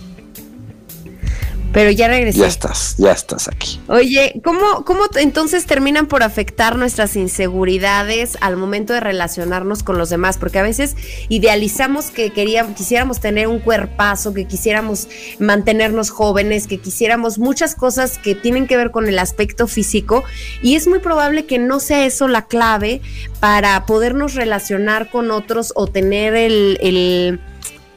Pero 1.75 1.91
ya 1.91 2.07
regresé. 2.07 2.39
Ya 2.39 2.47
estás, 2.47 2.95
ya 2.97 3.11
estás 3.11 3.49
aquí. 3.49 3.81
Oye, 3.89 4.39
¿cómo, 4.45 4.85
¿cómo 4.85 5.03
entonces 5.17 5.65
terminan 5.65 6.05
por 6.07 6.23
afectar 6.23 6.77
nuestras 6.77 7.17
inseguridades 7.17 8.37
al 8.39 8.55
momento 8.55 8.93
de 8.93 9.01
relacionarnos 9.01 9.83
con 9.83 9.97
los 9.97 10.09
demás? 10.09 10.37
Porque 10.37 10.57
a 10.57 10.61
veces 10.61 10.95
idealizamos 11.27 12.11
que 12.11 12.31
queríamos, 12.31 12.77
quisiéramos 12.77 13.19
tener 13.19 13.49
un 13.49 13.59
cuerpazo, 13.59 14.33
que 14.33 14.45
quisiéramos 14.45 15.09
mantenernos 15.37 16.11
jóvenes, 16.11 16.67
que 16.67 16.77
quisiéramos 16.77 17.39
muchas 17.39 17.75
cosas 17.75 18.19
que 18.19 18.35
tienen 18.35 18.67
que 18.67 18.77
ver 18.77 18.91
con 18.91 19.09
el 19.09 19.19
aspecto 19.19 19.67
físico 19.67 20.23
y 20.61 20.75
es 20.75 20.87
muy 20.87 20.99
probable 20.99 21.45
que 21.45 21.59
no 21.59 21.81
sea 21.81 22.05
eso 22.05 22.29
la 22.29 22.45
clave 22.45 23.01
para 23.41 23.85
podernos 23.85 24.35
relacionar 24.35 25.09
con 25.09 25.29
otros 25.29 25.73
o 25.75 25.87
tener 25.87 26.35
el, 26.35 26.77
el, 26.79 27.41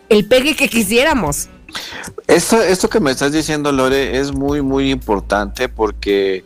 el 0.08 0.26
pegue 0.26 0.56
que 0.56 0.68
quisiéramos. 0.68 1.48
Esto, 2.26 2.60
esto 2.62 2.88
que 2.88 3.00
me 3.00 3.10
estás 3.10 3.32
diciendo, 3.32 3.72
Lore, 3.72 4.18
es 4.18 4.32
muy, 4.32 4.62
muy 4.62 4.90
importante 4.90 5.68
porque 5.68 6.44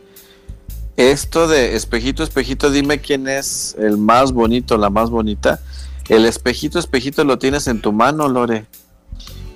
esto 0.96 1.48
de 1.48 1.74
espejito, 1.74 2.22
espejito, 2.22 2.70
dime 2.70 3.00
quién 3.00 3.26
es 3.26 3.74
el 3.78 3.96
más 3.96 4.32
bonito, 4.32 4.76
la 4.76 4.90
más 4.90 5.10
bonita. 5.10 5.60
El 6.08 6.26
espejito, 6.26 6.78
espejito 6.78 7.24
lo 7.24 7.38
tienes 7.38 7.66
en 7.66 7.80
tu 7.80 7.92
mano, 7.92 8.28
Lore. 8.28 8.66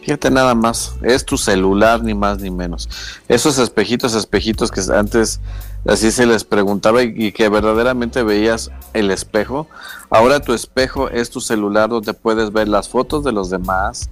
Fíjate 0.03 0.31
nada 0.31 0.55
más, 0.55 0.95
es 1.03 1.25
tu 1.25 1.37
celular, 1.37 2.03
ni 2.03 2.15
más 2.15 2.39
ni 2.39 2.51
menos. 2.51 2.89
Esos 3.27 3.59
espejitos, 3.59 4.15
espejitos 4.15 4.71
que 4.71 4.81
antes 4.95 5.41
así 5.85 6.13
se 6.13 6.27
les 6.27 6.45
preguntaba 6.45 7.03
y, 7.03 7.13
y, 7.17 7.33
que 7.33 7.49
verdaderamente 7.49 8.23
veías 8.23 8.71
el 8.93 9.11
espejo. 9.11 9.67
Ahora 10.09 10.39
tu 10.41 10.53
espejo 10.53 11.11
es 11.11 11.31
tu 11.31 11.41
celular 11.41 11.89
donde 11.89 12.15
puedes 12.15 12.53
ver 12.53 12.69
las 12.69 12.89
fotos 12.89 13.25
de 13.25 13.33
los 13.33 13.51
demás, 13.51 14.09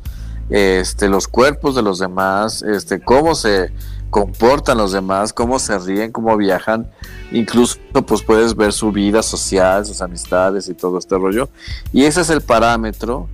este, 0.50 1.08
los 1.08 1.28
cuerpos 1.28 1.74
de 1.74 1.82
los 1.82 1.98
demás, 1.98 2.62
este, 2.62 3.00
cómo 3.00 3.34
se 3.34 3.72
comportan 4.10 4.78
los 4.78 4.92
demás, 4.92 5.32
cómo 5.32 5.58
se 5.58 5.76
ríen, 5.78 6.12
cómo 6.12 6.36
viajan, 6.36 6.88
incluso 7.32 7.78
pues 8.06 8.22
puedes 8.22 8.54
ver 8.54 8.72
su 8.72 8.92
vida 8.92 9.22
social, 9.22 9.84
sus 9.84 10.00
amistades 10.02 10.68
y 10.68 10.74
todo 10.74 10.98
este 10.98 11.16
rollo. 11.16 11.48
Y 11.92 12.04
ese 12.04 12.20
es 12.20 12.30
el 12.30 12.40
parámetro 12.40 13.28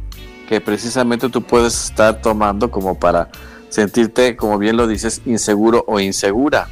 que 0.49 0.61
precisamente 0.61 1.29
tú 1.29 1.43
puedes 1.43 1.85
estar 1.85 2.23
tomando 2.23 2.71
como 2.71 2.99
para 2.99 3.29
sentirte, 3.69 4.37
como 4.37 4.59
bien 4.59 4.77
lo 4.77 4.87
dices, 4.87 5.21
inseguro 5.27 5.85
o 5.87 6.01
insegura. 6.01 6.69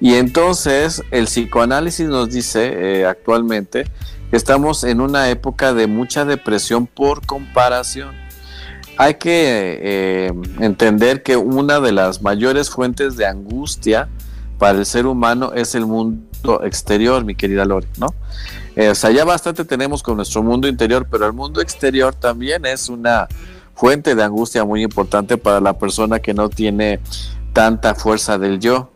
Y 0.00 0.14
entonces 0.14 1.02
el 1.10 1.26
psicoanálisis 1.26 2.08
nos 2.08 2.30
dice 2.30 3.00
eh, 3.00 3.06
actualmente 3.06 3.84
que 4.30 4.36
estamos 4.36 4.84
en 4.84 5.00
una 5.00 5.28
época 5.28 5.74
de 5.74 5.86
mucha 5.86 6.24
depresión 6.24 6.86
por 6.86 7.24
comparación 7.26 8.23
hay 8.96 9.14
que 9.14 9.78
eh, 9.82 10.32
entender 10.60 11.22
que 11.22 11.36
una 11.36 11.80
de 11.80 11.92
las 11.92 12.22
mayores 12.22 12.70
fuentes 12.70 13.16
de 13.16 13.26
angustia 13.26 14.08
para 14.58 14.78
el 14.78 14.86
ser 14.86 15.06
humano 15.06 15.52
es 15.54 15.74
el 15.74 15.86
mundo 15.86 16.62
exterior, 16.64 17.24
mi 17.24 17.34
querida 17.34 17.64
Lore, 17.64 17.88
¿no? 17.98 18.14
Eh, 18.76 18.88
o 18.88 18.94
sea, 18.94 19.10
ya 19.10 19.24
bastante 19.24 19.64
tenemos 19.64 20.02
con 20.02 20.16
nuestro 20.16 20.42
mundo 20.42 20.68
interior, 20.68 21.06
pero 21.10 21.26
el 21.26 21.32
mundo 21.32 21.60
exterior 21.60 22.14
también 22.14 22.66
es 22.66 22.88
una 22.88 23.28
fuente 23.74 24.14
de 24.14 24.22
angustia 24.22 24.64
muy 24.64 24.82
importante 24.82 25.36
para 25.36 25.60
la 25.60 25.78
persona 25.78 26.18
que 26.18 26.34
no 26.34 26.48
tiene 26.48 27.00
tanta 27.52 27.94
fuerza 27.94 28.38
del 28.38 28.60
yo. 28.60 28.90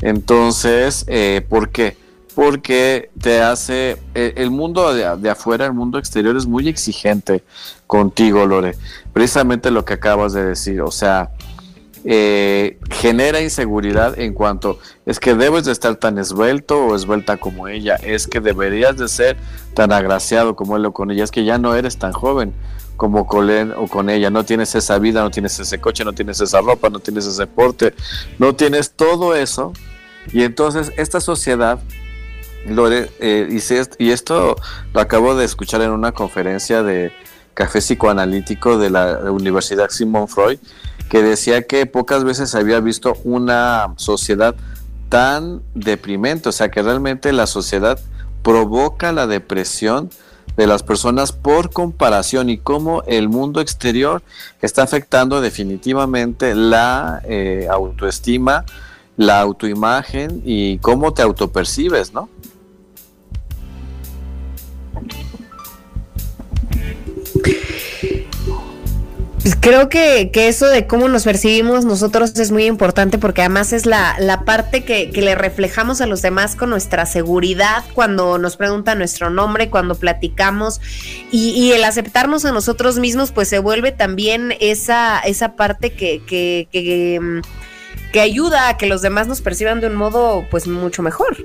Entonces, 0.00 1.04
eh, 1.08 1.44
¿por 1.48 1.70
qué? 1.70 1.96
Porque 2.36 3.08
te 3.18 3.40
hace, 3.40 3.96
eh, 4.14 4.34
el 4.36 4.50
mundo 4.50 4.92
de, 4.92 5.30
afuera, 5.30 5.64
el 5.64 5.72
mundo 5.72 5.98
exterior 5.98 6.36
es 6.36 6.44
muy 6.44 6.68
exigente 6.68 7.42
contigo, 7.86 8.44
Lore. 8.44 8.76
Precisamente 9.14 9.70
lo 9.70 9.86
que 9.86 9.94
acabas 9.94 10.34
de 10.34 10.44
decir, 10.44 10.82
o 10.82 10.90
sea, 10.90 11.30
eh, 12.04 12.78
genera 12.90 13.40
inseguridad 13.40 14.18
en 14.20 14.34
cuanto 14.34 14.78
es 15.06 15.18
que 15.18 15.34
debes 15.34 15.64
de 15.64 15.72
estar 15.72 15.96
tan 15.96 16.18
esbelto 16.18 16.84
o 16.84 16.94
esbelta 16.94 17.38
como 17.38 17.68
ella, 17.68 17.94
es 17.94 18.26
que 18.26 18.40
deberías 18.40 18.98
de 18.98 19.08
ser 19.08 19.38
tan 19.72 19.90
agraciado 19.90 20.54
como 20.56 20.76
él 20.76 20.84
o 20.84 20.92
con 20.92 21.10
ella, 21.10 21.24
es 21.24 21.30
que 21.30 21.46
ya 21.46 21.56
no 21.56 21.74
eres 21.74 21.96
tan 21.96 22.12
joven 22.12 22.52
como 22.98 23.26
con 23.26 23.48
o 23.78 23.86
con 23.88 24.10
ella, 24.10 24.28
no 24.28 24.44
tienes 24.44 24.74
esa 24.74 24.98
vida, 24.98 25.22
no 25.22 25.30
tienes 25.30 25.58
ese 25.58 25.80
coche, 25.80 26.04
no 26.04 26.12
tienes 26.12 26.38
esa 26.42 26.60
ropa, 26.60 26.90
no 26.90 26.98
tienes 26.98 27.24
ese 27.24 27.40
deporte, 27.40 27.94
no 28.38 28.54
tienes 28.54 28.90
todo 28.90 29.34
eso. 29.34 29.72
Y 30.32 30.42
entonces 30.42 30.92
esta 30.96 31.20
sociedad 31.20 31.78
Lore, 32.68 33.10
eh, 33.20 33.48
y, 33.98 34.10
esto 34.10 34.56
lo 34.92 35.00
acabo 35.00 35.34
de 35.34 35.44
escuchar 35.44 35.82
en 35.82 35.90
una 35.90 36.12
conferencia 36.12 36.82
de 36.82 37.12
café 37.54 37.80
psicoanalítico 37.80 38.78
de 38.78 38.90
la 38.90 39.30
Universidad 39.30 39.88
Simon 39.90 40.28
Freud, 40.28 40.58
que 41.08 41.22
decía 41.22 41.62
que 41.62 41.86
pocas 41.86 42.24
veces 42.24 42.54
había 42.54 42.80
visto 42.80 43.14
una 43.24 43.94
sociedad 43.96 44.54
tan 45.08 45.62
deprimente, 45.74 46.48
o 46.48 46.52
sea 46.52 46.70
que 46.70 46.82
realmente 46.82 47.32
la 47.32 47.46
sociedad 47.46 47.98
provoca 48.42 49.12
la 49.12 49.26
depresión 49.26 50.10
de 50.56 50.66
las 50.66 50.82
personas 50.82 51.32
por 51.32 51.70
comparación 51.70 52.48
y 52.48 52.58
cómo 52.58 53.02
el 53.06 53.28
mundo 53.28 53.60
exterior 53.60 54.22
está 54.62 54.82
afectando 54.82 55.40
definitivamente 55.40 56.54
la 56.54 57.20
eh, 57.24 57.68
autoestima, 57.70 58.64
la 59.16 59.40
autoimagen 59.40 60.42
y 60.44 60.78
cómo 60.78 61.12
te 61.12 61.22
autopercibes, 61.22 62.12
¿no? 62.12 62.28
Pues 69.46 69.56
creo 69.60 69.88
que, 69.88 70.28
eso 70.34 70.66
de 70.66 70.88
cómo 70.88 71.06
nos 71.06 71.22
percibimos 71.22 71.84
nosotros 71.84 72.36
es 72.36 72.50
muy 72.50 72.64
importante 72.64 73.16
porque 73.16 73.42
además 73.42 73.72
es 73.72 73.86
la, 73.86 74.42
parte 74.44 74.84
que, 74.84 75.08
le 75.12 75.36
reflejamos 75.36 76.00
a 76.00 76.06
los 76.06 76.20
demás 76.20 76.56
con 76.56 76.68
nuestra 76.68 77.06
seguridad 77.06 77.84
cuando 77.94 78.38
nos 78.38 78.56
preguntan 78.56 78.98
nuestro 78.98 79.30
nombre, 79.30 79.70
cuando 79.70 79.94
platicamos 79.94 80.80
y, 81.30 81.70
el 81.70 81.84
aceptarnos 81.84 82.44
a 82.44 82.50
nosotros 82.50 82.98
mismos 82.98 83.30
pues 83.30 83.46
se 83.46 83.60
vuelve 83.60 83.92
también 83.92 84.52
esa, 84.58 85.20
esa 85.20 85.54
parte 85.54 85.92
que, 85.92 86.22
que, 86.26 86.68
que 88.12 88.20
ayuda 88.20 88.68
a 88.68 88.76
que 88.76 88.86
los 88.86 89.00
demás 89.00 89.28
nos 89.28 89.42
perciban 89.42 89.80
de 89.80 89.86
un 89.86 89.94
modo 89.94 90.44
pues 90.50 90.66
mucho 90.66 91.04
mejor. 91.04 91.36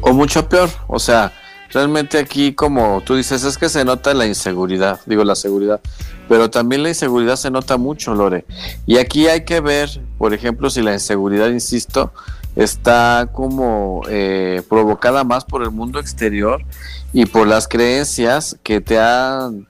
O 0.00 0.12
mucho 0.12 0.48
peor, 0.48 0.70
o 0.86 1.00
sea, 1.00 1.32
realmente 1.70 2.18
aquí 2.18 2.54
como 2.54 3.00
tú 3.04 3.14
dices 3.16 3.44
es 3.44 3.58
que 3.58 3.68
se 3.68 3.84
nota 3.84 4.14
la 4.14 4.26
inseguridad, 4.26 5.00
digo 5.06 5.24
la 5.24 5.34
seguridad, 5.34 5.80
pero 6.28 6.50
también 6.50 6.82
la 6.82 6.90
inseguridad 6.90 7.36
se 7.36 7.50
nota 7.50 7.76
mucho, 7.76 8.14
Lore. 8.14 8.44
Y 8.86 8.98
aquí 8.98 9.26
hay 9.28 9.44
que 9.44 9.60
ver, 9.60 10.00
por 10.18 10.34
ejemplo, 10.34 10.70
si 10.70 10.82
la 10.82 10.92
inseguridad, 10.92 11.48
insisto, 11.48 12.12
está 12.56 13.30
como 13.32 14.02
eh, 14.08 14.62
provocada 14.68 15.24
más 15.24 15.44
por 15.44 15.62
el 15.62 15.70
mundo 15.70 16.00
exterior 16.00 16.64
y 17.12 17.26
por 17.26 17.46
las 17.46 17.68
creencias 17.68 18.56
que 18.62 18.80
te 18.80 18.98
han 18.98 19.66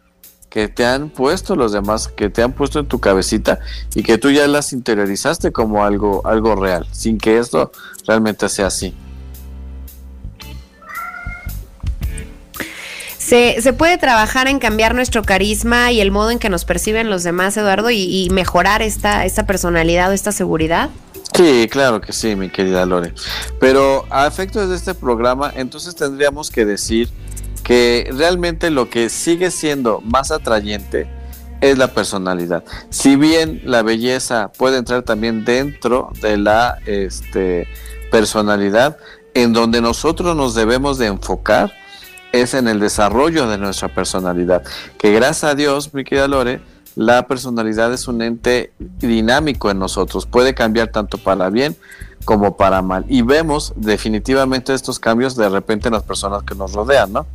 que 0.49 0.67
te 0.67 0.87
han 0.87 1.11
puesto 1.11 1.57
los 1.57 1.73
demás, 1.73 2.09
que 2.09 2.31
te 2.31 2.43
han 2.43 2.53
puesto 2.55 2.81
en 2.81 2.87
tu 2.87 3.01
cabecita 3.01 3.59
y 3.95 4.03
que 4.03 4.17
tú 4.17 4.31
ya 4.31 4.49
las 4.49 4.73
interiorizaste 4.73 5.53
como 5.53 5.85
algo 5.85 6.27
algo 6.27 6.57
real, 6.57 6.87
sin 6.91 7.19
que 7.19 7.39
esto 7.39 7.71
realmente 8.07 8.49
sea 8.49 8.69
así. 8.69 8.95
Se, 13.29 13.75
puede 13.75 13.99
trabajar 13.99 14.49
en 14.49 14.59
cambiar 14.59 14.95
nuestro 14.95 15.23
carisma 15.23 15.93
y 15.93 16.01
el 16.01 16.11
modo 16.11 16.31
en 16.31 16.39
que 16.39 16.49
nos 16.49 16.65
perciben 16.65 17.11
los 17.11 17.25
demás, 17.25 17.59
Eduardo, 17.59 17.91
y, 17.91 18.27
mejorar 18.31 18.81
esta, 18.81 19.27
esta 19.27 19.45
personalidad 19.45 20.09
o 20.09 20.13
esta 20.15 20.33
seguridad. 20.33 20.89
Sí, 21.35 21.69
claro 21.71 22.01
que 22.01 22.15
sí, 22.15 22.37
mi 22.37 22.49
querida 22.49 22.87
Lore. 22.87 23.13
Pero 23.61 24.07
a 24.09 24.27
efectos 24.27 24.71
de 24.71 24.77
este 24.77 24.95
programa, 24.95 25.53
entonces 25.55 25.95
tendríamos 25.95 26.51
que 26.51 26.65
decir 26.65 27.11
que 27.65 28.09
realmente 28.17 28.71
lo 28.71 28.89
que 28.89 29.11
sigue 29.11 29.51
siendo 29.51 30.01
más 30.01 30.31
atrayente 30.31 31.07
es 31.61 31.77
la 31.77 31.89
personalidad. 31.89 32.65
Si 32.89 33.17
bien 33.17 33.61
la 33.63 33.83
belleza 33.83 34.51
puede 34.57 34.79
entrar 34.79 35.03
también 35.03 35.45
dentro 35.45 36.13
de 36.23 36.39
la 36.39 36.79
este, 36.87 37.69
personalidad, 38.11 38.97
en 39.35 39.53
donde 39.53 39.83
nosotros 39.83 40.35
nos 40.35 40.55
debemos 40.55 40.97
de 40.97 41.09
enfocar 41.09 41.75
es 42.33 42.55
en 42.55 42.69
el 42.69 42.81
desarrollo 42.81 43.49
de 43.49 43.59
nuestra 43.59 43.89
personalidad. 43.89 44.63
Que 44.99 45.13
gracias 45.13 45.45
a 45.45 45.55
Dios, 45.55 45.95
mi 45.95 46.05
querida 46.05 46.29
Lore, 46.29 46.61
la 46.95 47.27
personalidad 47.27 47.93
es 47.93 48.09
un 48.09 48.23
ente 48.23 48.73
dinámico 48.79 49.71
en 49.71 49.79
nosotros. 49.79 50.27
Puede 50.27 50.55
cambiar 50.55 50.89
tanto 50.89 51.19
para 51.19 51.49
bien 51.49 51.77
como 52.25 52.57
para 52.57 52.83
mal. 52.83 53.05
Y 53.09 53.23
vemos 53.23 53.73
definitivamente 53.77 54.75
estos 54.75 54.99
cambios 54.99 55.37
de 55.37 55.49
repente 55.49 55.89
en 55.89 55.95
las 55.95 56.03
personas 56.03 56.43
que 56.43 56.55
nos 56.55 56.73
rodean, 56.73 57.13
¿no? 57.13 57.27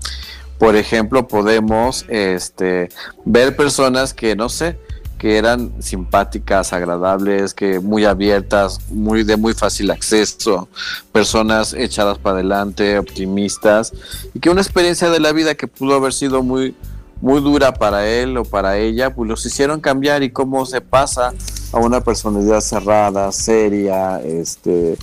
Por 0.60 0.76
ejemplo, 0.76 1.28
podemos 1.28 2.06
este, 2.10 2.89
ver 3.26 3.56
personas 3.56 4.14
que, 4.14 4.36
no 4.36 4.50
sé, 4.50 4.78
que 5.24 5.38
eran 5.38 5.72
simpáticas, 5.82 6.74
agradables, 6.74 7.54
que 7.54 7.80
muy 7.80 8.04
abiertas, 8.04 8.82
muy 8.90 9.24
de 9.24 9.38
muy 9.38 9.54
fácil 9.54 9.90
acceso, 9.90 10.68
personas 11.14 11.74
echadas 11.74 12.18
para 12.18 12.40
adelante, 12.40 13.00
optimistas, 13.00 13.94
y 14.34 14.42
que 14.42 14.50
una 14.50 14.60
experiencia 14.60 15.10
de 15.10 15.22
la 15.22 15.32
vida 15.32 15.56
que 15.56 15.70
pudo 15.70 15.96
haber 15.96 16.12
sido 16.12 16.44
muy 16.44 16.76
muy 17.22 17.40
dura 17.40 17.74
para 17.74 18.06
él 18.06 18.36
o 18.36 18.44
para 18.44 18.78
ella, 18.78 19.16
pues 19.16 19.30
los 19.30 19.46
hicieron 19.46 19.80
cambiar. 19.80 20.24
Y 20.24 20.30
cómo 20.30 20.66
se 20.66 20.82
pasa 20.82 21.34
a 21.72 21.80
una 21.80 22.02
personalidad 22.02 22.60
cerrada, 22.60 23.32
seria, 23.32 24.20
este, 24.20 24.98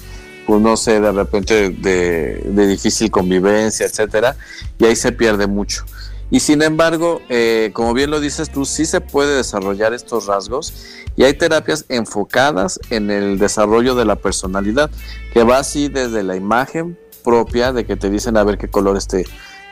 pues 0.46 0.60
no 0.60 0.76
sé, 0.76 1.00
de 1.00 1.12
repente 1.12 1.70
de, 1.70 2.42
de 2.44 2.66
difícil 2.66 3.10
convivencia, 3.10 3.86
etcétera, 3.86 4.36
y 4.78 4.84
ahí 4.84 4.96
se 4.96 5.12
pierde 5.12 5.46
mucho. 5.46 5.86
Y 6.30 6.40
sin 6.40 6.62
embargo, 6.62 7.20
eh, 7.28 7.70
como 7.72 7.92
bien 7.92 8.10
lo 8.10 8.20
dices 8.20 8.50
tú, 8.50 8.64
sí 8.64 8.86
se 8.86 9.00
puede 9.00 9.36
desarrollar 9.36 9.92
estos 9.92 10.26
rasgos 10.26 10.72
y 11.16 11.24
hay 11.24 11.34
terapias 11.34 11.84
enfocadas 11.88 12.78
en 12.90 13.10
el 13.10 13.38
desarrollo 13.38 13.94
de 13.94 14.04
la 14.04 14.16
personalidad, 14.16 14.90
que 15.32 15.42
va 15.42 15.58
así 15.58 15.88
desde 15.88 16.22
la 16.22 16.36
imagen 16.36 16.96
propia 17.24 17.72
de 17.72 17.84
que 17.84 17.96
te 17.96 18.10
dicen 18.10 18.36
a 18.36 18.44
ver 18.44 18.58
qué 18.58 18.68
colores 18.68 19.08
te, 19.08 19.24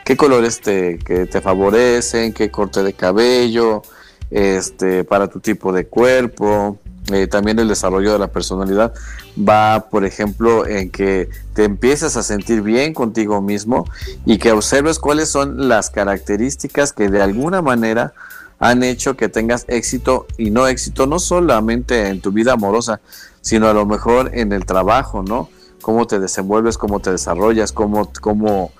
qué 0.03 0.17
colores 0.17 0.59
te, 0.59 0.99
que 0.99 1.25
te 1.25 1.41
favorecen, 1.41 2.33
qué 2.33 2.51
corte 2.51 2.83
de 2.83 2.93
cabello, 2.93 3.81
este, 4.29 5.03
para 5.03 5.27
tu 5.27 5.39
tipo 5.39 5.71
de 5.71 5.87
cuerpo, 5.87 6.77
eh, 7.13 7.27
también 7.27 7.59
el 7.59 7.67
desarrollo 7.67 8.13
de 8.13 8.19
la 8.19 8.27
personalidad 8.27 8.93
va, 9.37 9.87
por 9.89 10.05
ejemplo, 10.05 10.65
en 10.65 10.89
que 10.89 11.29
te 11.53 11.63
empieces 11.63 12.15
a 12.17 12.23
sentir 12.23 12.61
bien 12.61 12.93
contigo 12.93 13.41
mismo 13.41 13.85
y 14.25 14.37
que 14.37 14.51
observes 14.51 14.99
cuáles 14.99 15.29
son 15.29 15.67
las 15.67 15.89
características 15.89 16.93
que 16.93 17.09
de 17.09 17.21
alguna 17.21 17.61
manera 17.61 18.13
han 18.59 18.83
hecho 18.83 19.15
que 19.15 19.29
tengas 19.29 19.65
éxito 19.67 20.27
y 20.37 20.51
no 20.51 20.67
éxito, 20.67 21.07
no 21.07 21.19
solamente 21.19 22.09
en 22.09 22.21
tu 22.21 22.31
vida 22.31 22.53
amorosa, 22.53 22.99
sino 23.41 23.67
a 23.67 23.73
lo 23.73 23.85
mejor 23.85 24.31
en 24.33 24.51
el 24.51 24.65
trabajo, 24.65 25.23
¿no? 25.23 25.49
Cómo 25.81 26.07
te 26.07 26.19
desenvuelves, 26.19 26.77
cómo 26.77 26.99
te 26.99 27.11
desarrollas, 27.11 27.71
cómo, 27.71 28.11
cómo 28.19 28.71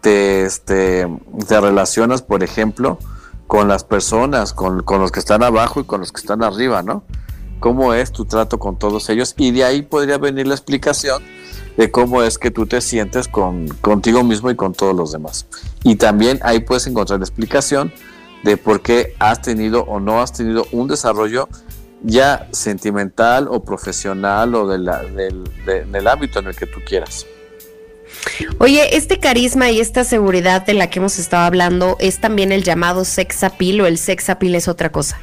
te, 0.00 0.44
este, 0.44 1.06
te 1.46 1.60
relacionas, 1.60 2.22
por 2.22 2.42
ejemplo, 2.42 2.98
con 3.46 3.68
las 3.68 3.84
personas, 3.84 4.54
con, 4.54 4.82
con 4.82 5.00
los 5.00 5.12
que 5.12 5.20
están 5.20 5.42
abajo 5.42 5.80
y 5.80 5.84
con 5.84 6.00
los 6.00 6.12
que 6.12 6.20
están 6.20 6.42
arriba, 6.42 6.82
¿no? 6.82 7.04
Cómo 7.60 7.94
es 7.94 8.12
tu 8.12 8.24
trato 8.24 8.58
con 8.58 8.78
todos 8.78 9.08
ellos 9.08 9.34
y 9.36 9.50
de 9.50 9.64
ahí 9.64 9.82
podría 9.82 10.18
venir 10.18 10.46
la 10.46 10.54
explicación 10.54 11.22
de 11.76 11.90
cómo 11.90 12.22
es 12.22 12.38
que 12.38 12.50
tú 12.50 12.66
te 12.66 12.80
sientes 12.80 13.28
con, 13.28 13.68
contigo 13.80 14.24
mismo 14.24 14.50
y 14.50 14.56
con 14.56 14.72
todos 14.72 14.94
los 14.94 15.12
demás. 15.12 15.46
Y 15.82 15.96
también 15.96 16.40
ahí 16.42 16.60
puedes 16.60 16.86
encontrar 16.86 17.18
la 17.20 17.26
explicación 17.26 17.92
de 18.42 18.56
por 18.56 18.80
qué 18.80 19.14
has 19.18 19.42
tenido 19.42 19.82
o 19.82 20.00
no 20.00 20.20
has 20.22 20.32
tenido 20.32 20.66
un 20.72 20.88
desarrollo 20.88 21.48
ya 22.02 22.48
sentimental 22.52 23.48
o 23.50 23.64
profesional 23.64 24.54
o 24.54 24.66
de 24.68 24.78
la, 24.78 25.02
del, 25.02 25.44
del 25.64 26.06
ámbito 26.06 26.38
en 26.38 26.48
el 26.48 26.56
que 26.56 26.66
tú 26.66 26.80
quieras. 26.86 27.26
Oye, 28.58 28.96
este 28.96 29.18
carisma 29.18 29.70
y 29.70 29.80
esta 29.80 30.04
seguridad 30.04 30.64
de 30.64 30.74
la 30.74 30.88
que 30.88 30.98
hemos 30.98 31.18
estado 31.18 31.44
hablando 31.44 31.96
es 32.00 32.20
también 32.20 32.52
el 32.52 32.62
llamado 32.62 33.04
sex 33.04 33.42
appeal 33.44 33.80
o 33.80 33.86
el 33.86 33.98
sex 33.98 34.30
appeal 34.30 34.54
es 34.54 34.68
otra 34.68 34.90
cosa. 34.90 35.18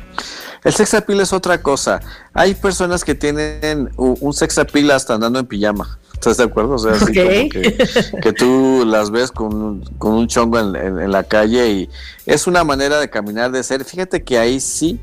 El 0.64 0.74
sex 0.74 0.94
appeal 0.94 1.20
es 1.20 1.34
otra 1.34 1.62
cosa. 1.62 2.00
Hay 2.34 2.54
personas 2.56 3.04
que 3.04 3.16
tienen 3.16 3.92
un 3.98 4.34
sex 4.34 4.58
appeal 4.58 4.92
hasta 4.92 5.16
andando 5.16 5.40
en 5.40 5.46
pijama. 5.46 6.00
¿Estás 6.14 6.38
de 6.38 6.46
acuerdo? 6.46 6.76
O 6.76 6.80
sea, 6.80 6.94
así 6.94 7.14
como 7.14 8.22
que, 8.22 8.34
tú 8.34 8.86
las 8.88 9.12
ves 9.12 9.30
con, 9.30 9.84
un 10.00 10.28
chongo 10.28 10.58
en, 10.58 11.12
la 11.12 11.24
calle 11.24 11.70
y 11.70 11.90
es 12.26 12.48
una 12.48 12.64
manera 12.64 12.98
de 13.00 13.10
caminar, 13.10 13.52
de 13.52 13.62
ser. 13.62 13.84
Fíjate 13.84 14.24
que 14.24 14.38
ahí 14.38 14.62
sí, 14.62 15.02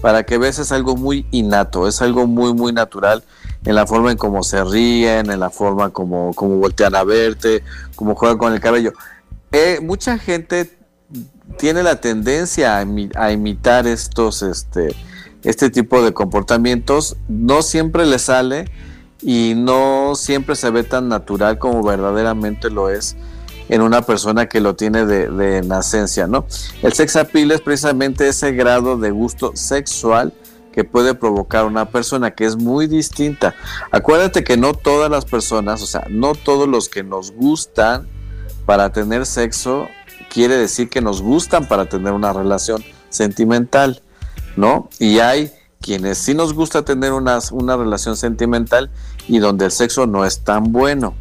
para 0.00 0.24
que 0.24 0.38
veas, 0.38 0.58
es 0.58 0.72
algo 0.72 0.96
muy 0.96 1.26
innato, 1.30 1.86
es 1.86 2.00
algo 2.00 2.26
muy, 2.26 2.54
muy 2.54 2.72
natural 2.72 3.22
en 3.66 3.74
la 3.74 3.86
forma 3.86 4.12
en 4.12 4.16
cómo 4.16 4.42
se 4.42 4.64
ríen, 4.64 5.30
en 5.30 5.40
la 5.40 5.50
forma 5.50 5.90
como, 5.90 6.32
como 6.34 6.56
voltean 6.56 6.94
a 6.94 7.04
verte, 7.04 7.62
como 7.94 8.14
juegan 8.14 8.38
con 8.38 8.54
el 8.54 8.60
cabello. 8.60 8.94
Eh, 9.52 9.78
mucha 9.82 10.18
gente 10.18 10.81
tiene 11.56 11.82
la 11.82 12.00
tendencia 12.00 12.78
a, 12.78 13.32
imitar 13.32 13.86
estos, 13.86 14.42
este, 14.42 14.94
este 15.42 15.70
tipo 15.70 16.02
de 16.02 16.12
comportamientos, 16.12 17.16
no 17.28 17.62
siempre 17.62 18.06
le 18.06 18.18
sale 18.18 18.70
y 19.20 19.54
no 19.56 20.14
siempre 20.14 20.56
se 20.56 20.70
ve 20.70 20.82
tan 20.82 21.08
natural 21.08 21.58
como 21.58 21.82
verdaderamente 21.82 22.70
lo 22.70 22.90
es 22.90 23.16
en 23.68 23.80
una 23.80 24.02
persona 24.02 24.48
que 24.48 24.60
lo 24.60 24.74
tiene 24.74 25.06
de, 25.06 25.28
de 25.28 25.62
nacencia, 25.62 26.26
¿no? 26.26 26.46
El 26.82 26.92
sex 26.92 27.16
appeal 27.16 27.52
es 27.52 27.60
precisamente 27.60 28.28
ese 28.28 28.52
grado 28.52 28.98
de 28.98 29.10
gusto 29.10 29.52
sexual 29.54 30.32
que 30.72 30.84
puede 30.84 31.14
provocar 31.14 31.64
una 31.66 31.90
persona 31.90 32.32
que 32.32 32.44
es 32.44 32.56
muy 32.56 32.86
distinta. 32.86 33.54
Acuérdate 33.90 34.42
que 34.42 34.56
no 34.56 34.74
todas 34.74 35.10
las 35.10 35.24
personas, 35.24 35.82
o 35.82 35.86
sea, 35.86 36.06
no 36.10 36.34
todos 36.34 36.68
los 36.68 36.88
que 36.88 37.04
nos 37.04 37.30
gustan 37.32 38.08
para 38.66 38.92
tener 38.92 39.26
sexo 39.26 39.86
quiere 40.32 40.56
decir 40.56 40.88
que 40.88 41.02
nos 41.02 41.20
gustan 41.20 41.68
para 41.68 41.86
tener 41.86 42.14
una 42.14 42.32
relación 42.32 42.82
sentimental, 43.10 44.00
¿no? 44.56 44.88
Y 44.98 45.18
hay 45.18 45.52
quienes 45.82 46.16
sí 46.16 46.32
nos 46.32 46.54
gusta 46.54 46.82
tener 46.82 47.12
una, 47.12 47.38
una 47.50 47.76
relación 47.76 48.16
sentimental 48.16 48.90
y 49.28 49.40
donde 49.40 49.66
el 49.66 49.72
sexo 49.72 50.06
no 50.06 50.24
es 50.24 50.42
tan 50.42 50.72
bueno. 50.72 51.14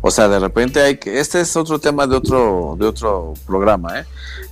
O 0.00 0.10
sea, 0.10 0.28
de 0.28 0.40
repente 0.40 0.80
hay 0.80 0.98
que, 0.98 1.20
este 1.20 1.40
es 1.40 1.54
otro 1.56 1.78
tema 1.78 2.08
de 2.08 2.16
otro, 2.16 2.76
de 2.78 2.86
otro 2.86 3.34
programa, 3.46 4.00
¿eh? 4.00 4.04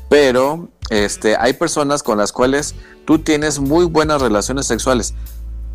Pero 0.09 0.69
este, 0.89 1.37
hay 1.37 1.55
personas 1.55 2.05
con 2.05 2.19
las 2.19 2.31
cuales 2.31 2.77
tú 3.05 3.19
tienes 3.19 3.59
muy 3.59 3.87
buenas 3.87 4.23
relaciones 4.23 4.67
sexuales. 4.67 5.15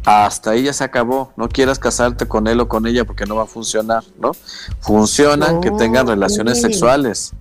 Hasta 0.06 0.52
ahí 0.52 0.64
ya 0.64 0.74
se 0.74 0.86
acabó. 0.86 1.34
No 1.36 1.50
quieras 1.50 1.80
casarte 1.80 2.28
con 2.28 2.48
él 2.48 2.62
o 2.62 2.70
con 2.70 2.88
ella 2.88 3.04
porque 3.04 3.26
no 3.26 3.36
va 3.36 3.44
a 3.44 3.48
funcionar, 3.48 4.04
¿no? 4.20 4.32
Funciona 4.80 5.60
que 5.60 5.72
tengan 5.72 6.08
relaciones 6.08 6.62
sexuales 6.62 7.34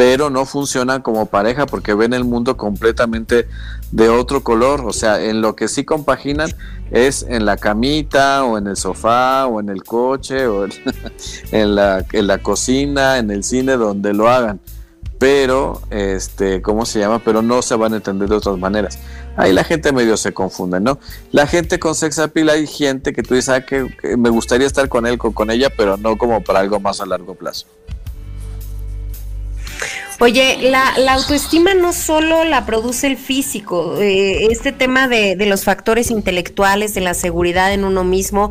pero 0.00 0.30
no 0.30 0.46
funcionan 0.46 1.02
como 1.02 1.26
pareja 1.26 1.66
porque 1.66 1.92
ven 1.92 2.14
el 2.14 2.24
mundo 2.24 2.56
completamente 2.56 3.46
de 3.92 4.08
otro 4.08 4.42
color. 4.42 4.80
O 4.86 4.94
sea, 4.94 5.22
en 5.22 5.42
lo 5.42 5.54
que 5.54 5.68
sí 5.68 5.84
compaginan 5.84 6.50
es 6.90 7.22
en 7.28 7.44
la 7.44 7.58
camita 7.58 8.44
o 8.44 8.56
en 8.56 8.66
el 8.66 8.78
sofá 8.78 9.46
o 9.46 9.60
en 9.60 9.68
el 9.68 9.84
coche 9.84 10.46
o 10.46 10.64
en, 11.52 11.74
la, 11.74 12.02
en 12.12 12.26
la 12.26 12.38
cocina, 12.38 13.18
en 13.18 13.30
el 13.30 13.44
cine, 13.44 13.76
donde 13.76 14.14
lo 14.14 14.30
hagan. 14.30 14.58
Pero, 15.18 15.82
este, 15.90 16.62
¿cómo 16.62 16.86
se 16.86 16.98
llama? 16.98 17.18
Pero 17.22 17.42
no 17.42 17.60
se 17.60 17.74
van 17.76 17.92
a 17.92 17.96
entender 17.96 18.30
de 18.30 18.36
otras 18.36 18.56
maneras. 18.56 18.98
Ahí 19.36 19.52
la 19.52 19.64
gente 19.64 19.92
medio 19.92 20.16
se 20.16 20.32
confunde, 20.32 20.80
¿no? 20.80 20.98
La 21.30 21.46
gente 21.46 21.78
con 21.78 21.94
sex 21.94 22.18
appeal 22.18 22.48
hay 22.48 22.66
gente 22.66 23.12
que 23.12 23.22
tú 23.22 23.34
dices, 23.34 23.50
ah, 23.50 23.66
que, 23.66 23.86
me 24.16 24.30
gustaría 24.30 24.66
estar 24.66 24.88
con 24.88 25.04
él, 25.04 25.18
con, 25.18 25.34
con 25.34 25.50
ella, 25.50 25.68
pero 25.76 25.98
no 25.98 26.16
como 26.16 26.42
para 26.42 26.60
algo 26.60 26.80
más 26.80 27.02
a 27.02 27.04
largo 27.04 27.34
plazo. 27.34 27.66
Oye, 30.22 30.70
la, 30.70 31.14
autoestima 31.14 31.72
no 31.72 31.94
solo 31.94 32.44
la 32.44 32.66
produce 32.66 33.06
el 33.06 33.16
físico, 33.16 33.96
eh, 33.96 34.48
este 34.50 34.70
tema 34.70 35.08
de, 35.08 35.34
los 35.46 35.64
factores 35.64 36.10
intelectuales, 36.10 36.92
de 36.92 37.00
la 37.00 37.14
seguridad 37.14 37.72
en 37.72 37.84
uno 37.84 38.04
mismo, 38.04 38.50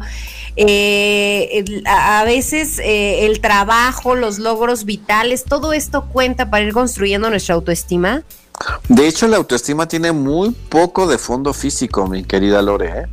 eh, 0.55 1.63
a, 1.85 2.23
veces 2.23 2.79
eh, 2.79 3.27
el 3.27 3.39
trabajo, 3.39 4.15
los 4.15 4.39
logros 4.39 4.83
vitales, 4.85 5.43
todo 5.43 5.71
esto 5.71 6.07
cuenta 6.07 6.49
para 6.49 6.65
ir 6.65 6.73
construyendo 6.73 7.29
nuestra 7.29 7.53
autoestima. 7.53 8.23
De 8.87 9.07
hecho, 9.07 9.27
la 9.27 9.37
autoestima 9.37 9.87
tiene 9.87 10.11
muy 10.11 10.49
poco 10.49 11.05
de 11.05 11.19
fondo 11.19 11.53
físico, 11.53 12.07
mi 12.07 12.23
querida 12.23 12.63
Lore. 12.63 13.05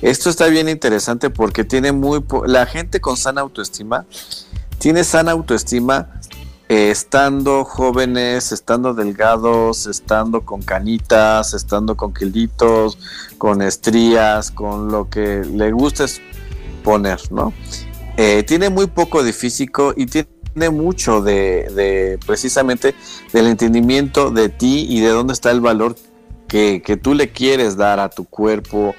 Esto 0.00 0.30
está 0.30 0.46
bien 0.46 0.70
interesante 0.70 1.28
porque 1.28 1.62
tiene 1.62 1.92
muy 1.92 2.24
la 2.46 2.64
gente 2.64 3.02
con 3.02 3.18
sana 3.18 3.42
autoestima 3.42 4.06
tiene 4.82 5.04
sana 5.04 5.30
autoestima 5.30 6.08
estando 6.72 7.64
jóvenes, 7.64 8.50
estando 8.50 8.94
delgados, 8.94 9.86
estando 9.86 10.40
con 10.40 10.62
canitas, 10.62 11.52
estando 11.52 11.96
con 11.96 12.14
kilitos, 12.14 12.96
con 13.36 13.60
estrías, 13.60 14.50
con 14.50 14.90
lo 14.90 15.10
que 15.10 15.44
le 15.44 15.70
gusta 15.70 16.06
poner, 16.82 17.20
¿no? 17.30 17.52
Eh, 18.16 18.42
tiene 18.44 18.70
muy 18.70 18.86
poco 18.86 19.22
de 19.22 19.34
físico 19.34 19.92
y 19.94 20.06
tiene 20.06 20.70
mucho 20.70 21.20
de, 21.20 21.70
de, 21.74 22.18
precisamente 22.26 22.94
del 23.34 23.48
entendimiento 23.48 24.30
de 24.30 24.48
ti 24.48 24.86
y 24.88 25.00
de 25.00 25.08
dónde 25.08 25.34
está 25.34 25.50
el 25.50 25.60
valor 25.60 25.96
que, 26.48 26.82
que 26.82 26.96
tú 26.96 27.12
le 27.12 27.32
quieres 27.32 27.76
dar 27.76 28.00
a 28.00 28.08
tu 28.08 28.24
cuerpo, 28.24 28.94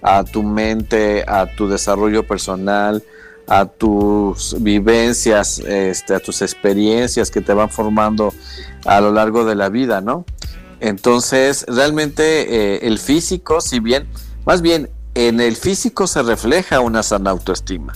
a 0.00 0.22
tu 0.22 0.44
mente, 0.44 1.24
a 1.26 1.46
tu 1.56 1.68
desarrollo 1.68 2.24
personal, 2.24 3.02
a 3.48 3.66
tus 3.66 4.56
vivencias, 4.60 5.60
este, 5.60 6.14
a 6.14 6.20
tus 6.20 6.42
experiencias 6.42 7.30
que 7.30 7.40
te 7.40 7.52
van 7.52 7.70
formando 7.70 8.34
a 8.84 9.00
lo 9.00 9.12
largo 9.12 9.44
de 9.44 9.54
la 9.54 9.68
vida, 9.68 10.00
¿no? 10.00 10.24
Entonces, 10.80 11.64
realmente 11.68 12.74
eh, 12.74 12.86
el 12.86 12.98
físico, 12.98 13.60
si 13.60 13.80
bien, 13.80 14.06
más 14.44 14.62
bien, 14.62 14.90
en 15.14 15.40
el 15.40 15.56
físico 15.56 16.06
se 16.06 16.22
refleja 16.22 16.80
una 16.80 17.02
sana 17.02 17.30
autoestima, 17.30 17.94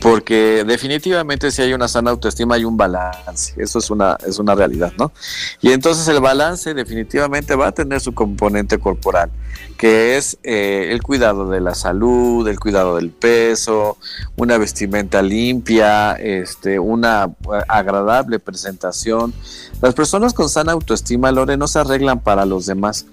porque 0.00 0.64
definitivamente 0.66 1.50
si 1.50 1.60
hay 1.60 1.74
una 1.74 1.86
sana 1.86 2.10
autoestima 2.10 2.54
hay 2.54 2.64
un 2.64 2.76
balance, 2.76 3.54
eso 3.58 3.78
es 3.78 3.90
una, 3.90 4.16
es 4.26 4.38
una 4.38 4.54
realidad, 4.54 4.92
¿no? 4.98 5.12
Y 5.60 5.72
entonces 5.72 6.08
el 6.08 6.20
balance 6.20 6.72
definitivamente 6.72 7.54
va 7.54 7.68
a 7.68 7.72
tener 7.72 8.00
su 8.00 8.14
componente 8.14 8.78
corporal, 8.78 9.30
que 9.76 10.16
es 10.16 10.38
eh, 10.42 10.88
el 10.90 11.02
cuidado 11.02 11.50
de 11.50 11.60
la 11.60 11.74
salud, 11.74 12.48
el 12.48 12.58
cuidado 12.58 12.96
del 12.96 13.10
peso, 13.10 13.98
una 14.36 14.56
vestimenta 14.56 15.20
limpia, 15.20 16.14
este, 16.14 16.78
una 16.78 17.34
agradable 17.68 18.38
presentación. 18.38 19.34
Las 19.82 19.94
personas 19.94 20.32
con 20.32 20.48
sana 20.48 20.72
autoestima, 20.72 21.30
Lore, 21.30 21.58
no 21.58 21.68
se 21.68 21.78
arreglan 21.78 22.20
para 22.20 22.46
los 22.46 22.64
demás. 22.64 23.04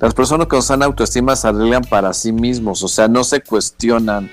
Las 0.00 0.12
personas 0.12 0.48
con 0.48 0.62
sana 0.62 0.84
autoestima 0.84 1.34
se 1.36 1.48
arreglan 1.48 1.84
para 1.84 2.12
sí 2.12 2.32
mismos, 2.32 2.82
o 2.82 2.88
sea, 2.88 3.08
no 3.08 3.24
se 3.24 3.40
cuestionan 3.40 4.30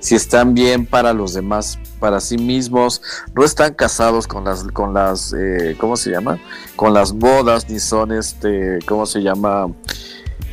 si 0.00 0.14
están 0.14 0.54
bien 0.54 0.86
para 0.86 1.12
los 1.12 1.34
demás, 1.34 1.78
para 1.98 2.20
sí 2.20 2.38
mismos, 2.38 3.02
no 3.34 3.44
están 3.44 3.74
casados 3.74 4.26
con 4.26 4.44
las, 4.44 4.62
con 4.64 4.94
las, 4.94 5.32
eh, 5.32 5.76
¿cómo 5.78 5.96
se 5.96 6.10
llama? 6.10 6.38
Con 6.76 6.94
las 6.94 7.12
bodas, 7.12 7.68
ni 7.68 7.80
son, 7.80 8.12
este, 8.12 8.78
¿cómo 8.86 9.06
se 9.06 9.22
llama? 9.22 9.68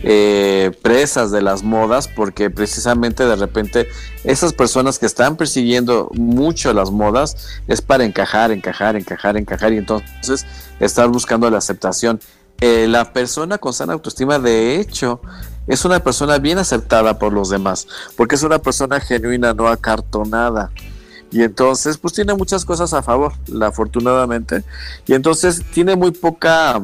Eh, 0.08 0.72
presas 0.84 1.32
de 1.32 1.42
las 1.42 1.64
modas, 1.64 2.08
porque 2.08 2.52
precisamente 2.52 3.26
de 3.26 3.36
repente 3.36 3.88
esas 4.24 4.54
personas 4.54 5.00
que 5.00 5.08
están 5.08 5.36
persiguiendo 5.36 6.12
mucho 6.14 6.74
las 6.74 6.92
modas 6.92 7.62
es 7.68 7.82
para 7.82 8.04
encajar, 8.04 8.52
encajar, 8.52 8.96
encajar, 8.96 9.36
encajar, 9.36 9.74
y 9.74 9.78
entonces 9.78 10.46
estar 10.80 11.08
buscando 11.08 11.50
la 11.50 11.58
aceptación. 11.58 12.20
Eh, 12.62 12.88
la 12.88 13.12
persona 13.12 13.58
con 13.58 13.74
sana 13.74 13.94
autoestima, 13.94 14.40
de 14.40 14.80
hecho, 14.80 15.22
es 15.68 15.84
una 15.84 16.00
persona 16.00 16.38
bien 16.38 16.58
aceptada 16.58 17.20
por 17.20 17.34
los 17.34 17.50
demás, 17.50 17.88
porque 18.16 18.36
es 18.36 18.44
una 18.44 18.60
persona 18.60 19.00
genuina, 19.00 19.54
no 19.54 19.68
acartonada. 19.68 20.72
Y 21.32 21.42
entonces, 21.42 21.98
pues 21.98 22.14
tiene 22.14 22.34
muchas 22.34 22.64
cosas 22.64 22.94
a 22.94 23.02
favor, 23.02 23.34
afortunadamente. 23.62 24.64
Y 25.06 25.14
entonces 25.14 25.64
tiene 25.74 25.96
muy 25.96 26.12
poca, 26.12 26.82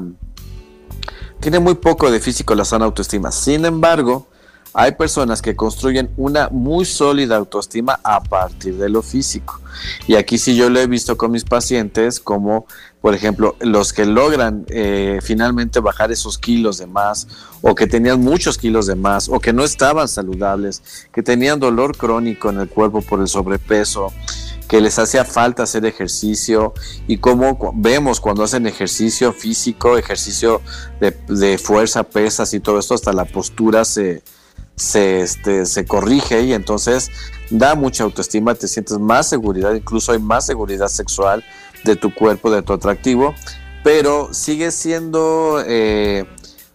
tiene 1.40 1.60
muy 1.60 1.76
poco 1.76 2.12
de 2.12 2.20
físico 2.20 2.54
la 2.54 2.66
sana 2.66 2.86
autoestima. 2.86 3.32
Sin 3.32 3.66
embargo, 3.66 4.28
hay 4.74 4.94
personas 4.94 5.42
que 5.42 5.56
construyen 5.56 6.12
una 6.18 6.50
muy 6.50 6.86
sólida 6.86 7.36
autoestima 7.36 8.00
a 8.04 8.22
partir 8.24 8.76
de 8.78 8.90
lo 8.90 9.02
físico. 9.02 9.60
Y 10.08 10.16
aquí 10.16 10.38
sí 10.38 10.56
yo 10.56 10.70
lo 10.70 10.80
he 10.80 10.88
visto 10.88 11.18
con 11.18 11.32
mis 11.32 11.44
pacientes 11.44 12.20
como, 12.20 12.66
por 13.02 13.16
ejemplo, 13.16 13.56
los 13.60 13.94
que 13.94 14.06
logran 14.06 14.66
eh, 14.70 15.20
finalmente 15.24 15.80
bajar 15.80 16.12
esos 16.12 16.38
kilos 16.38 16.78
de 16.78 16.86
más 16.86 17.28
o 17.62 17.74
que 17.74 17.88
tenían 17.88 18.22
muchos 18.22 18.60
kilos 18.60 18.86
de 18.86 18.96
más 18.96 19.28
o 19.28 19.40
que 19.40 19.54
no 19.54 19.64
estaban 19.64 20.08
saludables, 20.08 21.08
que 21.12 21.24
tenían 21.24 21.60
dolor 21.60 21.98
crónico 21.98 22.50
en 22.52 22.60
el 22.60 22.70
cuerpo 22.70 23.02
por 23.02 23.20
el 23.20 23.28
sobrepeso 23.28 24.14
que 24.68 24.80
les 24.80 24.98
hacía 25.00 25.26
falta 25.26 25.64
hacer 25.64 25.86
ejercicio 25.86 26.74
y 27.06 27.18
como 27.18 27.74
vemos 27.76 28.22
cuando 28.22 28.44
hacen 28.44 28.68
ejercicio 28.68 29.34
físico, 29.34 29.98
ejercicio 29.98 30.62
de, 31.02 31.12
de 31.28 31.58
fuerza, 31.58 32.04
pesas 32.04 32.54
y 32.54 32.62
todo 32.62 32.80
esto, 32.80 32.94
hasta 32.94 33.12
la 33.12 33.26
postura 33.26 33.84
se, 33.84 34.24
se, 34.78 35.22
este, 35.22 35.66
se 35.66 35.86
corrige 35.86 36.44
y 36.44 36.54
entonces 36.54 37.12
da 37.50 37.76
mucha 37.76 38.06
autoestima, 38.06 38.56
te 38.56 38.70
sientes 38.70 38.98
más 38.98 39.28
seguridad, 39.28 39.74
incluso 39.74 40.14
hay 40.14 40.20
más 40.20 40.46
seguridad 40.46 40.88
sexual 40.88 41.44
de 41.84 41.96
tu 41.96 42.14
cuerpo, 42.14 42.52
de 42.52 42.62
tu 42.62 42.74
atractivo, 42.74 43.34
pero 43.84 44.34
sigue 44.34 44.72
siendo 44.72 45.64
eh, 45.66 46.26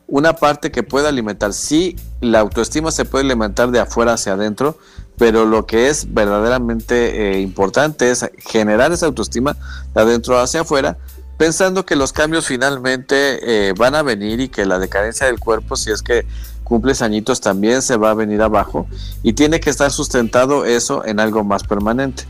una 0.07 0.35
parte 0.35 0.71
que 0.71 0.83
puede 0.83 1.09
alimentar. 1.09 1.53
Sí, 1.53 1.97
la 2.21 2.41
autoestima 2.41 2.91
se 2.91 3.05
puede 3.05 3.25
alimentar 3.25 3.71
de 3.71 3.81
afuera 3.81 4.15
hacia 4.15 4.33
adentro, 4.33 4.79
pero 5.19 5.45
lo 5.45 5.67
que 5.67 5.89
es 5.89 6.13
verdaderamente 6.13 7.37
eh, 7.37 7.41
importante 7.41 8.11
es 8.11 8.29
generar 8.39 8.93
esa 8.93 9.07
autoestima 9.07 9.57
de 9.95 10.01
adentro 10.01 10.39
hacia 10.39 10.63
afuera, 10.63 10.99
pensando 11.39 11.87
que 11.87 11.97
los 11.97 12.13
cambios 12.13 12.47
finalmente 12.47 13.69
eh, 13.69 13.75
van 13.77 13.95
a 13.95 14.03
venir 14.03 14.41
y 14.41 14.49
que 14.49 14.67
la 14.67 14.79
decadencia 14.79 15.27
del 15.27 15.41
cuerpo, 15.41 15.77
si 15.77 15.91
es 15.91 16.03
que 16.03 16.27
cumples 16.65 17.01
añitos 17.01 17.41
también 17.41 17.81
se 17.81 17.97
va 17.97 18.11
a 18.11 18.15
venir 18.15 18.43
abajo 18.43 18.89
y 19.23 19.35
tiene 19.35 19.61
que 19.61 19.71
estar 19.71 19.93
sustentado 19.93 20.65
eso 20.65 21.05
en 21.05 21.21
algo 21.21 21.45
más 21.45 21.63
permanente. 21.63 22.25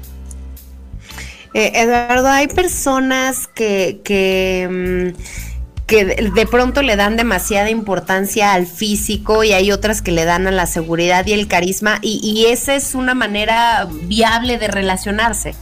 Eh, 1.59 1.73
Eduardo, 1.81 2.29
hay 2.29 2.49
personas 2.49 3.49
que, 3.49 4.03
que, 4.05 5.15
mm, 5.15 5.87
que 5.87 6.05
de 6.05 6.47
pronto 6.47 6.83
le 6.83 6.97
dan 6.97 7.17
demasiada 7.17 7.71
importancia 7.71 8.53
al 8.53 8.67
físico 8.67 9.43
y 9.43 9.55
hay 9.55 9.73
otras 9.73 10.03
que 10.03 10.13
le 10.13 10.27
dan 10.27 10.47
a 10.47 10.51
la 10.51 10.67
seguridad 10.67 11.27
y 11.27 11.33
el 11.33 11.49
carisma 11.49 11.99
y, 12.03 12.45
esa 12.51 12.75
es 12.75 12.95
una 12.95 13.15
manera 13.15 13.89
viable 14.03 14.59
de 14.59 14.69
relacionarse. 14.69 15.55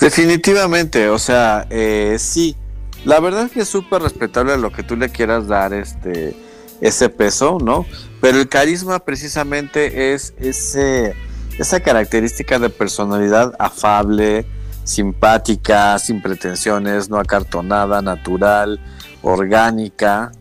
Definitivamente, 0.00 1.08
o 1.08 1.20
sea, 1.20 1.68
eh, 1.70 2.16
sí, 2.18 2.56
la 3.04 3.20
verdad 3.20 3.44
es 3.44 3.52
que 3.52 3.60
es 3.60 3.68
súper 3.68 4.02
respetable 4.02 4.54
a 4.54 4.56
lo 4.56 4.72
que 4.72 4.82
tú 4.82 4.96
le 4.96 5.10
quieras 5.10 5.46
dar, 5.46 5.72
este, 5.72 6.34
ese 6.80 7.08
peso, 7.10 7.58
¿no? 7.62 7.86
Pero 8.20 8.40
el 8.40 8.48
carisma 8.48 8.98
precisamente 8.98 10.14
es 10.14 10.34
ese, 10.40 11.14
esa 11.60 11.78
característica 11.78 12.58
de 12.58 12.70
personalidad 12.70 13.54
afable, 13.60 14.46
simpática, 14.84 15.98
sin 15.98 16.20
pretensiones, 16.20 17.08
no 17.08 17.18
acartonada, 17.18 18.02
natural, 18.02 18.80
orgánica, 19.22 20.32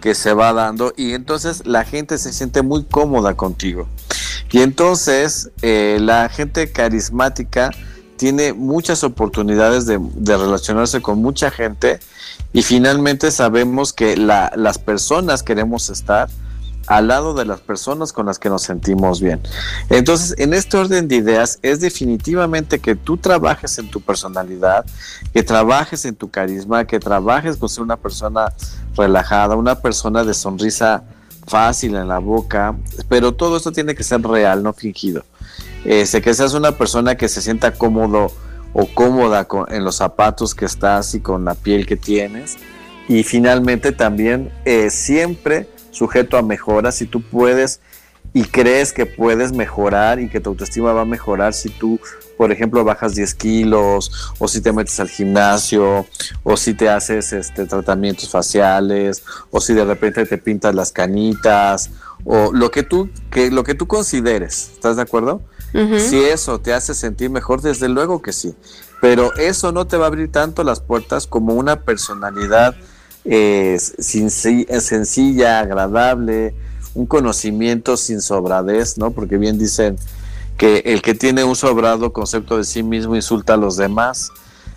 que 0.00 0.14
se 0.14 0.32
va 0.32 0.52
dando 0.52 0.92
y 0.96 1.12
entonces 1.12 1.66
la 1.66 1.84
gente 1.84 2.18
se 2.18 2.32
siente 2.32 2.62
muy 2.62 2.84
cómoda 2.84 3.34
contigo. 3.34 3.86
Y 4.50 4.62
entonces 4.62 5.50
eh, 5.62 5.98
la 6.00 6.28
gente 6.28 6.72
carismática 6.72 7.70
tiene 8.16 8.52
muchas 8.52 9.04
oportunidades 9.04 9.86
de, 9.86 9.98
de 10.00 10.36
relacionarse 10.36 11.00
con 11.00 11.20
mucha 11.22 11.50
gente 11.50 12.00
y 12.52 12.62
finalmente 12.62 13.30
sabemos 13.30 13.92
que 13.92 14.16
las 14.16 14.78
personas 14.78 15.42
queremos 15.42 15.88
estar 15.88 16.28
al 16.90 17.06
lado 17.06 17.34
de 17.34 17.44
las 17.44 17.60
personas 17.60 18.12
con 18.12 18.26
las 18.26 18.40
que 18.40 18.48
nos 18.48 18.62
sentimos 18.62 19.20
bien. 19.20 19.40
Entonces, 19.90 20.34
en 20.38 20.52
este 20.52 20.76
orden 20.76 21.06
de 21.06 21.14
ideas, 21.14 21.60
es 21.62 21.78
definitivamente 21.80 22.80
que 22.80 22.96
tú 22.96 23.16
trabajes 23.16 23.78
en 23.78 23.88
tu 23.88 24.00
personalidad, 24.00 24.84
que 25.32 25.44
trabajes 25.44 26.04
en 26.04 26.16
tu 26.16 26.28
carisma, 26.28 26.84
que 26.84 26.98
trabajes 26.98 27.56
con 27.56 27.68
ser 27.68 27.84
una 27.84 27.96
persona 27.96 28.52
relajada, 28.96 29.54
una 29.54 29.76
persona 29.76 30.24
de 30.24 30.34
sonrisa 30.34 31.04
fácil 31.46 31.94
en 31.94 32.08
la 32.08 32.18
boca, 32.18 32.74
pero 33.08 33.34
todo 33.34 33.58
esto 33.58 33.70
tiene 33.70 33.94
que 33.94 34.02
ser 34.02 34.20
real, 34.22 34.60
no 34.60 34.72
fingido. 34.72 35.22
Este, 35.84 36.20
que 36.20 36.34
seas 36.34 36.54
una 36.54 36.72
persona 36.72 37.14
que 37.14 37.28
se 37.28 37.40
sienta 37.40 37.70
cómodo 37.70 38.32
o 38.72 38.86
cómoda 38.86 39.46
en 39.68 39.84
los 39.84 39.94
zapatos 39.94 40.56
que 40.56 40.64
estás 40.64 41.14
y 41.14 41.20
con 41.20 41.44
la 41.44 41.54
piel 41.54 41.86
que 41.86 41.96
tienes. 41.96 42.56
Y 43.06 43.22
finalmente 43.22 43.92
también 43.92 44.52
eh, 44.64 44.90
siempre 44.90 45.68
sujeto 45.90 46.36
a 46.36 46.42
mejoras, 46.42 46.94
si 46.96 47.06
tú 47.06 47.22
puedes 47.22 47.80
y 48.32 48.44
crees 48.44 48.92
que 48.92 49.06
puedes 49.06 49.52
mejorar 49.52 50.20
y 50.20 50.28
que 50.28 50.40
tu 50.40 50.50
autoestima 50.50 50.92
va 50.92 51.02
a 51.02 51.04
mejorar 51.04 51.52
si 51.52 51.68
tú, 51.68 51.98
por 52.36 52.52
ejemplo, 52.52 52.84
bajas 52.84 53.14
10 53.14 53.34
kilos 53.34 54.32
o 54.38 54.46
si 54.46 54.60
te 54.60 54.72
metes 54.72 55.00
al 55.00 55.08
gimnasio 55.08 56.06
o 56.44 56.56
si 56.56 56.74
te 56.74 56.88
haces 56.88 57.32
este, 57.32 57.66
tratamientos 57.66 58.30
faciales 58.30 59.24
o 59.50 59.60
si 59.60 59.74
de 59.74 59.84
repente 59.84 60.24
te 60.26 60.38
pintas 60.38 60.74
las 60.74 60.92
canitas 60.92 61.90
o 62.24 62.52
lo 62.52 62.70
que 62.70 62.82
tú, 62.82 63.10
que, 63.30 63.50
lo 63.50 63.64
que 63.64 63.74
tú 63.74 63.86
consideres, 63.86 64.70
¿estás 64.74 64.96
de 64.96 65.02
acuerdo? 65.02 65.42
Si 65.72 66.18
eso 66.18 66.58
te 66.58 66.74
hace 66.74 66.94
sentir 66.94 67.30
mejor, 67.30 67.62
desde 67.62 67.88
luego 67.88 68.20
que 68.20 68.32
sí. 68.32 68.56
Pero 69.00 69.32
eso 69.36 69.70
no 69.70 69.86
te 69.86 69.96
va 69.96 70.06
a 70.06 70.08
abrir 70.08 70.32
tanto 70.32 70.64
las 70.64 70.80
puertas 70.80 71.28
como 71.28 71.54
una 71.54 71.82
personalidad 71.82 72.74
eh, 73.24 73.78
sencilla, 73.78 75.60
agradable, 75.60 76.54
un 76.94 77.06
conocimiento 77.06 77.96
sin 77.96 78.20
sobradez, 78.20 78.98
¿no? 78.98 79.10
Porque 79.10 79.36
bien 79.36 79.58
dicen 79.58 79.96
que 80.56 80.82
el 80.86 81.02
que 81.02 81.14
tiene 81.14 81.44
un 81.44 81.56
sobrado 81.56 82.12
concepto 82.12 82.56
de 82.56 82.64
sí 82.64 82.82
mismo 82.82 83.16
insulta 83.16 83.54
a 83.54 83.56
los 83.56 83.76
demás. 83.76 84.30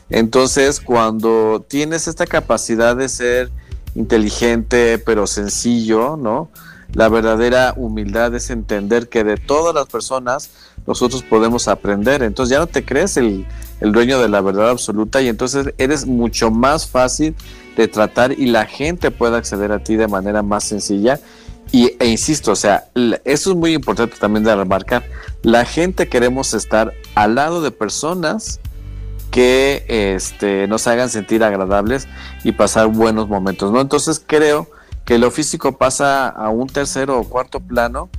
Entonces, 0.09 0.79
cuando 0.79 1.65
tienes 1.67 2.07
esta 2.07 2.25
capacidad 2.25 2.95
de 2.95 3.09
ser 3.09 3.51
inteligente 3.95 4.97
pero 4.99 5.27
sencillo, 5.27 6.17
¿no? 6.17 6.49
La 6.93 7.09
verdadera 7.09 7.73
humildad 7.75 8.35
es 8.35 8.51
entender 8.51 9.09
que 9.09 9.23
de 9.23 9.37
todas 9.37 9.73
las 9.73 9.87
personas 9.87 10.51
nosotros 10.85 11.23
podemos 11.23 11.67
aprender. 11.67 12.21
Entonces 12.21 12.51
ya 12.51 12.59
no 12.59 12.67
te 12.67 12.85
crees 12.85 13.17
el, 13.17 13.45
dueño 13.81 14.19
de 14.19 14.29
la 14.29 14.41
verdad 14.41 14.69
absoluta 14.69 15.21
y 15.21 15.27
entonces 15.27 15.73
eres 15.77 16.05
mucho 16.05 16.51
más 16.51 16.87
fácil 16.87 17.35
de 17.75 17.87
tratar 17.87 18.31
y 18.33 18.47
la 18.47 18.65
gente 18.65 19.11
puede 19.11 19.37
acceder 19.37 19.71
a 19.71 19.79
ti 19.79 19.95
de 19.95 20.07
manera 20.07 20.43
más 20.43 20.63
sencilla. 20.63 21.19
Y, 21.71 21.91
e 21.99 22.07
insisto, 22.07 22.51
o 22.51 22.55
sea, 22.55 22.85
eso 23.23 23.51
es 23.51 23.57
muy 23.57 23.73
importante 23.73 24.15
también 24.19 24.43
de 24.43 24.55
remarcar. 24.55 25.03
La 25.41 25.65
gente 25.65 26.07
queremos 26.07 26.53
estar 26.53 26.93
al 27.15 27.35
lado 27.35 27.61
de 27.61 27.71
personas 27.71 28.59
que 29.31 29.83
este, 29.87 30.67
nos 30.67 30.85
hagan 30.85 31.09
sentir 31.09 31.43
agradables 31.43 32.07
y 32.43 32.51
pasar 32.51 32.87
buenos 32.87 33.27
momentos, 33.27 33.71
¿no? 33.71 33.81
Entonces 33.81 34.23
creo 34.25 34.69
que 35.05 35.17
lo 35.17 35.31
físico 35.31 35.77
pasa 35.77 36.29
a 36.29 36.49
un 36.49 36.67
tercero 36.67 37.19
o 37.19 37.23
cuarto 37.23 37.59
plano 37.59 38.09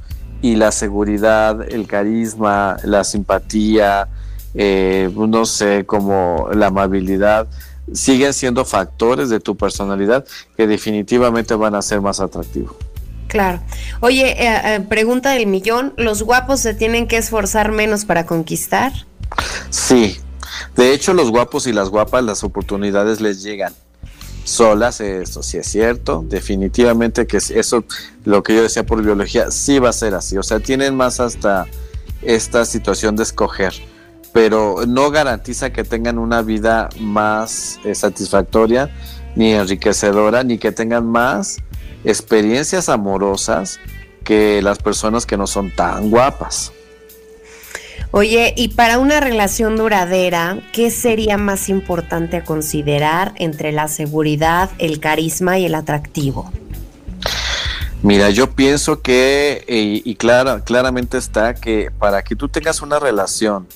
y 0.43 0.57
la 0.57 0.73
seguridad, 0.73 1.63
el 1.73 1.87
carisma, 1.87 2.77
la 2.83 3.05
simpatía, 3.05 4.09
eh, 4.55 5.11
no 5.15 5.47
sé, 5.47 5.85
como 5.87 6.49
la 6.53 6.67
amabilidad, 6.67 7.47
siguen 7.93 8.33
siendo 8.33 8.65
factores 8.65 9.29
de 9.29 9.41
tu 9.41 9.57
personalidad 9.57 10.25
que 10.57 10.67
definitivamente 10.67 11.55
van 11.55 11.75
a 11.75 11.83
ser 11.83 12.01
más 12.01 12.21
atractivos. 12.21 12.75
Claro. 13.29 13.61
Oye, 14.01 14.31
eh, 14.31 14.77
eh, 14.77 14.81
pregunta 14.89 15.33
del 15.33 15.47
millón, 15.47 15.93
¿los 15.97 16.23
guapos 16.23 16.61
se 16.61 16.75
tienen 16.75 17.09
que 17.09 17.17
esforzar 17.17 17.73
menos 17.73 18.05
para 18.05 18.27
conquistar? 18.27 18.93
Sí, 19.71 20.19
de 20.77 20.93
hecho 20.93 21.15
los 21.15 21.31
guapos 21.31 21.67
y 21.67 21.73
las 21.73 21.89
guapas 21.89 22.23
las 22.23 22.45
oportunidades 22.45 23.21
les 23.21 23.43
llegan 23.43 23.75
solas, 24.45 25.01
esto 25.01 25.43
sí 25.43 25.57
es 25.57 25.67
cierto, 25.67 26.25
definitivamente 26.29 27.27
que 27.27 27.39
eso, 27.39 27.85
lo 28.25 28.43
que 28.43 28.55
yo 28.55 28.63
decía 28.63 28.85
por 28.85 29.03
biología, 29.03 29.51
sí 29.51 29.79
va 29.79 29.89
a 29.89 29.93
ser 29.93 30.15
así, 30.15 30.37
o 30.37 30.43
sea, 30.43 30.61
tienen 30.61 30.95
más 30.95 31.19
hasta 31.19 31.67
esta 32.23 32.65
situación 32.67 33.17
de 33.17 33.23
escoger, 33.23 33.73
pero 34.35 34.85
no 34.87 35.13
garantiza 35.13 35.73
que 35.73 35.85
tengan 35.85 36.19
una 36.19 36.43
vida 36.43 36.89
más 36.99 37.79
eh, 37.85 37.95
satisfactoria, 37.95 38.91
ni 39.37 39.53
enriquecedora, 39.53 40.43
ni 40.43 40.59
que 40.59 40.73
tengan 40.73 41.07
más 41.07 41.59
experiencias 42.05 42.89
amorosas 42.89 43.79
que 44.25 44.61
las 44.61 44.79
personas 44.79 45.25
que 45.25 45.37
no 45.37 45.47
son 45.47 45.71
tan 45.71 46.11
guapas. 46.11 46.73
Oye, 48.11 48.55
y 48.57 48.71
para 48.71 48.99
una 48.99 49.21
relación 49.21 49.77
duradera, 49.77 50.59
¿qué 50.73 50.91
sería 50.91 51.37
más 51.37 51.69
importante 51.69 52.39
a 52.39 52.45
considerar 52.45 53.35
entre 53.37 53.71
la 53.71 53.87
seguridad, 53.87 54.69
el 54.79 54.99
carisma 54.99 55.61
y 55.61 55.67
el 55.67 55.77
atractivo? 55.77 56.51
Mira, 58.03 58.31
yo 58.31 58.51
pienso 58.51 59.01
que, 59.01 59.65
eh, 59.69 60.03
y, 60.05 60.17
claramente 60.17 61.19
está 61.19 61.55
que 61.55 61.93
para 61.97 62.23
que 62.25 62.35
tú 62.35 62.49
tengas 62.49 62.83
una 62.83 62.99
relación 62.99 63.69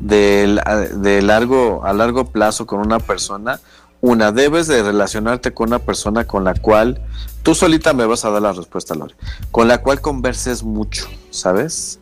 de, 0.00 1.20
largo, 1.22 1.84
a 1.84 1.92
largo 1.92 2.26
plazo 2.26 2.66
con 2.66 2.80
una 2.80 2.98
persona, 2.98 3.60
una, 4.00 4.30
debes 4.30 4.66
de 4.68 4.82
relacionarte 4.82 5.52
con 5.52 5.68
una 5.68 5.80
persona 5.80 6.24
con 6.24 6.44
la 6.44 6.54
cual, 6.54 7.00
tú 7.42 7.54
solita 7.54 7.92
me 7.92 8.06
vas 8.06 8.24
a 8.24 8.30
dar 8.30 8.42
la 8.42 8.52
respuesta, 8.52 8.94
Lore, 8.94 9.14
con 9.50 9.66
la 9.68 9.78
cual 9.78 10.00
converses 10.00 10.62
mucho, 10.62 11.06
¿sabes? 11.30 11.98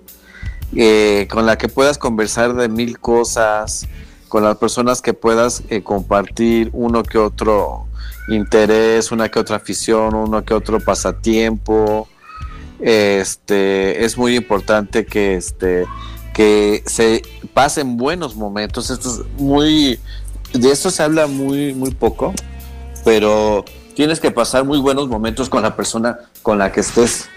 Eh, 0.75 1.29
con 1.31 1.47
la 1.47 1.57
que 1.57 1.69
puedas 1.69 1.97
conversar 1.97 2.55
de 2.55 2.69
mil 2.69 2.99
cosas, 2.99 3.87
con 4.29 4.43
las 4.43 4.57
personas 4.57 5.01
que 5.01 5.15
puedas 5.15 5.63
eh, 5.71 5.83
compartir 5.83 6.71
uno 6.73 7.03
que 7.03 7.19
otro 7.19 7.87
interés, 8.29 9.13
una 9.13 9.29
que 9.29 9.39
otra 9.39 9.57
afición, 9.57 10.15
uno 10.15 10.45
que 10.45 10.55
otro 10.55 10.81
pasatiempo. 10.81 12.09
Este 12.81 14.05
es 14.05 14.19
muy 14.19 14.37
importante 14.37 15.07
que 15.07 15.37
este 15.37 15.87
que 16.37 16.83
se 16.85 17.23
pasen 17.55 17.97
buenos 17.97 18.37
momentos. 18.37 18.91
Esto 18.91 19.09
es 19.09 19.41
muy 19.41 19.99
de 20.53 20.71
esto 20.71 20.91
se 20.91 21.03
habla 21.03 21.27
muy 21.29 21.73
muy 21.73 21.93
poco, 21.93 22.35
pero 23.07 23.65
tienes 23.95 24.21
que 24.21 24.31
pasar 24.31 24.63
muy 24.67 24.79
buenos 24.79 25.09
momentos 25.09 25.49
con 25.49 25.63
la 25.63 25.75
persona 25.75 26.19
con 26.43 26.59
la 26.59 26.73
que 26.73 26.81
estés 26.81 27.31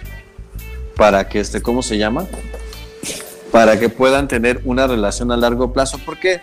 para 0.97 1.29
que 1.29 1.39
este, 1.39 1.61
¿cómo 1.61 1.81
se 1.81 1.97
llama? 1.97 2.27
para 3.53 3.79
que 3.79 3.87
puedan 3.87 4.27
tener 4.27 4.61
una 4.65 4.85
relación 4.85 5.31
a 5.31 5.37
largo 5.37 5.71
plazo. 5.71 5.97
¿Por 5.99 6.19
qué 6.19 6.41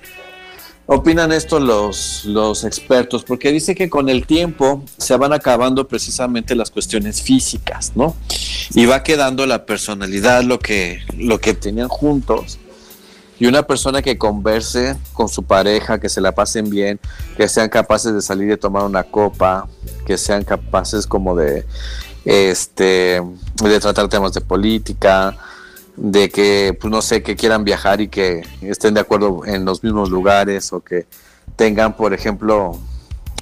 opinan 0.87 1.33
esto 1.33 1.61
los, 1.61 2.25
los 2.25 2.65
expertos? 2.65 3.25
Porque 3.25 3.53
dice 3.53 3.75
que 3.75 3.91
con 3.91 4.09
el 4.09 4.27
tiempo 4.27 4.83
se 4.97 5.17
van 5.17 5.33
acabando 5.33 5.87
precisamente 5.87 6.55
las 6.55 6.71
cuestiones 6.71 7.23
físicas, 7.23 7.93
¿no? 7.95 8.17
Y 8.75 8.87
va 8.87 9.03
quedando 9.03 9.47
la 9.47 9.67
personalidad, 9.67 10.43
lo 10.43 10.59
que, 10.59 11.01
lo 11.17 11.39
que 11.39 11.55
tenían 11.55 11.89
juntos. 11.89 12.59
Y 13.39 13.47
una 13.47 13.65
persona 13.65 14.01
que 14.01 14.17
converse 14.17 14.97
con 15.13 15.29
su 15.29 15.43
pareja, 15.43 16.01
que 16.01 16.09
se 16.09 16.23
la 16.23 16.33
pasen 16.33 16.71
bien, 16.71 16.99
que 17.37 17.49
sean 17.49 17.69
capaces 17.69 18.15
de 18.15 18.23
salir 18.23 18.51
y 18.51 18.57
tomar 18.57 18.85
una 18.85 19.03
copa, 19.03 19.69
que 20.07 20.17
sean 20.17 20.43
capaces 20.43 21.07
como 21.07 21.37
de, 21.37 21.67
este, 22.25 23.23
de 23.63 23.81
tratar 23.81 24.09
temas 24.09 24.33
de 24.33 24.41
política, 24.41 25.37
de 25.97 26.29
que, 26.29 26.77
pues 26.79 26.91
no 26.91 27.03
sé, 27.03 27.23
que 27.23 27.37
quieran 27.37 27.65
viajar 27.65 28.01
y 28.01 28.09
que 28.09 28.43
estén 28.61 28.95
de 28.95 29.01
acuerdo 29.01 29.45
en 29.47 29.65
los 29.65 29.83
mismos 29.83 30.11
lugares 30.11 30.73
o 30.73 30.81
que 30.81 31.07
tengan, 31.57 31.97
por 31.97 32.13
ejemplo, 32.13 32.79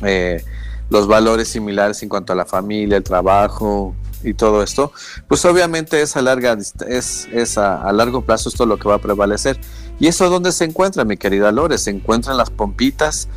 eh, 0.02 0.42
los 0.90 1.06
valores 1.06 1.48
similares 1.48 2.02
en 2.02 2.08
cuanto 2.08 2.32
a 2.32 2.36
la 2.36 2.44
familia, 2.44 2.96
el 2.96 3.02
trabajo 3.02 3.94
y 4.22 4.34
todo 4.34 4.62
esto, 4.62 4.92
pues 5.28 5.44
obviamente 5.44 6.00
es 6.00 6.16
a 6.16 6.22
larga 6.22 6.56
es, 6.88 7.28
es 7.32 7.58
a, 7.58 7.92
largo 7.92 8.22
plazo 8.22 8.48
esto 8.48 8.66
lo 8.66 8.78
que 8.78 8.88
va 8.88 8.96
a 8.96 9.00
prevalecer. 9.00 9.58
¿Y 10.00 10.08
eso 10.08 10.28
dónde 10.28 10.50
se 10.52 10.64
encuentra, 10.64 11.04
mi 11.04 11.16
querida 11.16 11.52
Lore? 11.52 11.78
Se 11.78 11.90
encuentran 11.90 12.36
las 12.36 12.50
pompitas 12.50 13.28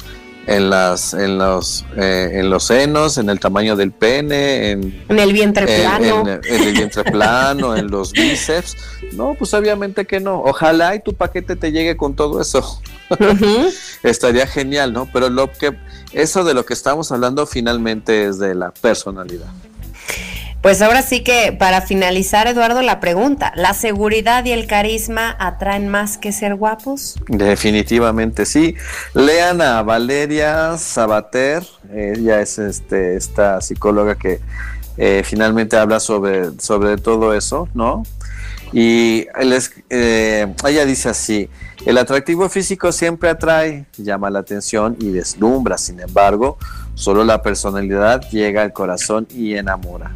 en 0.47 0.69
las 0.69 1.13
en 1.13 1.37
los 1.37 1.85
eh, 1.97 2.29
en 2.33 2.49
los 2.49 2.63
senos, 2.65 3.17
en 3.17 3.29
el 3.29 3.39
tamaño 3.39 3.75
del 3.75 3.91
pene, 3.91 4.71
en, 4.71 5.03
el 5.09 5.33
vientre 5.33 5.65
plano, 5.65 6.21
en, 6.25 6.41
el 6.43 6.73
vientre 6.73 7.03
plano, 7.03 7.75
en 7.75 7.87
los 7.87 8.13
bíceps. 8.13 8.75
No, 9.13 9.35
pues 9.35 9.53
obviamente 9.53 10.05
que 10.05 10.19
no. 10.19 10.41
Ojalá 10.41 10.95
y 10.95 10.99
tu 10.99 11.13
paquete 11.13 11.55
te 11.55 11.71
llegue 11.71 11.97
con 11.97 12.15
todo 12.15 12.41
eso. 12.41 12.81
Estaría 14.03 14.47
genial, 14.47 14.93
¿no? 14.93 15.09
Pero 15.11 15.29
lo 15.29 15.51
que 15.51 15.77
eso 16.13 16.43
de 16.43 16.53
lo 16.53 16.65
que 16.65 16.73
estamos 16.73 17.11
hablando 17.11 17.45
finalmente 17.45 18.25
es 18.25 18.39
de 18.39 18.55
la 18.55 18.71
personalidad. 18.71 19.47
Pues 20.61 20.81
ahora 20.81 21.01
sí 21.01 21.23
que 21.23 21.55
para 21.57 21.81
finalizar, 21.81 22.47
Eduardo, 22.47 22.81
la 22.81 22.99
pregunta, 22.99 23.53
¿la 23.55 23.73
seguridad 23.73 24.43
y 24.43 24.51
el 24.51 24.65
carisma 24.67 25.35
atraen 25.39 25.87
más 25.87 26.17
que 26.17 26.31
ser 26.31 26.55
guapos? 26.55 27.15
Definitivamente 27.27 28.45
sí. 28.45 28.75
Lean 29.13 29.61
a 29.61 29.83
Valeria 29.83 30.77
Sabater, 30.77 31.63
ella 31.93 32.41
es 32.41 32.57
este, 32.57 33.15
esta 33.15 33.61
psicóloga 33.61 34.15
que 34.15 34.41
eh, 34.97 35.21
finalmente 35.23 35.77
habla 35.77 35.99
sobre, 35.99 36.59
sobre 36.59 36.97
todo 36.97 37.33
eso, 37.35 37.69
¿no? 37.75 38.03
Y 38.73 39.27
eh, 39.89 40.53
ella 40.67 40.85
dice 40.85 41.09
así, 41.09 41.49
el 41.85 41.97
atractivo 41.97 42.49
físico 42.49 42.91
siempre 42.91 43.29
atrae, 43.29 43.85
llama 43.97 44.29
la 44.29 44.39
atención 44.39 44.97
y 44.99 45.09
deslumbra, 45.11 45.77
sin 45.77 45.99
embargo, 45.99 46.57
solo 46.95 47.23
la 47.23 47.41
personalidad 47.41 48.29
llega 48.29 48.63
al 48.63 48.73
corazón 48.73 49.27
y 49.29 49.55
enamora. 49.55 50.11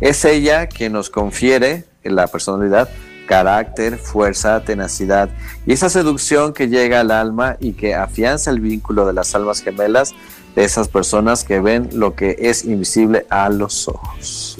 Es 0.00 0.24
ella 0.24 0.66
quien 0.66 0.92
nos 0.92 1.10
confiere 1.10 1.84
la 2.02 2.26
personalidad 2.26 2.88
carácter, 3.26 3.96
fuerza, 3.98 4.62
tenacidad 4.64 5.30
y 5.66 5.72
esa 5.72 5.88
seducción 5.88 6.52
que 6.52 6.68
llega 6.68 7.00
al 7.00 7.10
alma 7.10 7.56
y 7.58 7.72
que 7.72 7.94
afianza 7.94 8.50
el 8.50 8.60
vínculo 8.60 9.06
de 9.06 9.12
las 9.12 9.34
almas 9.34 9.62
gemelas 9.62 10.14
de 10.54 10.64
esas 10.64 10.88
personas 10.88 11.44
que 11.44 11.60
ven 11.60 11.88
lo 11.92 12.14
que 12.14 12.36
es 12.38 12.64
invisible 12.64 13.26
a 13.30 13.48
los 13.48 13.88
ojos. 13.88 14.58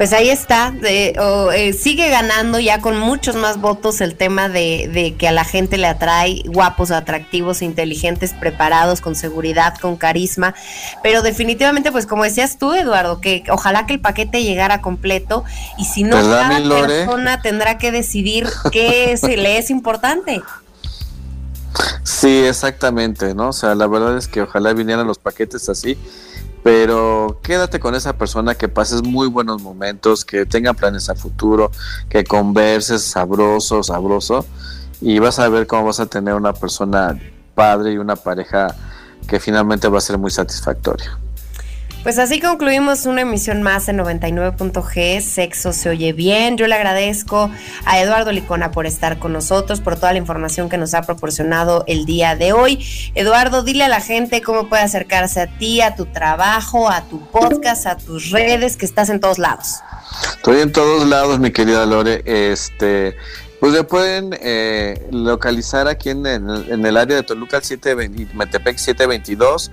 Pues 0.00 0.14
ahí 0.14 0.30
está, 0.30 0.72
eh, 0.82 1.76
sigue 1.78 2.08
ganando 2.08 2.58
ya 2.58 2.80
con 2.80 2.98
muchos 2.98 3.36
más 3.36 3.60
votos 3.60 4.00
el 4.00 4.14
tema 4.16 4.48
de, 4.48 5.14
que 5.18 5.28
a 5.28 5.30
la 5.30 5.44
gente 5.44 5.76
le 5.76 5.88
atrae 5.88 6.42
guapos, 6.46 6.90
atractivos, 6.90 7.60
inteligentes, 7.60 8.32
preparados, 8.32 9.02
con 9.02 9.14
seguridad, 9.14 9.74
con 9.78 9.98
carisma, 9.98 10.54
pero 11.02 11.20
definitivamente, 11.20 11.92
pues 11.92 12.06
como 12.06 12.24
decías 12.24 12.56
tú, 12.56 12.72
Eduardo, 12.72 13.20
que 13.20 13.44
ojalá 13.50 13.84
que 13.84 13.92
el 13.92 14.00
paquete 14.00 14.42
llegara 14.42 14.80
completo 14.80 15.44
y 15.76 15.84
si 15.84 16.02
no, 16.02 16.16
cada 16.16 16.48
persona 16.48 17.42
tendrá 17.42 17.76
que 17.76 17.92
decidir 17.92 18.48
qué 18.72 19.18
se 19.18 19.36
le 19.36 19.58
es 19.58 19.68
importante. 19.68 20.40
Sí, 22.04 22.44
exactamente, 22.46 23.34
¿no? 23.34 23.50
O 23.50 23.52
sea, 23.52 23.74
la 23.74 23.86
verdad 23.86 24.16
es 24.16 24.28
que 24.28 24.40
ojalá 24.40 24.72
vinieran 24.72 25.06
los 25.06 25.18
paquetes 25.18 25.68
así 25.68 25.98
pero 26.62 27.38
quédate 27.42 27.80
con 27.80 27.94
esa 27.94 28.14
persona 28.14 28.54
que 28.54 28.68
pases 28.68 29.02
muy 29.02 29.28
buenos 29.28 29.62
momentos, 29.62 30.24
que 30.24 30.46
tenga 30.46 30.74
planes 30.74 31.08
a 31.08 31.14
futuro, 31.14 31.70
que 32.08 32.24
converses 32.24 33.02
sabroso, 33.02 33.82
sabroso, 33.82 34.44
y 35.00 35.18
vas 35.18 35.38
a 35.38 35.48
ver 35.48 35.66
cómo 35.66 35.84
vas 35.84 36.00
a 36.00 36.06
tener 36.06 36.34
una 36.34 36.52
persona 36.52 37.18
padre 37.54 37.92
y 37.92 37.98
una 37.98 38.16
pareja 38.16 38.74
que 39.26 39.38
finalmente 39.38 39.88
va 39.88 39.98
a 39.98 40.00
ser 40.00 40.18
muy 40.18 40.30
satisfactoria. 40.30 41.19
Pues 42.02 42.18
así 42.18 42.40
concluimos 42.40 43.04
una 43.04 43.20
emisión 43.20 43.62
más 43.62 43.90
en 43.90 43.98
99.g, 43.98 45.20
Sexo 45.20 45.74
se 45.74 45.90
oye 45.90 46.14
bien. 46.14 46.56
Yo 46.56 46.66
le 46.66 46.74
agradezco 46.74 47.50
a 47.84 48.00
Eduardo 48.00 48.32
Licona 48.32 48.70
por 48.70 48.86
estar 48.86 49.18
con 49.18 49.34
nosotros, 49.34 49.82
por 49.82 49.96
toda 49.96 50.12
la 50.12 50.18
información 50.18 50.70
que 50.70 50.78
nos 50.78 50.94
ha 50.94 51.02
proporcionado 51.02 51.84
el 51.86 52.06
día 52.06 52.36
de 52.36 52.54
hoy. 52.54 52.82
Eduardo, 53.14 53.62
dile 53.62 53.84
a 53.84 53.88
la 53.88 54.00
gente 54.00 54.40
cómo 54.40 54.66
puede 54.66 54.82
acercarse 54.82 55.42
a 55.42 55.46
ti, 55.58 55.82
a 55.82 55.94
tu 55.94 56.06
trabajo, 56.06 56.88
a 56.88 57.02
tu 57.02 57.20
podcast, 57.26 57.86
a 57.86 57.98
tus 57.98 58.30
redes, 58.30 58.78
que 58.78 58.86
estás 58.86 59.10
en 59.10 59.20
todos 59.20 59.38
lados. 59.38 59.74
Estoy 60.36 60.60
en 60.60 60.72
todos 60.72 61.06
lados, 61.06 61.38
mi 61.38 61.50
querida 61.50 61.84
Lore. 61.84 62.22
Este, 62.24 63.14
pues 63.60 63.74
me 63.74 63.84
pueden 63.84 64.30
eh, 64.40 65.06
localizar 65.12 65.86
aquí 65.86 66.08
en, 66.08 66.24
el 66.24 66.96
área 66.96 67.16
de 67.16 67.22
Toluca 67.24 67.60
7, 67.62 67.94
Metepec 68.32 68.78
722 68.78 69.70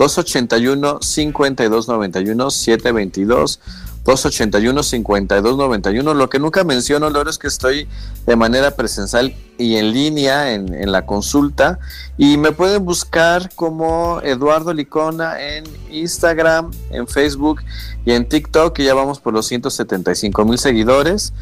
281 0.00 1.02
5291 1.02 2.50
722 2.50 3.60
281-5291. 4.04 6.14
Lo 6.14 6.30
que 6.30 6.38
nunca 6.38 6.62
menciono, 6.64 7.10
Loro, 7.10 7.28
es 7.28 7.36
que 7.38 7.48
estoy 7.48 7.86
de 8.26 8.36
manera 8.36 8.70
presencial 8.72 9.36
y 9.58 9.76
en 9.76 9.92
línea 9.92 10.52
en, 10.52 10.72
en, 10.72 10.90
la 10.90 11.04
consulta. 11.04 11.78
Y 12.16 12.38
me 12.38 12.52
pueden 12.52 12.82
buscar 12.84 13.50
como 13.54 14.22
Eduardo 14.22 14.72
Licona 14.72 15.38
en 15.40 15.64
Instagram, 15.90 16.70
en 16.90 17.06
Facebook 17.06 17.60
y 18.06 18.12
en 18.12 18.26
TikTok, 18.26 18.74
que 18.74 18.84
ya 18.84 18.94
vamos 18.94 19.20
por 19.20 19.34
los 19.34 19.46
175 19.46 20.46
mil 20.46 20.56
seguidores. 20.58 21.34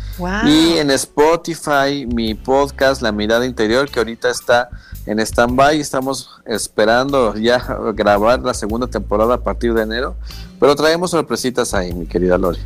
Y 0.46 0.78
en 0.78 0.90
Spotify, 0.90 2.08
mi 2.12 2.34
podcast, 2.34 3.02
La 3.02 3.12
Mirada 3.12 3.46
Interior, 3.46 3.88
que 3.88 4.00
ahorita 4.00 4.30
está 4.30 4.68
en 5.08 5.18
stand-by. 5.20 5.80
Estamos 5.80 6.30
esperando 6.46 7.34
ya 7.36 7.58
grabar 7.94 8.40
la 8.40 8.54
segunda 8.54 8.86
temporada 8.86 9.34
a 9.34 9.40
partir 9.40 9.74
de 9.74 9.82
enero. 9.82 10.14
Pero 10.60 10.76
traemos 10.76 11.10
sorpresitas 11.10 11.74
ahí, 11.74 11.92
mi 11.92 12.06
querida 12.06 12.36
Lori. 12.36 12.60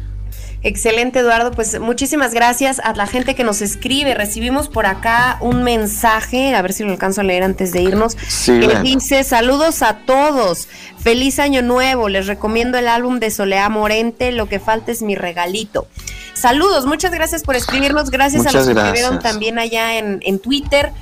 Excelente, 0.64 1.18
Eduardo. 1.18 1.50
Pues 1.50 1.80
muchísimas 1.80 2.34
gracias 2.34 2.78
a 2.78 2.94
la 2.94 3.06
gente 3.06 3.34
que 3.34 3.42
nos 3.42 3.62
escribe. 3.62 4.14
Recibimos 4.14 4.68
por 4.68 4.86
acá 4.86 5.38
un 5.40 5.64
mensaje, 5.64 6.54
a 6.54 6.62
ver 6.62 6.72
si 6.72 6.84
lo 6.84 6.92
alcanzo 6.92 7.20
a 7.20 7.24
leer 7.24 7.42
antes 7.42 7.72
de 7.72 7.82
irnos, 7.82 8.14
que 8.46 8.78
dice, 8.82 9.24
saludos 9.24 9.82
a 9.82 9.98
todos, 10.06 10.68
feliz 10.98 11.40
año 11.40 11.62
nuevo, 11.62 12.08
les 12.08 12.28
recomiendo 12.28 12.78
el 12.78 12.86
álbum 12.86 13.18
de 13.18 13.32
Soleá 13.32 13.68
Morente, 13.68 14.30
lo 14.30 14.48
que 14.48 14.60
falta 14.60 14.92
es 14.92 15.02
mi 15.02 15.16
regalito. 15.16 15.88
Saludos, 16.34 16.86
muchas 16.86 17.12
gracias 17.12 17.42
por 17.42 17.56
escribirnos, 17.56 18.10
gracias 18.10 18.46
a 18.46 18.52
los 18.52 18.66
que 18.66 18.72
escribieron 18.72 19.18
también 19.18 19.58
allá 19.58 19.98
en, 19.98 20.20
en 20.22 20.38
Twitter. 20.38 20.92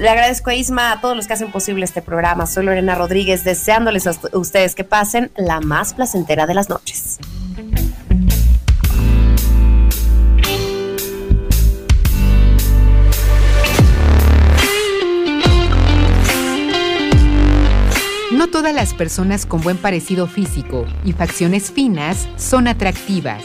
Le 0.00 0.08
agradezco 0.08 0.50
a 0.50 0.54
Isma, 0.54 0.92
a 0.92 1.00
todos 1.00 1.16
los 1.16 1.26
que 1.26 1.32
hacen 1.32 1.50
posible 1.50 1.84
este 1.84 2.02
programa. 2.02 2.46
Soy 2.46 2.64
Lorena 2.64 2.94
Rodríguez, 2.94 3.44
deseándoles 3.44 4.06
a 4.06 4.12
ustedes 4.32 4.74
que 4.74 4.84
pasen 4.84 5.30
la 5.36 5.60
más 5.60 5.94
placentera 5.94 6.46
de 6.46 6.54
las 6.54 6.68
noches. 6.68 7.18
No 18.32 18.48
todas 18.48 18.74
las 18.74 18.92
personas 18.94 19.46
con 19.46 19.62
buen 19.62 19.78
parecido 19.78 20.26
físico 20.26 20.86
y 21.04 21.12
facciones 21.12 21.70
finas 21.70 22.28
son 22.36 22.68
atractivas. 22.68 23.44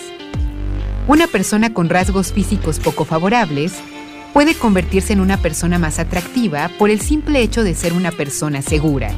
Una 1.08 1.28
persona 1.28 1.74
con 1.74 1.90
rasgos 1.90 2.34
físicos 2.34 2.80
poco 2.80 3.06
favorables 3.06 3.74
puede 4.36 4.54
convertirse 4.54 5.14
en 5.14 5.22
una 5.22 5.38
persona 5.38 5.80
más 5.80 5.98
atractiva 5.98 6.70
por 6.78 6.90
el 6.90 7.00
simple 7.00 7.40
hecho 7.40 7.64
de 7.64 7.74
ser 7.74 7.94
una 7.94 8.12
persona 8.12 8.62
segura. 8.62 9.14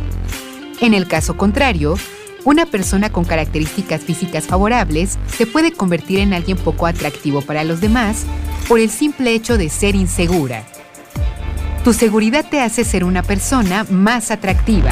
En 0.79 0.93
el 0.93 1.07
caso 1.07 1.35
contrario, 1.35 1.97
una 2.43 2.67
persona 2.67 3.11
con 3.11 3.25
características 3.25 4.01
físicas 4.01 4.45
favorables 4.45 5.17
se 5.35 5.47
puede 5.47 5.71
convertir 5.71 6.19
en 6.19 6.35
alguien 6.35 6.55
poco 6.55 6.85
atractivo 6.85 7.41
para 7.41 7.63
los 7.63 7.81
demás 7.81 8.27
por 8.67 8.79
el 8.79 8.91
simple 8.91 9.33
hecho 9.33 9.57
de 9.57 9.69
ser 9.69 9.95
insegura. 9.95 10.61
Tu 11.83 11.93
seguridad 11.93 12.45
te 12.47 12.61
hace 12.61 12.83
ser 12.83 13.03
una 13.03 13.23
persona 13.23 13.87
más 13.89 14.29
atractiva. 14.29 14.91